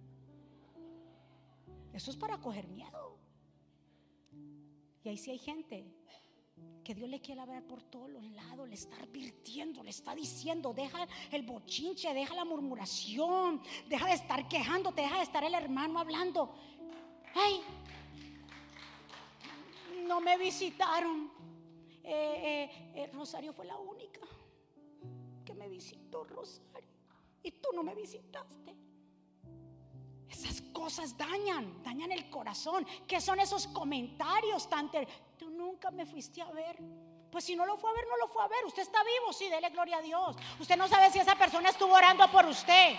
Eso 1.93 2.11
es 2.11 2.17
para 2.17 2.37
coger 2.39 2.67
miedo. 2.67 3.17
Y 5.07 5.09
ahí 5.09 5.17
sí 5.17 5.31
hay 5.31 5.37
gente 5.37 5.85
que 6.83 6.93
Dios 6.93 7.09
le 7.09 7.21
quiere 7.21 7.45
ver 7.45 7.65
por 7.65 7.81
todos 7.81 8.09
los 8.09 8.29
lados, 8.31 8.67
le 8.67 8.75
está 8.75 8.97
advirtiendo, 8.97 9.81
le 9.81 9.91
está 9.91 10.13
diciendo, 10.13 10.73
deja 10.73 11.07
el 11.31 11.43
bochinche, 11.43 12.13
deja 12.13 12.35
la 12.35 12.43
murmuración, 12.43 13.61
deja 13.87 14.05
de 14.07 14.15
estar 14.15 14.49
quejándote, 14.49 15.03
deja 15.03 15.15
de 15.15 15.23
estar 15.23 15.45
el 15.45 15.53
hermano 15.53 15.99
hablando. 15.99 16.53
Ay, 17.33 17.61
no 20.05 20.19
me 20.19 20.37
visitaron. 20.37 21.31
Eh, 22.03 22.11
eh, 22.13 22.91
eh, 22.95 23.09
Rosario 23.13 23.53
fue 23.53 23.65
la 23.65 23.77
única 23.77 24.27
que 25.45 25.53
me 25.53 25.69
visitó, 25.69 26.25
Rosario. 26.25 26.89
Y 27.43 27.51
tú 27.51 27.69
no 27.73 27.81
me 27.81 27.95
visitaste. 27.95 28.75
Esas 30.29 30.61
cosas 30.73 31.17
dañan, 31.17 31.81
dañan 31.83 32.11
el 32.11 32.29
corazón. 32.29 32.85
¿Qué 33.07 33.21
son 33.21 33.39
esos 33.39 33.67
comentarios 33.67 34.69
tan 34.69 34.91
Tú 35.37 35.49
nunca 35.49 35.91
me 35.91 36.05
fuiste 36.05 36.41
a 36.41 36.51
ver. 36.51 36.77
Pues 37.31 37.43
si 37.43 37.55
no 37.55 37.65
lo 37.65 37.77
fue 37.77 37.89
a 37.89 37.93
ver, 37.93 38.05
no 38.07 38.17
lo 38.17 38.27
fue 38.27 38.43
a 38.43 38.47
ver. 38.47 38.65
Usted 38.65 38.81
está 38.81 39.03
vivo, 39.03 39.31
sí, 39.33 39.49
dele 39.49 39.69
gloria 39.69 39.97
a 39.97 40.01
Dios. 40.01 40.35
Usted 40.59 40.77
no 40.77 40.87
sabe 40.87 41.11
si 41.11 41.19
esa 41.19 41.35
persona 41.35 41.69
estuvo 41.69 41.93
orando 41.93 42.29
por 42.31 42.45
usted. 42.45 42.95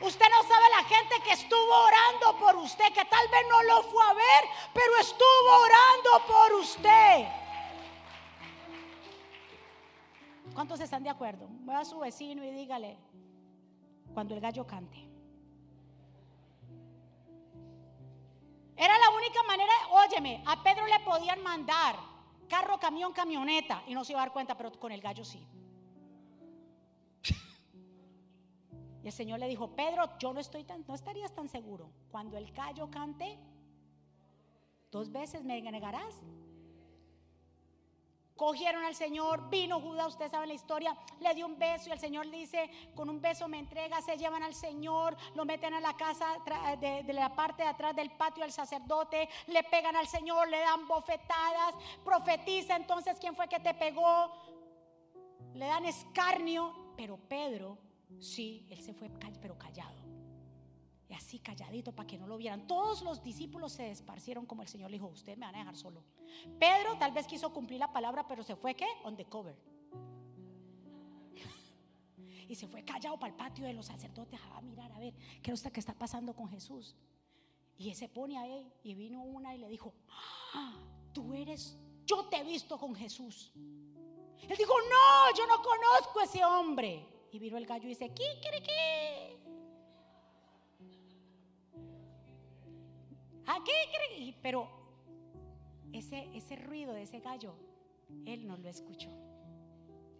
Usted 0.00 0.26
no 0.28 0.48
sabe 0.48 0.64
la 0.70 0.84
gente 0.84 1.14
que 1.24 1.32
estuvo 1.32 1.84
orando 1.86 2.38
por 2.38 2.56
usted, 2.56 2.92
que 2.92 3.04
tal 3.04 3.28
vez 3.28 3.40
no 3.48 3.62
lo 3.62 3.82
fue 3.84 4.04
a 4.04 4.12
ver, 4.12 4.44
pero 4.72 4.98
estuvo 5.00 5.60
orando 5.62 6.26
por 6.26 6.52
usted. 6.60 7.26
¿Cuántos 10.52 10.80
están 10.80 11.02
de 11.02 11.10
acuerdo? 11.10 11.46
Voy 11.48 11.74
a 11.74 11.84
su 11.84 11.98
vecino 11.98 12.44
y 12.44 12.50
dígale, 12.50 12.98
cuando 14.12 14.34
el 14.34 14.40
gallo 14.40 14.66
cante. 14.66 15.13
Era 18.76 18.98
la 18.98 19.10
única 19.10 19.42
manera, 19.44 19.72
óyeme, 19.90 20.42
a 20.46 20.62
Pedro 20.62 20.86
le 20.86 20.98
podían 21.00 21.42
mandar 21.42 21.96
carro, 22.48 22.78
camión, 22.78 23.12
camioneta 23.12 23.82
y 23.86 23.94
no 23.94 24.04
se 24.04 24.12
iba 24.12 24.22
a 24.22 24.24
dar 24.26 24.32
cuenta, 24.32 24.56
pero 24.56 24.72
con 24.72 24.92
el 24.92 25.00
gallo 25.00 25.24
sí. 25.24 25.46
Y 29.04 29.06
el 29.08 29.12
Señor 29.12 29.38
le 29.38 29.48
dijo, 29.48 29.76
Pedro, 29.76 30.16
yo 30.18 30.32
no 30.32 30.40
estoy 30.40 30.64
tan, 30.64 30.82
no 30.88 30.94
estarías 30.94 31.34
tan 31.34 31.46
seguro. 31.46 31.90
Cuando 32.10 32.38
el 32.38 32.50
gallo 32.52 32.90
cante, 32.90 33.38
dos 34.90 35.12
veces 35.12 35.44
me 35.44 35.60
negarás. 35.60 36.14
Cogieron 38.36 38.84
al 38.84 38.94
Señor, 38.94 39.48
vino 39.48 39.80
Judas, 39.80 40.08
usted 40.08 40.30
sabe 40.30 40.46
la 40.46 40.54
historia, 40.54 40.96
le 41.20 41.34
dio 41.34 41.46
un 41.46 41.58
beso 41.58 41.88
y 41.88 41.92
el 41.92 42.00
Señor 42.00 42.30
dice, 42.30 42.68
con 42.94 43.08
un 43.08 43.20
beso 43.20 43.46
me 43.46 43.58
entrega, 43.58 44.00
se 44.02 44.16
llevan 44.16 44.42
al 44.42 44.54
Señor, 44.54 45.16
lo 45.34 45.44
meten 45.44 45.72
a 45.74 45.80
la 45.80 45.96
casa 45.96 46.26
de, 46.80 47.02
de, 47.04 47.12
la 47.12 47.34
parte 47.34 47.62
de 47.62 47.68
atrás 47.68 47.94
del 47.94 48.10
patio 48.10 48.42
del 48.42 48.52
sacerdote, 48.52 49.28
le 49.46 49.62
pegan 49.64 49.94
al 49.94 50.08
Señor, 50.08 50.48
le 50.48 50.58
dan 50.58 50.86
bofetadas, 50.88 51.74
profetiza 52.04 52.76
entonces 52.76 53.16
quién 53.20 53.36
fue 53.36 53.48
que 53.48 53.60
te 53.60 53.72
pegó, 53.74 54.32
le 55.54 55.66
dan 55.66 55.84
escarnio, 55.86 56.94
pero 56.96 57.16
Pedro 57.16 57.78
Sí, 58.20 58.66
él 58.70 58.80
se 58.80 58.94
fue, 58.94 59.10
pero 59.40 59.58
callado. 59.58 60.03
Y 61.08 61.14
así 61.14 61.38
calladito 61.38 61.92
para 61.92 62.06
que 62.06 62.18
no 62.18 62.26
lo 62.26 62.36
vieran. 62.36 62.66
Todos 62.66 63.02
los 63.02 63.22
discípulos 63.22 63.72
se 63.72 63.90
esparcieron 63.90 64.46
como 64.46 64.62
el 64.62 64.68
Señor 64.68 64.90
le 64.90 64.96
dijo, 64.96 65.08
usted 65.08 65.36
me 65.36 65.46
van 65.46 65.54
a 65.56 65.58
dejar 65.58 65.76
solo. 65.76 66.02
Pedro 66.58 66.96
tal 66.98 67.12
vez 67.12 67.26
quiso 67.26 67.52
cumplir 67.52 67.78
la 67.78 67.92
palabra, 67.92 68.26
pero 68.26 68.42
se 68.42 68.56
fue 68.56 68.74
¿qué? 68.74 68.86
On 69.04 69.16
the 69.16 69.24
cover. 69.26 69.54
y 72.48 72.54
se 72.54 72.66
fue 72.66 72.84
callado 72.84 73.18
para 73.18 73.32
el 73.32 73.36
patio 73.36 73.66
de 73.66 73.74
los 73.74 73.86
sacerdotes 73.86 74.40
a 74.54 74.60
mirar 74.62 74.90
a 74.92 74.98
ver 74.98 75.14
qué 75.42 75.52
es 75.52 75.62
que 75.62 75.80
está 75.80 75.94
pasando 75.94 76.34
con 76.34 76.48
Jesús. 76.48 76.96
Y 77.76 77.92
se 77.94 78.08
pone 78.08 78.38
ahí 78.38 78.72
y 78.82 78.94
vino 78.94 79.22
una 79.22 79.54
y 79.54 79.58
le 79.58 79.68
dijo, 79.68 79.92
ah, 80.54 80.78
tú 81.12 81.34
eres, 81.34 81.76
yo 82.06 82.26
te 82.26 82.38
he 82.38 82.44
visto 82.44 82.78
con 82.78 82.94
Jesús. 82.94 83.52
Él 84.48 84.56
dijo, 84.56 84.74
no, 84.90 85.36
yo 85.36 85.46
no 85.46 85.56
conozco 85.62 86.20
a 86.20 86.24
ese 86.24 86.44
hombre. 86.44 87.06
Y 87.32 87.38
vino 87.38 87.56
el 87.56 87.66
gallo 87.66 87.86
y 87.86 87.88
dice, 87.88 88.14
¿qué, 88.14 88.40
qué, 88.40 88.62
qué? 88.62 89.43
¿A 93.46 93.62
qué, 93.64 93.72
qué? 93.90 94.34
Pero 94.42 94.68
ese, 95.92 96.28
ese 96.34 96.56
ruido 96.56 96.92
de 96.92 97.02
ese 97.02 97.20
gallo, 97.20 97.54
él 98.26 98.46
no 98.46 98.56
lo 98.56 98.68
escuchó. 98.68 99.10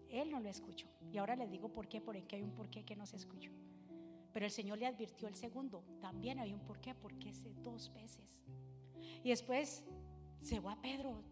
Él 0.09 0.31
no 0.31 0.39
lo 0.39 0.49
escuchó. 0.49 0.87
Y 1.11 1.17
ahora 1.17 1.35
les 1.35 1.49
digo 1.49 1.69
por 1.69 1.87
qué, 1.87 2.01
porque 2.01 2.35
hay 2.35 2.43
un 2.43 2.51
por 2.51 2.69
qué 2.69 2.83
que 2.83 2.95
no 2.95 3.05
se 3.05 3.17
escuchó. 3.17 3.51
Pero 4.33 4.45
el 4.45 4.51
Señor 4.51 4.77
le 4.77 4.85
advirtió 4.85 5.27
el 5.27 5.35
segundo. 5.35 5.83
También 6.01 6.39
hay 6.39 6.53
un 6.53 6.59
por 6.59 6.79
qué, 6.79 6.93
porque 6.93 7.29
es 7.29 7.43
dos 7.63 7.91
veces. 7.93 8.37
Y 9.23 9.29
después 9.29 9.83
se 10.41 10.59
va 10.59 10.79
Pedro, 10.81 11.23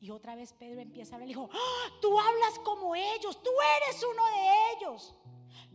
y 0.00 0.10
otra 0.10 0.36
vez 0.36 0.52
Pedro 0.52 0.80
empieza 0.80 1.12
a 1.12 1.16
hablar 1.16 1.28
y 1.28 1.32
dijo, 1.32 1.50
¡Ah! 1.52 1.98
tú 2.00 2.18
hablas 2.18 2.58
como 2.60 2.94
ellos, 2.94 3.42
tú 3.42 3.50
eres 3.82 4.04
uno 4.04 4.24
de 4.26 4.76
ellos. 4.76 5.14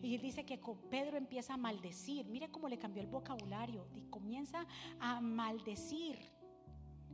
Y 0.04 0.18
dice 0.18 0.45
que 0.45 0.60
Pedro 0.89 1.16
empieza 1.16 1.54
a 1.54 1.58
maldecir. 1.58 2.26
Mire 2.26 2.49
cómo 2.49 2.68
le 2.68 2.78
cambió 2.78 3.01
el 3.01 3.08
vocabulario. 3.08 3.88
Y 3.95 4.01
comienza 4.10 4.68
a 4.99 5.22
maldecir 5.22 6.20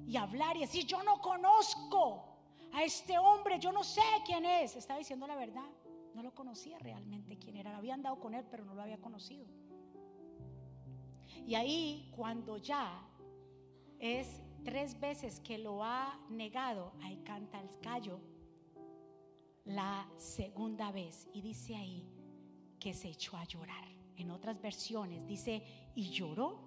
y 0.07 0.17
hablar 0.17 0.57
y 0.57 0.61
decir, 0.61 0.87
yo 0.87 1.03
no 1.03 1.21
conozco 1.21 2.25
a 2.73 2.83
este 2.83 3.19
hombre, 3.19 3.59
yo 3.59 3.71
no 3.71 3.83
sé 3.83 4.01
quién 4.25 4.43
es. 4.43 4.75
Está 4.75 4.97
diciendo 4.97 5.27
la 5.27 5.35
verdad. 5.35 5.69
No 6.15 6.23
lo 6.23 6.33
conocía 6.33 6.79
realmente 6.79 7.37
quién 7.37 7.57
era. 7.57 7.77
Había 7.77 7.93
andado 7.93 8.19
con 8.19 8.33
él, 8.33 8.43
pero 8.49 8.65
no 8.65 8.73
lo 8.73 8.81
había 8.81 8.97
conocido. 8.97 9.45
Y 11.45 11.53
ahí, 11.53 12.11
cuando 12.15 12.57
ya 12.57 13.07
es 13.99 14.41
tres 14.63 14.99
veces 14.99 15.39
que 15.41 15.59
lo 15.59 15.83
ha 15.83 16.19
negado, 16.29 16.93
ahí 17.03 17.17
canta 17.17 17.61
el 17.61 17.69
callo 17.81 18.19
la 19.63 20.09
segunda 20.17 20.91
vez 20.91 21.27
y 21.31 21.41
dice 21.41 21.75
ahí 21.75 22.18
que 22.79 22.93
se 22.93 23.09
echó 23.09 23.37
a 23.37 23.43
llorar. 23.43 23.85
En 24.15 24.31
otras 24.31 24.61
versiones 24.61 25.25
dice, 25.27 25.63
y 25.95 26.09
lloró 26.09 26.59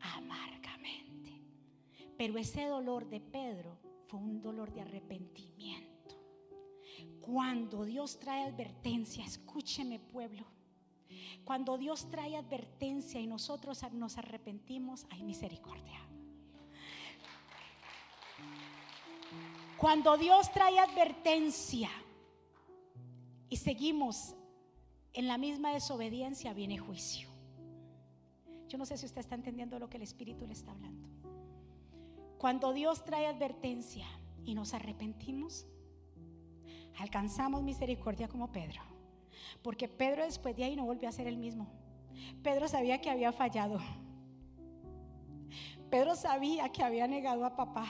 amargamente. 0.00 1.40
Pero 2.16 2.38
ese 2.38 2.66
dolor 2.66 3.08
de 3.08 3.20
Pedro 3.20 3.78
fue 4.06 4.20
un 4.20 4.40
dolor 4.40 4.72
de 4.72 4.82
arrepentimiento. 4.82 6.16
Cuando 7.20 7.84
Dios 7.84 8.18
trae 8.18 8.44
advertencia, 8.44 9.24
escúcheme 9.24 9.98
pueblo, 9.98 10.44
cuando 11.44 11.76
Dios 11.76 12.08
trae 12.10 12.36
advertencia 12.36 13.20
y 13.20 13.26
nosotros 13.26 13.82
nos 13.92 14.16
arrepentimos, 14.18 15.06
hay 15.10 15.22
misericordia. 15.22 16.00
Cuando 19.76 20.16
Dios 20.16 20.50
trae 20.52 20.78
advertencia 20.78 21.90
y 23.50 23.56
seguimos 23.56 24.34
en 25.14 25.28
la 25.28 25.38
misma 25.38 25.72
desobediencia, 25.72 26.52
viene 26.52 26.76
juicio. 26.76 27.28
Yo 28.68 28.78
no 28.78 28.84
sé 28.84 28.96
si 28.96 29.06
usted 29.06 29.20
está 29.20 29.36
entendiendo 29.36 29.78
lo 29.78 29.88
que 29.88 29.96
el 29.96 30.02
Espíritu 30.02 30.46
le 30.46 30.52
está 30.52 30.72
hablando. 30.72 31.08
Cuando 32.36 32.72
Dios 32.72 33.04
trae 33.04 33.26
advertencia 33.26 34.06
y 34.44 34.54
nos 34.54 34.74
arrepentimos, 34.74 35.66
alcanzamos 36.98 37.62
misericordia 37.62 38.26
como 38.26 38.50
Pedro. 38.50 38.82
Porque 39.62 39.88
Pedro 39.88 40.24
después 40.24 40.56
de 40.56 40.64
ahí 40.64 40.74
no 40.74 40.84
volvió 40.84 41.08
a 41.08 41.12
ser 41.12 41.28
el 41.28 41.36
mismo. 41.36 41.68
Pedro 42.42 42.66
sabía 42.66 43.00
que 43.00 43.10
había 43.10 43.32
fallado. 43.32 43.78
Pedro 45.90 46.16
sabía 46.16 46.70
que 46.70 46.82
había 46.82 47.06
negado 47.06 47.44
a 47.44 47.54
papá. 47.54 47.86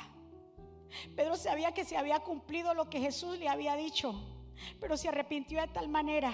Pedro 1.17 1.37
sabía 1.37 1.73
que 1.73 1.87
se 1.87 1.97
había 1.97 2.21
cumplido 2.21 2.75
lo 2.75 2.91
que 2.91 3.01
Jesús 3.01 3.39
le 3.39 3.49
había 3.49 3.77
dicho, 3.77 4.15
pero 4.79 4.97
se 4.99 5.09
arrepintió 5.09 5.61
de 5.61 5.69
tal 5.69 5.89
manera 5.89 6.33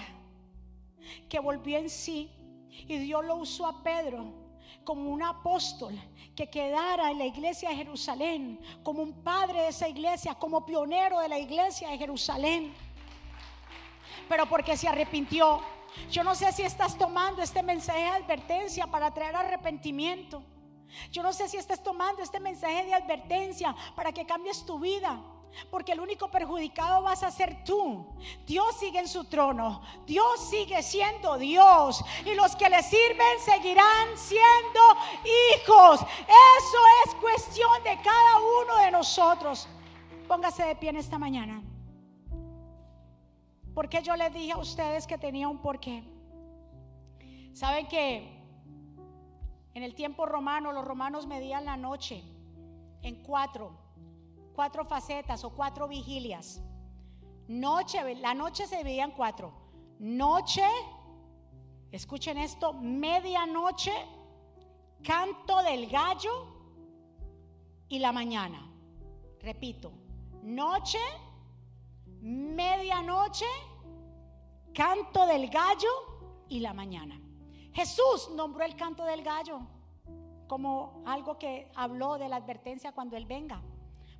que 1.29 1.39
volvió 1.39 1.77
en 1.77 1.89
sí 1.89 2.31
y 2.69 2.97
Dios 2.97 3.25
lo 3.25 3.35
usó 3.35 3.65
a 3.65 3.83
Pedro 3.83 4.41
como 4.83 5.11
un 5.11 5.21
apóstol 5.21 5.93
que 6.35 6.49
quedara 6.49 7.11
en 7.11 7.19
la 7.19 7.25
iglesia 7.25 7.69
de 7.69 7.75
Jerusalén, 7.75 8.59
como 8.83 9.03
un 9.03 9.23
padre 9.23 9.61
de 9.61 9.67
esa 9.69 9.87
iglesia, 9.87 10.35
como 10.35 10.65
pionero 10.65 11.19
de 11.19 11.29
la 11.29 11.37
iglesia 11.37 11.89
de 11.89 11.97
Jerusalén. 11.97 12.73
Pero 14.27 14.47
porque 14.47 14.77
se 14.77 14.87
arrepintió. 14.87 15.61
Yo 16.09 16.23
no 16.23 16.35
sé 16.35 16.51
si 16.53 16.63
estás 16.63 16.97
tomando 16.97 17.41
este 17.41 17.61
mensaje 17.61 17.99
de 17.99 18.07
advertencia 18.07 18.87
para 18.87 19.13
traer 19.13 19.35
arrepentimiento. 19.35 20.41
Yo 21.11 21.23
no 21.23 21.33
sé 21.33 21.47
si 21.47 21.57
estás 21.57 21.83
tomando 21.83 22.21
este 22.21 22.39
mensaje 22.39 22.85
de 22.85 22.93
advertencia 22.93 23.75
para 23.95 24.11
que 24.11 24.25
cambies 24.25 24.65
tu 24.65 24.79
vida. 24.79 25.21
Porque 25.69 25.91
el 25.91 25.99
único 25.99 26.29
perjudicado 26.29 27.01
vas 27.03 27.23
a 27.23 27.31
ser 27.31 27.63
tú. 27.63 28.05
Dios 28.45 28.75
sigue 28.77 28.99
en 28.99 29.07
su 29.07 29.25
trono. 29.25 29.81
Dios 30.05 30.49
sigue 30.49 30.81
siendo 30.81 31.37
Dios. 31.37 32.03
Y 32.25 32.33
los 32.35 32.55
que 32.55 32.69
le 32.69 32.81
sirven 32.83 33.39
seguirán 33.39 34.17
siendo 34.17 34.79
hijos. 35.23 36.01
Eso 36.01 36.77
es 37.05 37.15
cuestión 37.15 37.83
de 37.83 37.97
cada 38.01 38.39
uno 38.61 38.77
de 38.77 38.91
nosotros. 38.91 39.67
Póngase 40.27 40.63
de 40.63 40.75
pie 40.75 40.89
en 40.89 40.97
esta 40.97 41.17
mañana. 41.17 41.61
Porque 43.73 44.01
yo 44.01 44.15
les 44.15 44.33
dije 44.33 44.53
a 44.53 44.57
ustedes 44.57 45.07
que 45.07 45.17
tenía 45.17 45.47
un 45.47 45.59
porqué. 45.59 46.03
Saben 47.53 47.87
que 47.87 48.41
en 49.73 49.83
el 49.83 49.95
tiempo 49.95 50.25
romano 50.25 50.71
los 50.71 50.85
romanos 50.85 51.27
medían 51.27 51.65
la 51.65 51.77
noche 51.77 52.23
en 53.01 53.23
cuatro 53.23 53.80
cuatro 54.55 54.85
facetas 54.85 55.43
o 55.43 55.51
cuatro 55.51 55.87
vigilias. 55.87 56.61
Noche, 57.47 58.15
la 58.15 58.33
noche 58.33 58.67
se 58.67 58.77
dividía 58.77 59.03
en 59.03 59.11
cuatro. 59.11 59.53
Noche, 59.99 60.65
escuchen 61.91 62.37
esto, 62.37 62.73
medianoche, 62.73 63.93
canto 65.03 65.61
del 65.63 65.87
gallo 65.87 66.47
y 67.89 67.99
la 67.99 68.11
mañana. 68.11 68.71
Repito, 69.41 69.91
noche, 70.43 70.99
medianoche, 72.21 73.45
canto 74.73 75.25
del 75.25 75.49
gallo 75.49 75.89
y 76.47 76.59
la 76.59 76.73
mañana. 76.73 77.19
Jesús 77.73 78.29
nombró 78.35 78.63
el 78.65 78.75
canto 78.75 79.03
del 79.03 79.23
gallo 79.23 79.61
como 80.47 81.01
algo 81.05 81.37
que 81.39 81.71
habló 81.75 82.17
de 82.17 82.27
la 82.27 82.35
advertencia 82.35 82.91
cuando 82.91 83.15
Él 83.15 83.25
venga. 83.25 83.61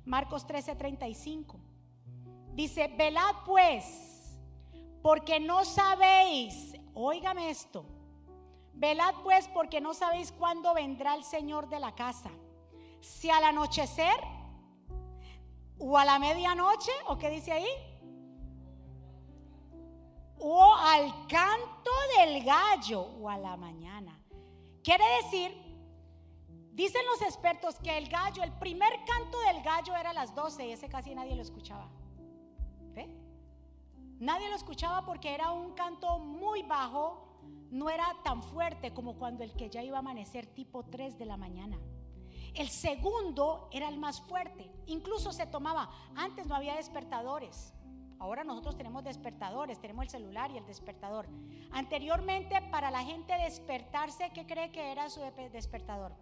Marcos 0.04 0.46
13:35. 0.46 1.58
Dice, 2.54 2.88
velad 2.88 3.34
pues, 3.46 4.36
porque 5.02 5.40
no 5.40 5.64
sabéis, 5.64 6.74
óigame 6.94 7.50
esto, 7.50 7.84
velad 8.74 9.14
pues 9.22 9.48
porque 9.48 9.80
no 9.80 9.94
sabéis 9.94 10.32
cuándo 10.32 10.74
vendrá 10.74 11.14
el 11.14 11.24
Señor 11.24 11.68
de 11.68 11.80
la 11.80 11.94
casa, 11.94 12.30
si 13.00 13.30
al 13.30 13.44
anochecer 13.44 14.14
o 15.78 15.96
a 15.98 16.04
la 16.04 16.18
medianoche, 16.18 16.92
o 17.06 17.16
qué 17.18 17.30
dice 17.30 17.52
ahí, 17.52 17.68
o 20.38 20.74
al 20.74 21.26
canto 21.26 21.90
del 22.18 22.44
gallo 22.44 23.00
o 23.00 23.28
a 23.28 23.38
la 23.38 23.56
mañana. 23.56 24.20
Quiere 24.82 25.04
decir 25.22 25.61
Dicen 26.72 27.02
los 27.06 27.20
expertos 27.20 27.76
que 27.80 27.98
el 27.98 28.08
gallo, 28.08 28.42
el 28.42 28.52
primer 28.52 28.90
canto 29.04 29.38
del 29.40 29.62
gallo 29.62 29.94
era 29.94 30.10
a 30.10 30.14
las 30.14 30.34
12 30.34 30.68
y 30.68 30.72
ese 30.72 30.88
casi 30.88 31.14
nadie 31.14 31.36
lo 31.36 31.42
escuchaba. 31.42 31.88
¿Ve? 32.94 33.14
Nadie 34.18 34.48
lo 34.48 34.56
escuchaba 34.56 35.04
porque 35.04 35.34
era 35.34 35.50
un 35.52 35.72
canto 35.72 36.18
muy 36.18 36.62
bajo, 36.62 37.28
no 37.70 37.90
era 37.90 38.06
tan 38.24 38.42
fuerte 38.42 38.94
como 38.94 39.18
cuando 39.18 39.44
el 39.44 39.52
que 39.52 39.68
ya 39.68 39.82
iba 39.82 39.98
a 39.98 40.00
amanecer 40.00 40.46
tipo 40.46 40.82
3 40.84 41.18
de 41.18 41.26
la 41.26 41.36
mañana. 41.36 41.78
El 42.54 42.70
segundo 42.70 43.68
era 43.70 43.88
el 43.88 43.98
más 43.98 44.22
fuerte, 44.22 44.70
incluso 44.86 45.32
se 45.32 45.46
tomaba, 45.46 45.90
antes 46.16 46.46
no 46.46 46.54
había 46.54 46.76
despertadores. 46.76 47.74
Ahora 48.18 48.44
nosotros 48.44 48.76
tenemos 48.76 49.04
despertadores, 49.04 49.80
tenemos 49.80 50.04
el 50.04 50.10
celular 50.10 50.50
y 50.52 50.56
el 50.56 50.64
despertador. 50.64 51.26
Anteriormente, 51.70 52.62
para 52.70 52.90
la 52.90 53.02
gente 53.02 53.36
despertarse, 53.36 54.30
¿qué 54.32 54.46
cree 54.46 54.70
que 54.70 54.92
era 54.92 55.10
su 55.10 55.20
despertador? 55.52 56.14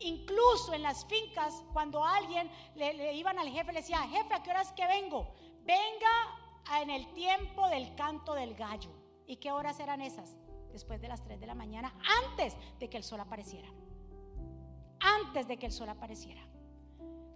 Incluso 0.00 0.74
en 0.74 0.82
las 0.82 1.06
fincas, 1.06 1.64
cuando 1.72 2.04
alguien 2.04 2.50
le, 2.74 3.14
iban 3.14 3.38
al 3.38 3.48
jefe, 3.48 3.72
le 3.72 3.80
decía, 3.80 3.98
jefe, 4.02 4.34
¿a 4.34 4.42
qué 4.42 4.50
horas 4.50 4.72
que 4.72 4.86
vengo? 4.86 5.34
Venga 5.64 6.80
en 6.82 6.90
el 6.90 7.12
tiempo 7.14 7.68
del 7.68 7.94
canto 7.94 8.34
del 8.34 8.54
gallo. 8.54 8.90
¿Y 9.26 9.36
qué 9.36 9.52
horas 9.52 9.80
eran 9.80 10.02
esas? 10.02 10.36
Después 10.70 11.00
de 11.00 11.08
las 11.08 11.24
3 11.24 11.40
de 11.40 11.46
la 11.46 11.54
mañana, 11.54 11.94
antes 12.24 12.54
de 12.78 12.90
que 12.90 12.98
el 12.98 13.04
sol 13.04 13.20
apareciera. 13.20 13.68
Antes 15.00 15.48
de 15.48 15.56
que 15.56 15.66
el 15.66 15.72
sol 15.72 15.88
apareciera. 15.88 16.46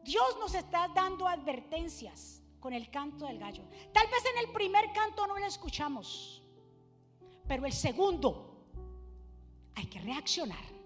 Dios 0.05 0.37
nos 0.39 0.55
está 0.55 0.89
dando 0.89 1.27
advertencias 1.27 2.43
con 2.59 2.75
el 2.75 2.91
canto 2.91 3.27
del 3.27 3.39
gallo. 3.39 3.65
Tal 3.93 4.07
vez 4.07 4.25
en 4.33 4.47
el 4.47 4.53
primer 4.53 4.93
canto 4.93 5.27
no 5.27 5.39
lo 5.39 5.47
escuchamos, 5.47 6.43
pero 7.49 7.65
el 7.65 7.73
segundo 7.73 8.67
hay 9.75 9.87
que 9.87 10.01
reaccionar. 10.01 10.80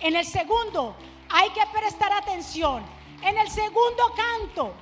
En 0.00 0.16
el 0.16 0.24
segundo, 0.24 0.96
hay 1.28 1.50
que 1.50 1.60
prestar 1.72 2.12
atención. 2.12 2.82
En 3.22 3.36
el 3.36 3.48
segundo 3.50 4.02
canto, 4.16 4.72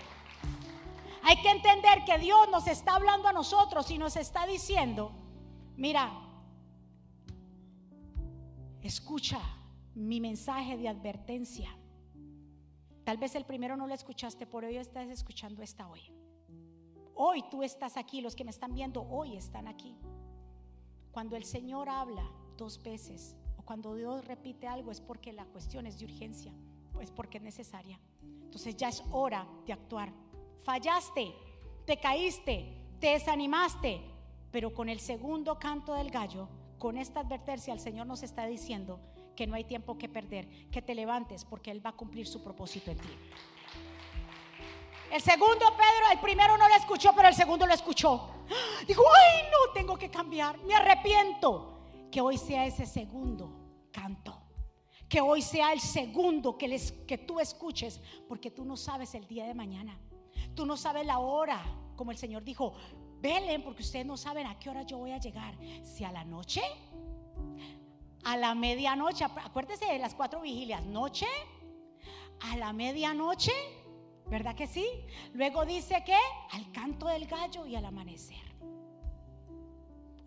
hay 1.25 1.37
que 1.43 1.51
entender 1.51 2.05
que 2.05 2.19
Dios 2.19 2.49
nos 2.51 2.67
está 2.69 2.95
hablando 2.95 3.29
a 3.29 3.33
nosotros 3.33 3.91
y 3.91 3.99
nos 3.99 4.17
está 4.17 4.47
diciendo, 4.47 5.13
mira, 5.77 6.11
escucha 8.81 9.41
mi 9.95 10.21
mensaje 10.21 10.77
de 10.77 10.89
advertencia. 10.89 11.77
Tal 13.05 13.17
vez 13.17 13.35
el 13.35 13.45
primero 13.45 13.77
no 13.77 13.87
lo 13.87 13.95
escuchaste, 13.95 14.47
por 14.47 14.65
hoy 14.65 14.77
estás 14.77 15.09
escuchando 15.09 15.63
esta 15.63 15.89
hoy. 15.89 16.13
Hoy 17.15 17.43
tú 17.51 17.65
estás 17.65 17.97
aquí, 17.97 18.21
los 18.21 18.37
que 18.37 18.45
me 18.45 18.51
están 18.51 18.73
viendo 18.73 19.03
hoy 19.03 19.37
están 19.37 19.67
aquí. 19.67 19.97
Cuando 21.11 21.35
el 21.35 21.45
Señor 21.45 21.89
habla 21.89 22.31
dos 22.57 22.81
veces, 22.83 23.35
cuando 23.69 23.95
Dios 23.95 24.25
repite 24.25 24.67
algo 24.67 24.91
es 24.91 24.99
porque 24.99 25.31
la 25.31 25.45
cuestión 25.45 25.87
es 25.87 25.99
de 25.99 26.07
urgencia, 26.07 26.55
pues 26.91 27.11
porque 27.11 27.37
es 27.37 27.45
necesaria. 27.45 28.01
Entonces 28.23 28.75
ya 28.75 28.89
es 28.89 29.05
hora 29.11 29.47
de 29.67 29.75
actuar. 29.75 30.11
Fallaste, 30.63 31.35
te 31.85 31.99
caíste, 31.99 32.65
te 32.99 33.09
desanimaste, 33.09 34.01
pero 34.51 34.73
con 34.73 34.89
el 34.89 35.01
segundo 35.01 35.59
canto 35.59 35.93
del 35.93 36.11
gallo, 36.11 36.49
con 36.79 36.97
esta 36.97 37.21
advertencia, 37.21 37.75
el 37.75 37.81
Señor 37.81 38.07
nos 38.07 38.23
está 38.23 38.47
diciendo 38.47 39.01
que 39.37 39.47
no 39.47 39.55
hay 39.55 39.65
tiempo 39.65 39.99
que 39.99 40.09
perder, 40.09 40.49
que 40.71 40.81
te 40.81 40.95
levantes 40.95 41.45
porque 41.45 41.71
Él 41.71 41.85
va 41.85 41.91
a 41.91 41.97
cumplir 41.97 42.27
su 42.27 42.43
propósito 42.43 42.91
en 42.91 42.97
ti. 42.97 43.19
El 45.13 45.21
segundo 45.21 45.67
Pedro, 45.77 46.11
el 46.11 46.21
primero 46.21 46.57
no 46.57 46.67
lo 46.71 46.75
escuchó, 46.75 47.13
pero 47.15 47.29
el 47.29 47.35
segundo 47.35 47.67
lo 47.67 47.75
escuchó. 47.75 48.31
Dijo, 48.89 49.03
ay, 49.15 49.43
no, 49.51 49.75
tengo 49.75 49.99
que 49.99 50.09
cambiar, 50.09 50.57
me 50.65 50.75
arrepiento. 50.75 51.78
Que 52.11 52.21
hoy 52.21 52.39
sea 52.39 52.67
ese 52.67 52.87
segundo 52.87 53.89
canto. 53.93 54.41
Que 55.09 55.21
hoy 55.21 55.43
sea 55.43 55.73
el 55.73 55.81
segundo 55.81 56.59
que, 56.59 56.69
les, 56.69 56.93
que 56.93 57.19
tú 57.19 57.41
escuches, 57.41 58.01
porque 58.29 58.51
tú 58.51 58.65
no 58.65 58.77
sabes 58.77 59.15
el 59.15 59.27
día 59.27 59.47
de 59.47 59.55
mañana. 59.55 59.99
Tú 60.55 60.67
no 60.67 60.77
sabes 60.77 61.07
la 61.07 61.19
hora, 61.19 61.61
como 61.97 62.11
el 62.11 62.19
Señor 62.19 62.45
dijo, 62.45 62.75
velen 63.21 63.63
porque 63.63 63.83
ustedes 63.83 64.07
no 64.07 64.17
saben 64.17 64.47
a 64.47 64.59
qué 64.59 64.71
hora 64.71 64.83
yo 64.83 64.99
voy 64.99 65.13
a 65.13 65.19
llegar. 65.19 65.57
Si 65.83 66.05
a 66.05 66.13
la 66.13 66.25
noche, 66.25 66.63
a 68.25 68.37
la 68.37 68.55
medianoche, 68.55 69.25
acuérdese 69.25 69.87
de 69.87 69.99
las 69.99 70.15
cuatro 70.15 70.41
vigilias, 70.41 70.85
noche, 70.85 71.27
a 72.41 72.57
la 72.57 72.73
medianoche, 72.73 73.53
¿verdad 74.27 74.55
que 74.55 74.67
sí? 74.67 74.87
Luego 75.33 75.65
dice 75.65 76.03
que 76.05 76.17
al 76.53 76.71
canto 76.73 77.07
del 77.09 77.27
gallo 77.27 77.67
y 77.67 77.77
al 77.77 77.85
amanecer. 77.85 78.49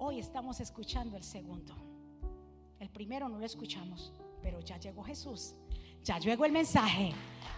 Hoy 0.03 0.17
estamos 0.17 0.59
escuchando 0.59 1.15
el 1.15 1.23
segundo. 1.23 1.75
El 2.79 2.89
primero 2.89 3.29
no 3.29 3.37
lo 3.37 3.45
escuchamos, 3.45 4.11
pero 4.41 4.59
ya 4.59 4.77
llegó 4.77 5.03
Jesús. 5.03 5.53
Ya 6.03 6.17
llegó 6.17 6.43
el 6.45 6.51
mensaje. 6.51 7.13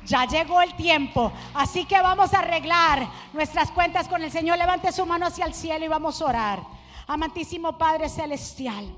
Ya 0.06 0.26
llegó 0.26 0.62
el 0.62 0.76
tiempo. 0.76 1.32
Así 1.54 1.86
que 1.86 2.02
vamos 2.02 2.34
a 2.34 2.40
arreglar 2.40 3.08
nuestras 3.32 3.72
cuentas 3.72 4.10
con 4.10 4.22
el 4.22 4.30
Señor. 4.30 4.58
Levante 4.58 4.92
su 4.92 5.06
mano 5.06 5.28
hacia 5.28 5.46
el 5.46 5.54
cielo 5.54 5.86
y 5.86 5.88
vamos 5.88 6.22
a 6.22 6.26
orar. 6.26 6.64
Amantísimo 7.08 7.78
Padre 7.78 8.10
Celestial. 8.10 8.94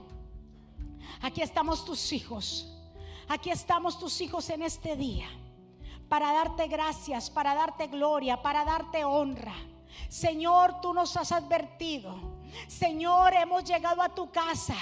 Aquí 1.22 1.44
estamos 1.44 1.86
tus 1.86 2.14
hijos. 2.14 2.76
Aquí 3.28 3.52
estamos 3.52 4.00
tus 4.00 4.22
hijos 4.22 4.50
en 4.50 4.64
este 4.64 4.96
día. 4.96 5.28
para 6.10 6.34
darte 6.34 6.68
gracias, 6.68 7.30
para 7.30 7.54
darte 7.54 7.86
gloria, 7.86 8.42
para 8.42 8.66
darte 8.66 9.06
honra. 9.06 9.54
Señor, 10.10 10.82
tú 10.82 10.96
nos 10.96 11.16
has 11.16 11.32
advertido. 11.32 12.35
Señor, 12.68 13.34
hemos 13.34 13.64
llegado 13.64 14.02
a 14.02 14.10
tu 14.10 14.32
casa 14.32 14.76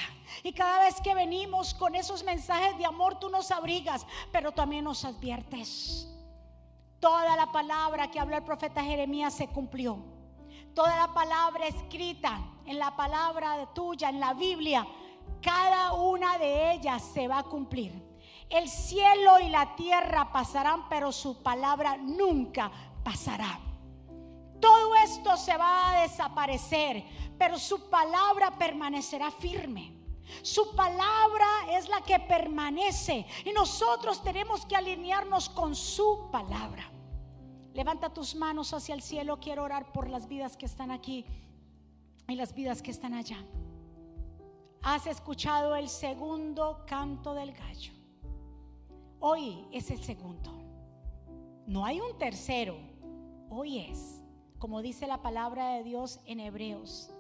y 0.44 0.54
cada 0.54 0.80
vez 0.80 1.00
que 1.02 1.14
venimos 1.14 1.74
con 1.74 1.96
esos 1.96 2.24
mensajes 2.24 2.78
de 2.78 2.86
amor, 2.86 3.20
tú 3.20 3.30
nos 3.30 3.52
abrigas, 3.52 4.06
pero 4.32 4.52
también 4.52 4.84
nos 4.84 5.06
adviertes. 5.06 6.08
Toda 7.00 7.36
la 7.36 7.52
palabra 7.52 8.10
que 8.10 8.20
habló 8.20 8.38
el 8.38 8.44
profeta 8.44 8.84
Jeremías 8.84 9.34
se 9.34 9.48
cumplió. 9.48 9.98
Toda 10.74 10.96
la 10.96 11.14
palabra 11.14 11.68
escrita 11.68 12.40
en 12.66 12.80
la 12.80 12.96
palabra 12.96 13.74
tuya, 13.74 14.10
en 14.10 14.20
la 14.20 14.34
Biblia, 14.34 14.88
cada 15.42 15.94
una 15.94 16.38
de 16.38 16.72
ellas 16.74 17.04
se 17.14 17.28
va 17.28 17.40
a 17.40 17.44
cumplir. 17.44 17.92
El 18.50 18.70
cielo 18.70 19.40
y 19.40 19.50
la 19.50 19.76
tierra 19.76 20.32
pasarán, 20.32 20.88
pero 20.90 21.12
su 21.12 21.42
palabra 21.44 21.98
nunca 21.98 22.72
pasará. 23.04 23.60
Todo 24.64 24.96
esto 24.96 25.36
se 25.36 25.58
va 25.58 25.92
a 25.92 26.02
desaparecer, 26.04 27.04
pero 27.38 27.60
su 27.60 27.90
palabra 27.90 28.58
permanecerá 28.58 29.30
firme. 29.30 29.92
Su 30.42 30.74
palabra 30.74 31.46
es 31.72 31.90
la 31.90 32.00
que 32.00 32.18
permanece 32.18 33.26
y 33.44 33.52
nosotros 33.52 34.24
tenemos 34.24 34.66
que 34.66 34.78
alinearnos 34.78 35.50
con 35.50 35.76
su 35.76 36.30
palabra. 36.32 36.90
Levanta 37.74 38.14
tus 38.14 38.36
manos 38.36 38.74
hacia 38.74 38.96
el 38.96 39.02
cielo. 39.02 39.38
Quiero 39.42 39.64
orar 39.64 39.92
por 39.92 40.10
las 40.10 40.30
vidas 40.30 40.56
que 40.56 40.66
están 40.66 40.92
aquí 40.92 41.26
y 42.30 42.36
las 42.36 42.56
vidas 42.56 42.82
que 42.82 42.92
están 42.92 43.14
allá. 43.16 43.44
Has 44.82 45.08
escuchado 45.08 45.76
el 45.76 45.90
segundo 45.90 46.86
canto 46.88 47.34
del 47.34 47.52
gallo. 47.52 47.92
Hoy 49.20 49.68
es 49.74 49.92
el 49.92 50.02
segundo. 50.02 50.54
No 51.68 51.84
hay 51.84 52.00
un 52.00 52.18
tercero. 52.18 52.78
Hoy 53.50 53.80
es, 53.80 54.23
como 54.64 54.82
dice 54.82 55.08
la 55.08 55.22
palabra 55.22 55.72
de 55.76 55.84
Dios 55.84 56.22
en 56.26 56.40
Hebreos. 56.40 57.12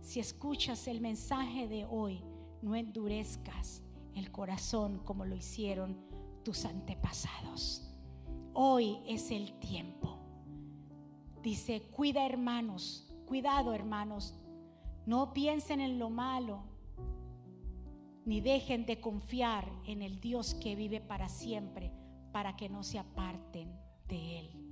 Si 0.00 0.18
escuchas 0.18 0.88
el 0.88 1.02
mensaje 1.02 1.68
de 1.68 1.84
hoy, 1.84 2.24
no 2.62 2.74
endurezcas 2.74 3.82
el 4.14 4.32
corazón 4.32 5.00
como 5.00 5.26
lo 5.26 5.36
hicieron 5.36 5.98
tus 6.42 6.64
antepasados. 6.64 7.86
Hoy 8.54 9.00
es 9.06 9.30
el 9.30 9.52
tiempo. 9.58 10.16
Dice, 11.42 11.82
cuida 11.82 12.24
hermanos, 12.24 13.12
cuidado 13.26 13.74
hermanos, 13.74 14.32
no 15.04 15.34
piensen 15.34 15.82
en 15.82 15.98
lo 15.98 16.08
malo, 16.08 16.62
ni 18.24 18.40
dejen 18.40 18.86
de 18.86 19.02
confiar 19.02 19.70
en 19.84 20.00
el 20.00 20.18
Dios 20.18 20.54
que 20.54 20.74
vive 20.74 21.02
para 21.02 21.28
siempre, 21.28 21.92
para 22.32 22.56
que 22.56 22.70
no 22.70 22.82
se 22.82 22.98
aparten 22.98 23.78
de 24.08 24.38
Él. 24.38 24.65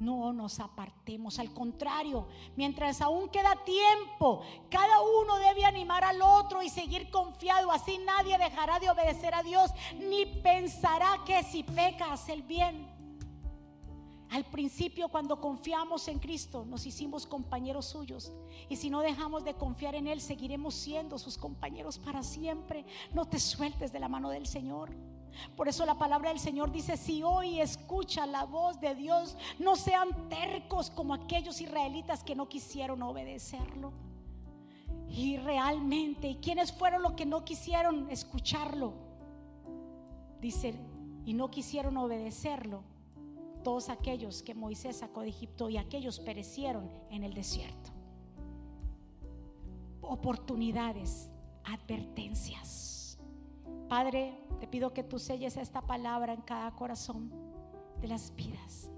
No 0.00 0.32
nos 0.32 0.58
apartemos, 0.58 1.38
al 1.38 1.52
contrario, 1.54 2.26
mientras 2.56 3.00
aún 3.00 3.28
queda 3.28 3.54
tiempo, 3.64 4.42
cada 4.68 5.00
uno 5.00 5.36
debe 5.38 5.64
animar 5.64 6.02
al 6.02 6.20
otro 6.20 6.62
y 6.62 6.68
seguir 6.68 7.10
confiado, 7.10 7.70
así 7.70 7.98
nadie 7.98 8.36
dejará 8.36 8.80
de 8.80 8.90
obedecer 8.90 9.34
a 9.34 9.42
Dios, 9.42 9.70
ni 9.98 10.26
pensará 10.26 11.20
que 11.24 11.42
si 11.44 11.62
peca 11.62 12.12
hace 12.12 12.32
el 12.32 12.42
bien. 12.42 12.94
Al 14.30 14.44
principio 14.44 15.08
cuando 15.08 15.40
confiamos 15.40 16.08
en 16.08 16.18
Cristo 16.18 16.64
nos 16.64 16.86
hicimos 16.86 17.24
compañeros 17.24 17.86
suyos 17.86 18.32
y 18.68 18.74
si 18.74 18.90
no 18.90 19.00
dejamos 19.00 19.44
de 19.44 19.54
confiar 19.54 19.94
en 19.94 20.08
Él 20.08 20.20
seguiremos 20.20 20.74
siendo 20.74 21.18
sus 21.18 21.38
compañeros 21.38 22.00
para 22.00 22.24
siempre. 22.24 22.84
No 23.12 23.26
te 23.26 23.38
sueltes 23.38 23.92
de 23.92 24.00
la 24.00 24.08
mano 24.08 24.30
del 24.30 24.48
Señor. 24.48 24.90
Por 25.56 25.68
eso 25.68 25.84
la 25.86 25.98
palabra 25.98 26.30
del 26.30 26.38
Señor 26.38 26.70
dice, 26.72 26.96
si 26.96 27.22
hoy 27.22 27.60
escucha 27.60 28.26
la 28.26 28.44
voz 28.44 28.80
de 28.80 28.94
Dios, 28.94 29.36
no 29.58 29.76
sean 29.76 30.28
tercos 30.28 30.90
como 30.90 31.14
aquellos 31.14 31.60
israelitas 31.60 32.22
que 32.22 32.34
no 32.34 32.48
quisieron 32.48 33.02
obedecerlo. 33.02 33.92
Y 35.08 35.36
realmente, 35.36 36.28
¿y 36.28 36.36
quiénes 36.36 36.72
fueron 36.72 37.02
los 37.02 37.12
que 37.12 37.26
no 37.26 37.44
quisieron 37.44 38.10
escucharlo? 38.10 38.94
Dice, 40.40 40.74
y 41.24 41.32
no 41.34 41.50
quisieron 41.50 41.96
obedecerlo 41.96 42.82
todos 43.62 43.88
aquellos 43.88 44.42
que 44.42 44.54
Moisés 44.54 44.98
sacó 44.98 45.22
de 45.22 45.28
Egipto 45.28 45.70
y 45.70 45.78
aquellos 45.78 46.20
perecieron 46.20 46.90
en 47.10 47.24
el 47.24 47.32
desierto. 47.32 47.90
Oportunidades, 50.02 51.30
advertencias. 51.64 52.93
Padre, 53.88 54.38
te 54.60 54.66
pido 54.66 54.92
que 54.92 55.02
tú 55.02 55.18
selles 55.18 55.56
esta 55.56 55.82
palabra 55.82 56.32
en 56.32 56.42
cada 56.42 56.70
corazón 56.72 57.30
de 58.00 58.08
las 58.08 58.34
vidas 58.34 58.90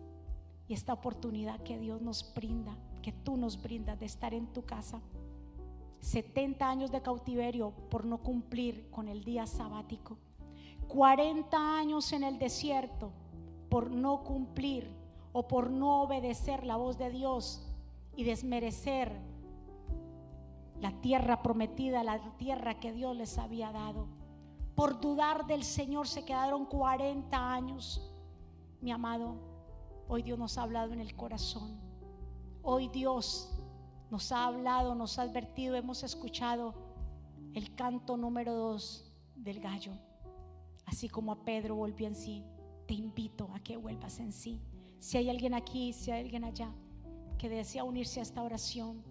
y 0.69 0.75
esta 0.75 0.93
oportunidad 0.93 1.61
que 1.61 1.79
Dios 1.79 2.01
nos 2.03 2.35
brinda, 2.35 2.77
que 3.03 3.12
tú 3.12 3.37
nos 3.37 3.61
brindas 3.61 3.99
de 3.99 4.07
estar 4.07 4.35
en 4.35 4.47
tu 4.53 4.64
casa. 4.64 5.01
70 6.01 6.69
años 6.69 6.91
de 6.91 7.03
cautiverio 7.03 7.73
por 7.91 8.05
no 8.05 8.19
cumplir 8.19 8.89
con 8.91 9.09
el 9.09 9.25
día 9.25 9.47
sabático. 9.47 10.19
40 10.89 11.79
años 11.79 12.12
en 12.12 12.25
el 12.25 12.39
desierto 12.39 13.11
por 13.69 13.91
no 13.91 14.23
cumplir 14.23 14.89
o 15.33 15.49
por 15.49 15.71
no 15.71 16.03
obedecer 16.03 16.64
la 16.64 16.77
voz 16.77 16.97
de 16.99 17.11
Dios 17.11 17.62
y 18.14 18.25
desmerecer 18.25 19.12
la 20.81 20.93
tierra 21.01 21.43
prometida, 21.43 22.05
la 22.05 22.19
tierra 22.37 22.79
que 22.81 22.93
Dios 22.93 23.17
les 23.17 23.39
había 23.39 23.73
dado. 23.73 24.07
Por 24.77 25.01
dudar 25.01 25.47
del 25.47 25.64
Señor 25.64 26.07
se 26.07 26.24
quedaron 26.24 26.66
40 26.66 27.53
años. 27.53 28.09
Mi 28.81 28.93
amado, 28.93 29.35
hoy 30.07 30.22
Dios 30.22 30.39
nos 30.39 30.57
ha 30.59 30.62
hablado 30.62 30.93
en 30.93 31.01
el 31.01 31.16
corazón. 31.16 31.81
Hoy 32.62 32.87
Dios 32.89 33.59
nos 34.11 34.31
ha 34.31 34.47
hablado, 34.47 34.95
nos 34.95 35.18
ha 35.18 35.22
advertido, 35.22 35.74
hemos 35.74 36.05
escuchado 36.05 36.74
el 37.55 37.74
canto 37.74 38.16
número 38.16 38.55
dos 38.55 39.11
del 39.35 39.59
gallo. 39.59 39.93
Así 40.85 41.09
como 41.09 41.33
a 41.33 41.45
Pedro 41.45 41.74
volvió 41.74 42.07
en 42.07 42.14
sí 42.14 42.45
te 42.87 42.95
invito 42.95 43.51
a 43.53 43.61
que 43.61 43.77
vuelvas 43.77 44.20
en 44.20 44.33
sí. 44.33 44.61
Si 44.99 45.18
hay 45.18 45.29
alguien 45.29 45.55
aquí, 45.55 45.93
si 45.93 46.11
hay 46.11 46.22
alguien 46.22 46.45
allá 46.45 46.72
que 47.39 47.49
desea 47.49 47.85
unirse 47.85 48.20
a 48.20 48.22
esta 48.22 48.43
oración, 48.43 49.03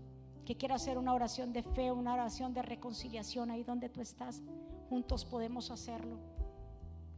que 0.46 0.56
quiera 0.56 0.76
hacer 0.76 0.98
una 0.98 1.14
oración 1.14 1.54
de 1.54 1.64
fe, 1.64 1.92
una 1.92 2.14
oración 2.14 2.54
de 2.54 2.62
reconciliación 2.62 3.52
ahí 3.52 3.64
donde 3.64 3.90
tú 3.90 4.02
estás, 4.02 4.42
juntos 4.90 5.26
podemos 5.26 5.72
hacerlo. 5.72 6.18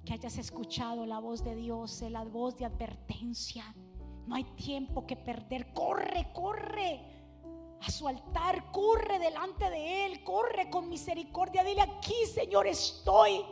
Que 0.06 0.14
hayas 0.14 0.38
escuchado 0.38 1.06
la 1.06 1.20
voz 1.20 1.44
de 1.44 1.56
Dios, 1.56 2.02
la 2.10 2.24
voz 2.24 2.58
de 2.58 2.66
advertencia. 2.66 3.76
No 4.26 4.36
hay 4.36 4.44
tiempo 4.56 5.06
que 5.06 5.16
perder. 5.16 5.74
Corre, 5.74 6.32
corre 6.34 7.18
a 7.82 7.92
su 7.92 8.08
altar, 8.08 8.72
corre 8.72 9.20
delante 9.20 9.70
de 9.70 10.06
Él, 10.06 10.24
corre 10.24 10.70
con 10.70 10.90
misericordia. 10.90 11.64
Dile 11.64 11.82
aquí, 11.82 12.16
Señor, 12.34 12.68
estoy. 12.68 13.44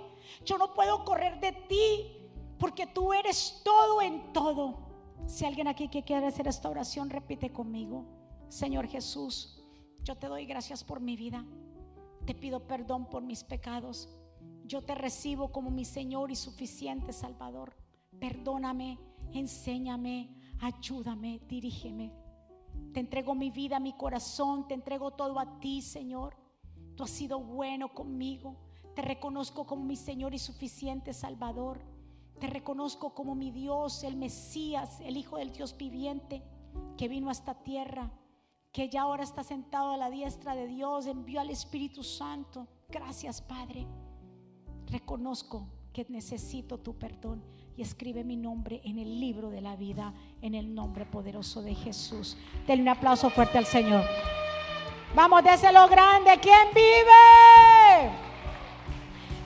Yo 0.43 0.57
no 0.57 0.73
puedo 0.73 1.03
correr 1.03 1.39
de 1.39 1.51
ti 1.51 2.25
porque 2.57 2.87
tú 2.87 3.13
eres 3.13 3.61
todo 3.63 4.01
en 4.01 4.33
todo. 4.33 4.79
Si 5.27 5.45
alguien 5.45 5.67
aquí 5.67 5.87
que 5.87 6.03
quiere 6.03 6.27
hacer 6.27 6.47
esta 6.47 6.69
oración, 6.69 7.09
repite 7.09 7.51
conmigo. 7.51 8.05
Señor 8.47 8.87
Jesús, 8.87 9.63
yo 10.03 10.15
te 10.15 10.27
doy 10.27 10.45
gracias 10.45 10.83
por 10.83 10.99
mi 10.99 11.15
vida. 11.15 11.45
Te 12.25 12.33
pido 12.33 12.67
perdón 12.67 13.05
por 13.05 13.23
mis 13.23 13.43
pecados. 13.43 14.09
Yo 14.65 14.81
te 14.81 14.95
recibo 14.95 15.51
como 15.51 15.69
mi 15.69 15.85
Señor 15.85 16.31
y 16.31 16.35
suficiente 16.35 17.13
Salvador. 17.13 17.75
Perdóname, 18.19 18.97
enséñame, 19.31 20.35
ayúdame, 20.59 21.39
dirígeme. 21.47 22.11
Te 22.93 22.99
entrego 22.99 23.35
mi 23.35 23.51
vida, 23.51 23.79
mi 23.79 23.93
corazón, 23.93 24.67
te 24.67 24.73
entrego 24.73 25.11
todo 25.11 25.39
a 25.39 25.59
ti, 25.59 25.83
Señor. 25.83 26.35
Tú 26.95 27.03
has 27.03 27.11
sido 27.11 27.39
bueno 27.39 27.93
conmigo. 27.93 28.55
Te 28.95 29.03
reconozco 29.03 29.67
como 29.67 29.83
mi 29.83 29.95
Señor 29.95 30.33
y 30.33 30.39
suficiente 30.39 31.13
Salvador. 31.13 31.81
Te 32.39 32.47
reconozco 32.47 33.13
como 33.13 33.35
mi 33.35 33.51
Dios, 33.51 34.03
el 34.03 34.15
Mesías, 34.15 34.99
el 35.01 35.17
Hijo 35.17 35.37
del 35.37 35.51
Dios 35.51 35.77
viviente, 35.77 36.41
que 36.97 37.07
vino 37.07 37.29
a 37.29 37.33
esta 37.33 37.63
tierra, 37.63 38.11
que 38.75 38.89
ya 38.89 39.03
ahora 39.03 39.23
está 39.23 39.41
sentado 39.41 39.91
a 39.91 39.95
la 39.95 40.09
diestra 40.09 40.53
de 40.53 40.67
Dios, 40.67 41.05
envió 41.05 41.39
al 41.39 41.49
Espíritu 41.49 42.03
Santo. 42.03 42.67
Gracias, 42.89 43.41
Padre. 43.41 43.87
Reconozco 44.87 45.69
que 45.93 46.05
necesito 46.09 46.77
tu 46.77 46.99
perdón 46.99 47.41
y 47.77 47.81
escribe 47.83 48.25
mi 48.25 48.35
nombre 48.35 48.81
en 48.83 48.99
el 48.99 49.17
libro 49.17 49.49
de 49.49 49.61
la 49.61 49.77
vida, 49.77 50.13
en 50.41 50.55
el 50.55 50.75
nombre 50.75 51.05
poderoso 51.05 51.61
de 51.61 51.73
Jesús. 51.73 52.35
Denle 52.67 52.81
un 52.81 52.89
aplauso 52.89 53.29
fuerte 53.29 53.57
al 53.57 53.65
Señor. 53.65 54.03
Vamos, 55.15 55.41
déselo 55.45 55.87
grande. 55.87 56.37
¿Quién 56.41 56.67
vive? 56.75 58.11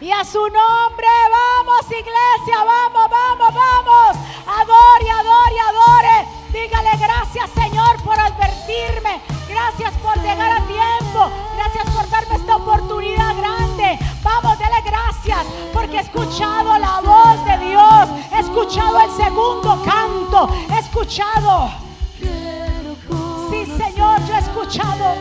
Y 0.02 0.10
a 0.10 0.24
su 0.24 0.40
nombre, 0.40 1.08
vamos 1.30 1.86
iglesia, 1.86 2.64
vamos, 2.64 3.12
vamos, 3.12 3.54
vamos. 3.54 4.18
Adore, 4.48 5.12
adore, 5.12 5.60
adore. 5.60 6.09
Dígale 6.52 6.89
gracias 6.97 7.50
Señor 7.52 8.02
por 8.04 8.20
advertirme. 8.20 9.22
Gracias 9.47 9.93
por 10.02 10.16
llegar 10.18 10.52
a 10.52 10.62
tiempo. 10.68 11.32
Gracias 11.56 11.95
por 11.95 12.10
darme 12.10 12.36
esta 12.36 12.56
oportunidad 12.56 13.36
grande. 13.38 14.00
Vamos, 14.24 14.58
dele 14.60 14.82
gracias 14.84 15.45
porque 15.74 15.97
he 15.97 16.02
escuchado 16.02 16.78
la 16.78 17.02
voz 17.02 17.45
de 17.45 17.58
Dios. 17.66 18.10
escuchado 18.39 19.00
el 19.00 19.12
segundo 19.12 19.82
canto. 19.84 20.50
He 20.70 20.80
escuchado. 20.80 21.72
Sí, 23.50 23.66
Señor, 23.66 24.26
yo 24.28 24.36
he 24.36 24.39
escuchado. 24.39 25.16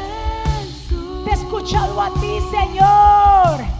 Te 1.25 1.31
he 1.31 1.35
escuchado 1.35 2.01
a 2.01 2.11
ti, 2.15 2.41
Señor. 2.51 3.78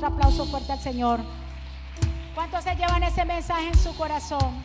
Otro 0.00 0.14
aplauso 0.14 0.46
fuerte 0.46 0.72
al 0.72 0.78
Señor. 0.78 1.20
¿Cuántos 2.34 2.64
se 2.64 2.74
llevan 2.74 3.02
ese 3.02 3.26
mensaje 3.26 3.68
en 3.68 3.76
su 3.76 3.94
corazón? 3.98 4.64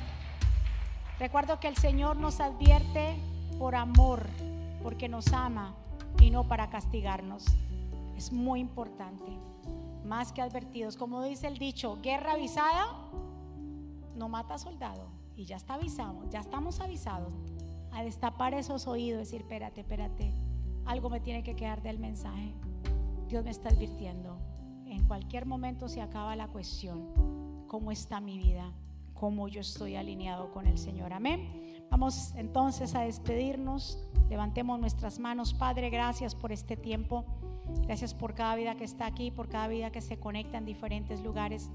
Recuerdo 1.19 1.59
que 1.59 1.67
el 1.67 1.75
Señor 1.75 2.15
nos 2.15 2.39
advierte 2.39 3.17
por 3.59 3.75
amor, 3.75 4.27
porque 4.81 5.09
nos 5.09 5.33
ama 5.33 5.75
y 6.21 6.29
no 6.29 6.47
para 6.47 6.69
castigarnos. 6.69 7.43
Es 8.15 8.31
muy 8.31 8.61
importante. 8.61 9.25
Más 10.05 10.31
que 10.31 10.41
advertidos. 10.41 10.95
Como 10.95 11.21
dice 11.21 11.47
el 11.47 11.57
dicho, 11.57 11.97
guerra 12.01 12.36
avisada 12.36 12.86
no 14.15 14.29
mata 14.29 14.57
soldado. 14.57 15.09
Y 15.36 15.43
ya 15.43 15.57
está 15.57 15.73
avisado, 15.73 16.29
ya 16.29 16.39
estamos 16.39 16.79
avisados 16.79 17.33
a 17.91 18.03
destapar 18.03 18.53
esos 18.53 18.88
oídos, 18.88 19.19
decir, 19.19 19.41
espérate, 19.41 19.81
espérate, 19.81 20.31
algo 20.86 21.09
me 21.09 21.19
tiene 21.19 21.43
que 21.43 21.57
quedar 21.57 21.81
del 21.81 21.99
mensaje. 21.99 22.53
Dios 23.27 23.43
me 23.43 23.51
está 23.51 23.67
advirtiendo. 23.67 24.45
Cualquier 25.08 25.45
momento 25.45 25.88
se 25.88 26.01
acaba 26.01 26.36
la 26.36 26.47
cuestión. 26.47 27.66
¿Cómo 27.68 27.91
está 27.91 28.20
mi 28.20 28.38
vida? 28.38 28.72
¿Cómo 29.14 29.47
yo 29.47 29.62
estoy 29.62 29.95
alineado 29.95 30.51
con 30.51 30.66
el 30.66 30.78
Señor? 30.78 31.14
Amén. 31.14 31.86
Vamos 31.91 32.34
entonces 32.36 32.95
a 32.95 33.01
despedirnos. 33.01 33.99
Levantemos 34.30 34.80
nuestras 34.80 35.20
manos. 35.20 35.53
Padre, 35.53 35.89
gracias 35.89 36.34
por 36.34 36.51
este 36.51 36.76
tiempo. 36.76 37.24
Gracias 37.84 38.14
por 38.14 38.34
cada 38.34 38.56
vida 38.56 38.76
que 38.76 38.84
está 38.84 39.06
aquí, 39.06 39.30
por 39.30 39.47
cada 39.47 39.68
vida 39.68 39.91
que 39.91 40.01
se 40.01 40.20
conecta 40.20 40.58
en 40.58 40.66
diferentes 40.66 41.22
lugares. 41.22 41.70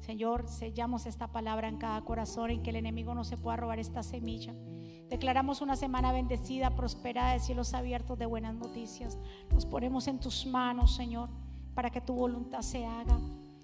Señor, 0.00 0.48
sellamos 0.48 1.06
esta 1.06 1.28
palabra 1.28 1.68
en 1.68 1.78
cada 1.78 2.02
corazón 2.02 2.50
en 2.50 2.62
que 2.62 2.70
el 2.70 2.76
enemigo 2.76 3.14
no 3.14 3.24
se 3.24 3.38
pueda 3.38 3.56
robar 3.56 3.78
esta 3.78 4.02
semilla. 4.02 4.52
Declaramos 5.08 5.62
una 5.62 5.76
semana 5.76 6.12
bendecida, 6.12 6.74
prosperada, 6.74 7.32
de 7.32 7.40
cielos 7.40 7.72
abiertos, 7.72 8.18
de 8.18 8.26
buenas 8.26 8.54
noticias. 8.54 9.18
Nos 9.50 9.64
ponemos 9.64 10.08
en 10.08 10.20
tus 10.20 10.44
manos, 10.44 10.94
Señor, 10.94 11.30
para 11.74 11.90
que 11.90 12.00
tu 12.00 12.14
voluntad 12.14 12.62
se 12.62 12.84
haga. 12.86 13.18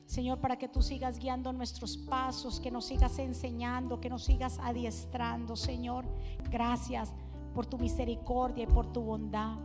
Señor, 0.06 0.40
para 0.40 0.58
que 0.58 0.68
tú 0.68 0.82
sigas 0.82 1.18
guiando 1.18 1.52
nuestros 1.52 1.96
pasos, 1.96 2.58
que 2.58 2.70
nos 2.70 2.86
sigas 2.86 3.18
enseñando, 3.20 4.00
que 4.00 4.10
nos 4.10 4.24
sigas 4.24 4.58
adiestrando, 4.58 5.54
Señor. 5.54 6.04
Gracias 6.50 7.12
por 7.54 7.66
tu 7.66 7.78
misericordia 7.78 8.64
y 8.64 8.66
por 8.66 8.92
tu 8.92 9.02
bondad. 9.02 9.56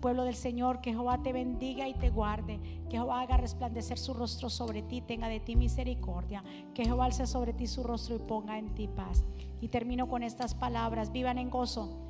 Pueblo 0.00 0.24
del 0.24 0.36
Señor, 0.36 0.80
que 0.80 0.92
Jehová 0.92 1.22
te 1.22 1.32
bendiga 1.32 1.86
y 1.86 1.94
te 1.94 2.08
guarde, 2.08 2.58
que 2.88 2.96
Jehová 2.96 3.20
haga 3.20 3.36
resplandecer 3.36 3.98
su 3.98 4.14
rostro 4.14 4.48
sobre 4.48 4.82
ti, 4.82 5.02
tenga 5.02 5.28
de 5.28 5.40
ti 5.40 5.56
misericordia, 5.56 6.42
que 6.72 6.84
Jehová 6.84 7.06
alce 7.06 7.26
sobre 7.26 7.52
ti 7.52 7.66
su 7.66 7.82
rostro 7.82 8.14
y 8.14 8.18
ponga 8.20 8.58
en 8.58 8.74
ti 8.74 8.88
paz. 8.88 9.24
Y 9.60 9.68
termino 9.68 10.08
con 10.08 10.22
estas 10.22 10.54
palabras, 10.54 11.12
vivan 11.12 11.36
en 11.36 11.50
gozo, 11.50 12.09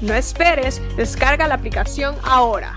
No 0.00 0.14
esperes, 0.14 0.82
descarga 0.96 1.48
la 1.48 1.54
aplicación 1.54 2.16
ahora. 2.22 2.74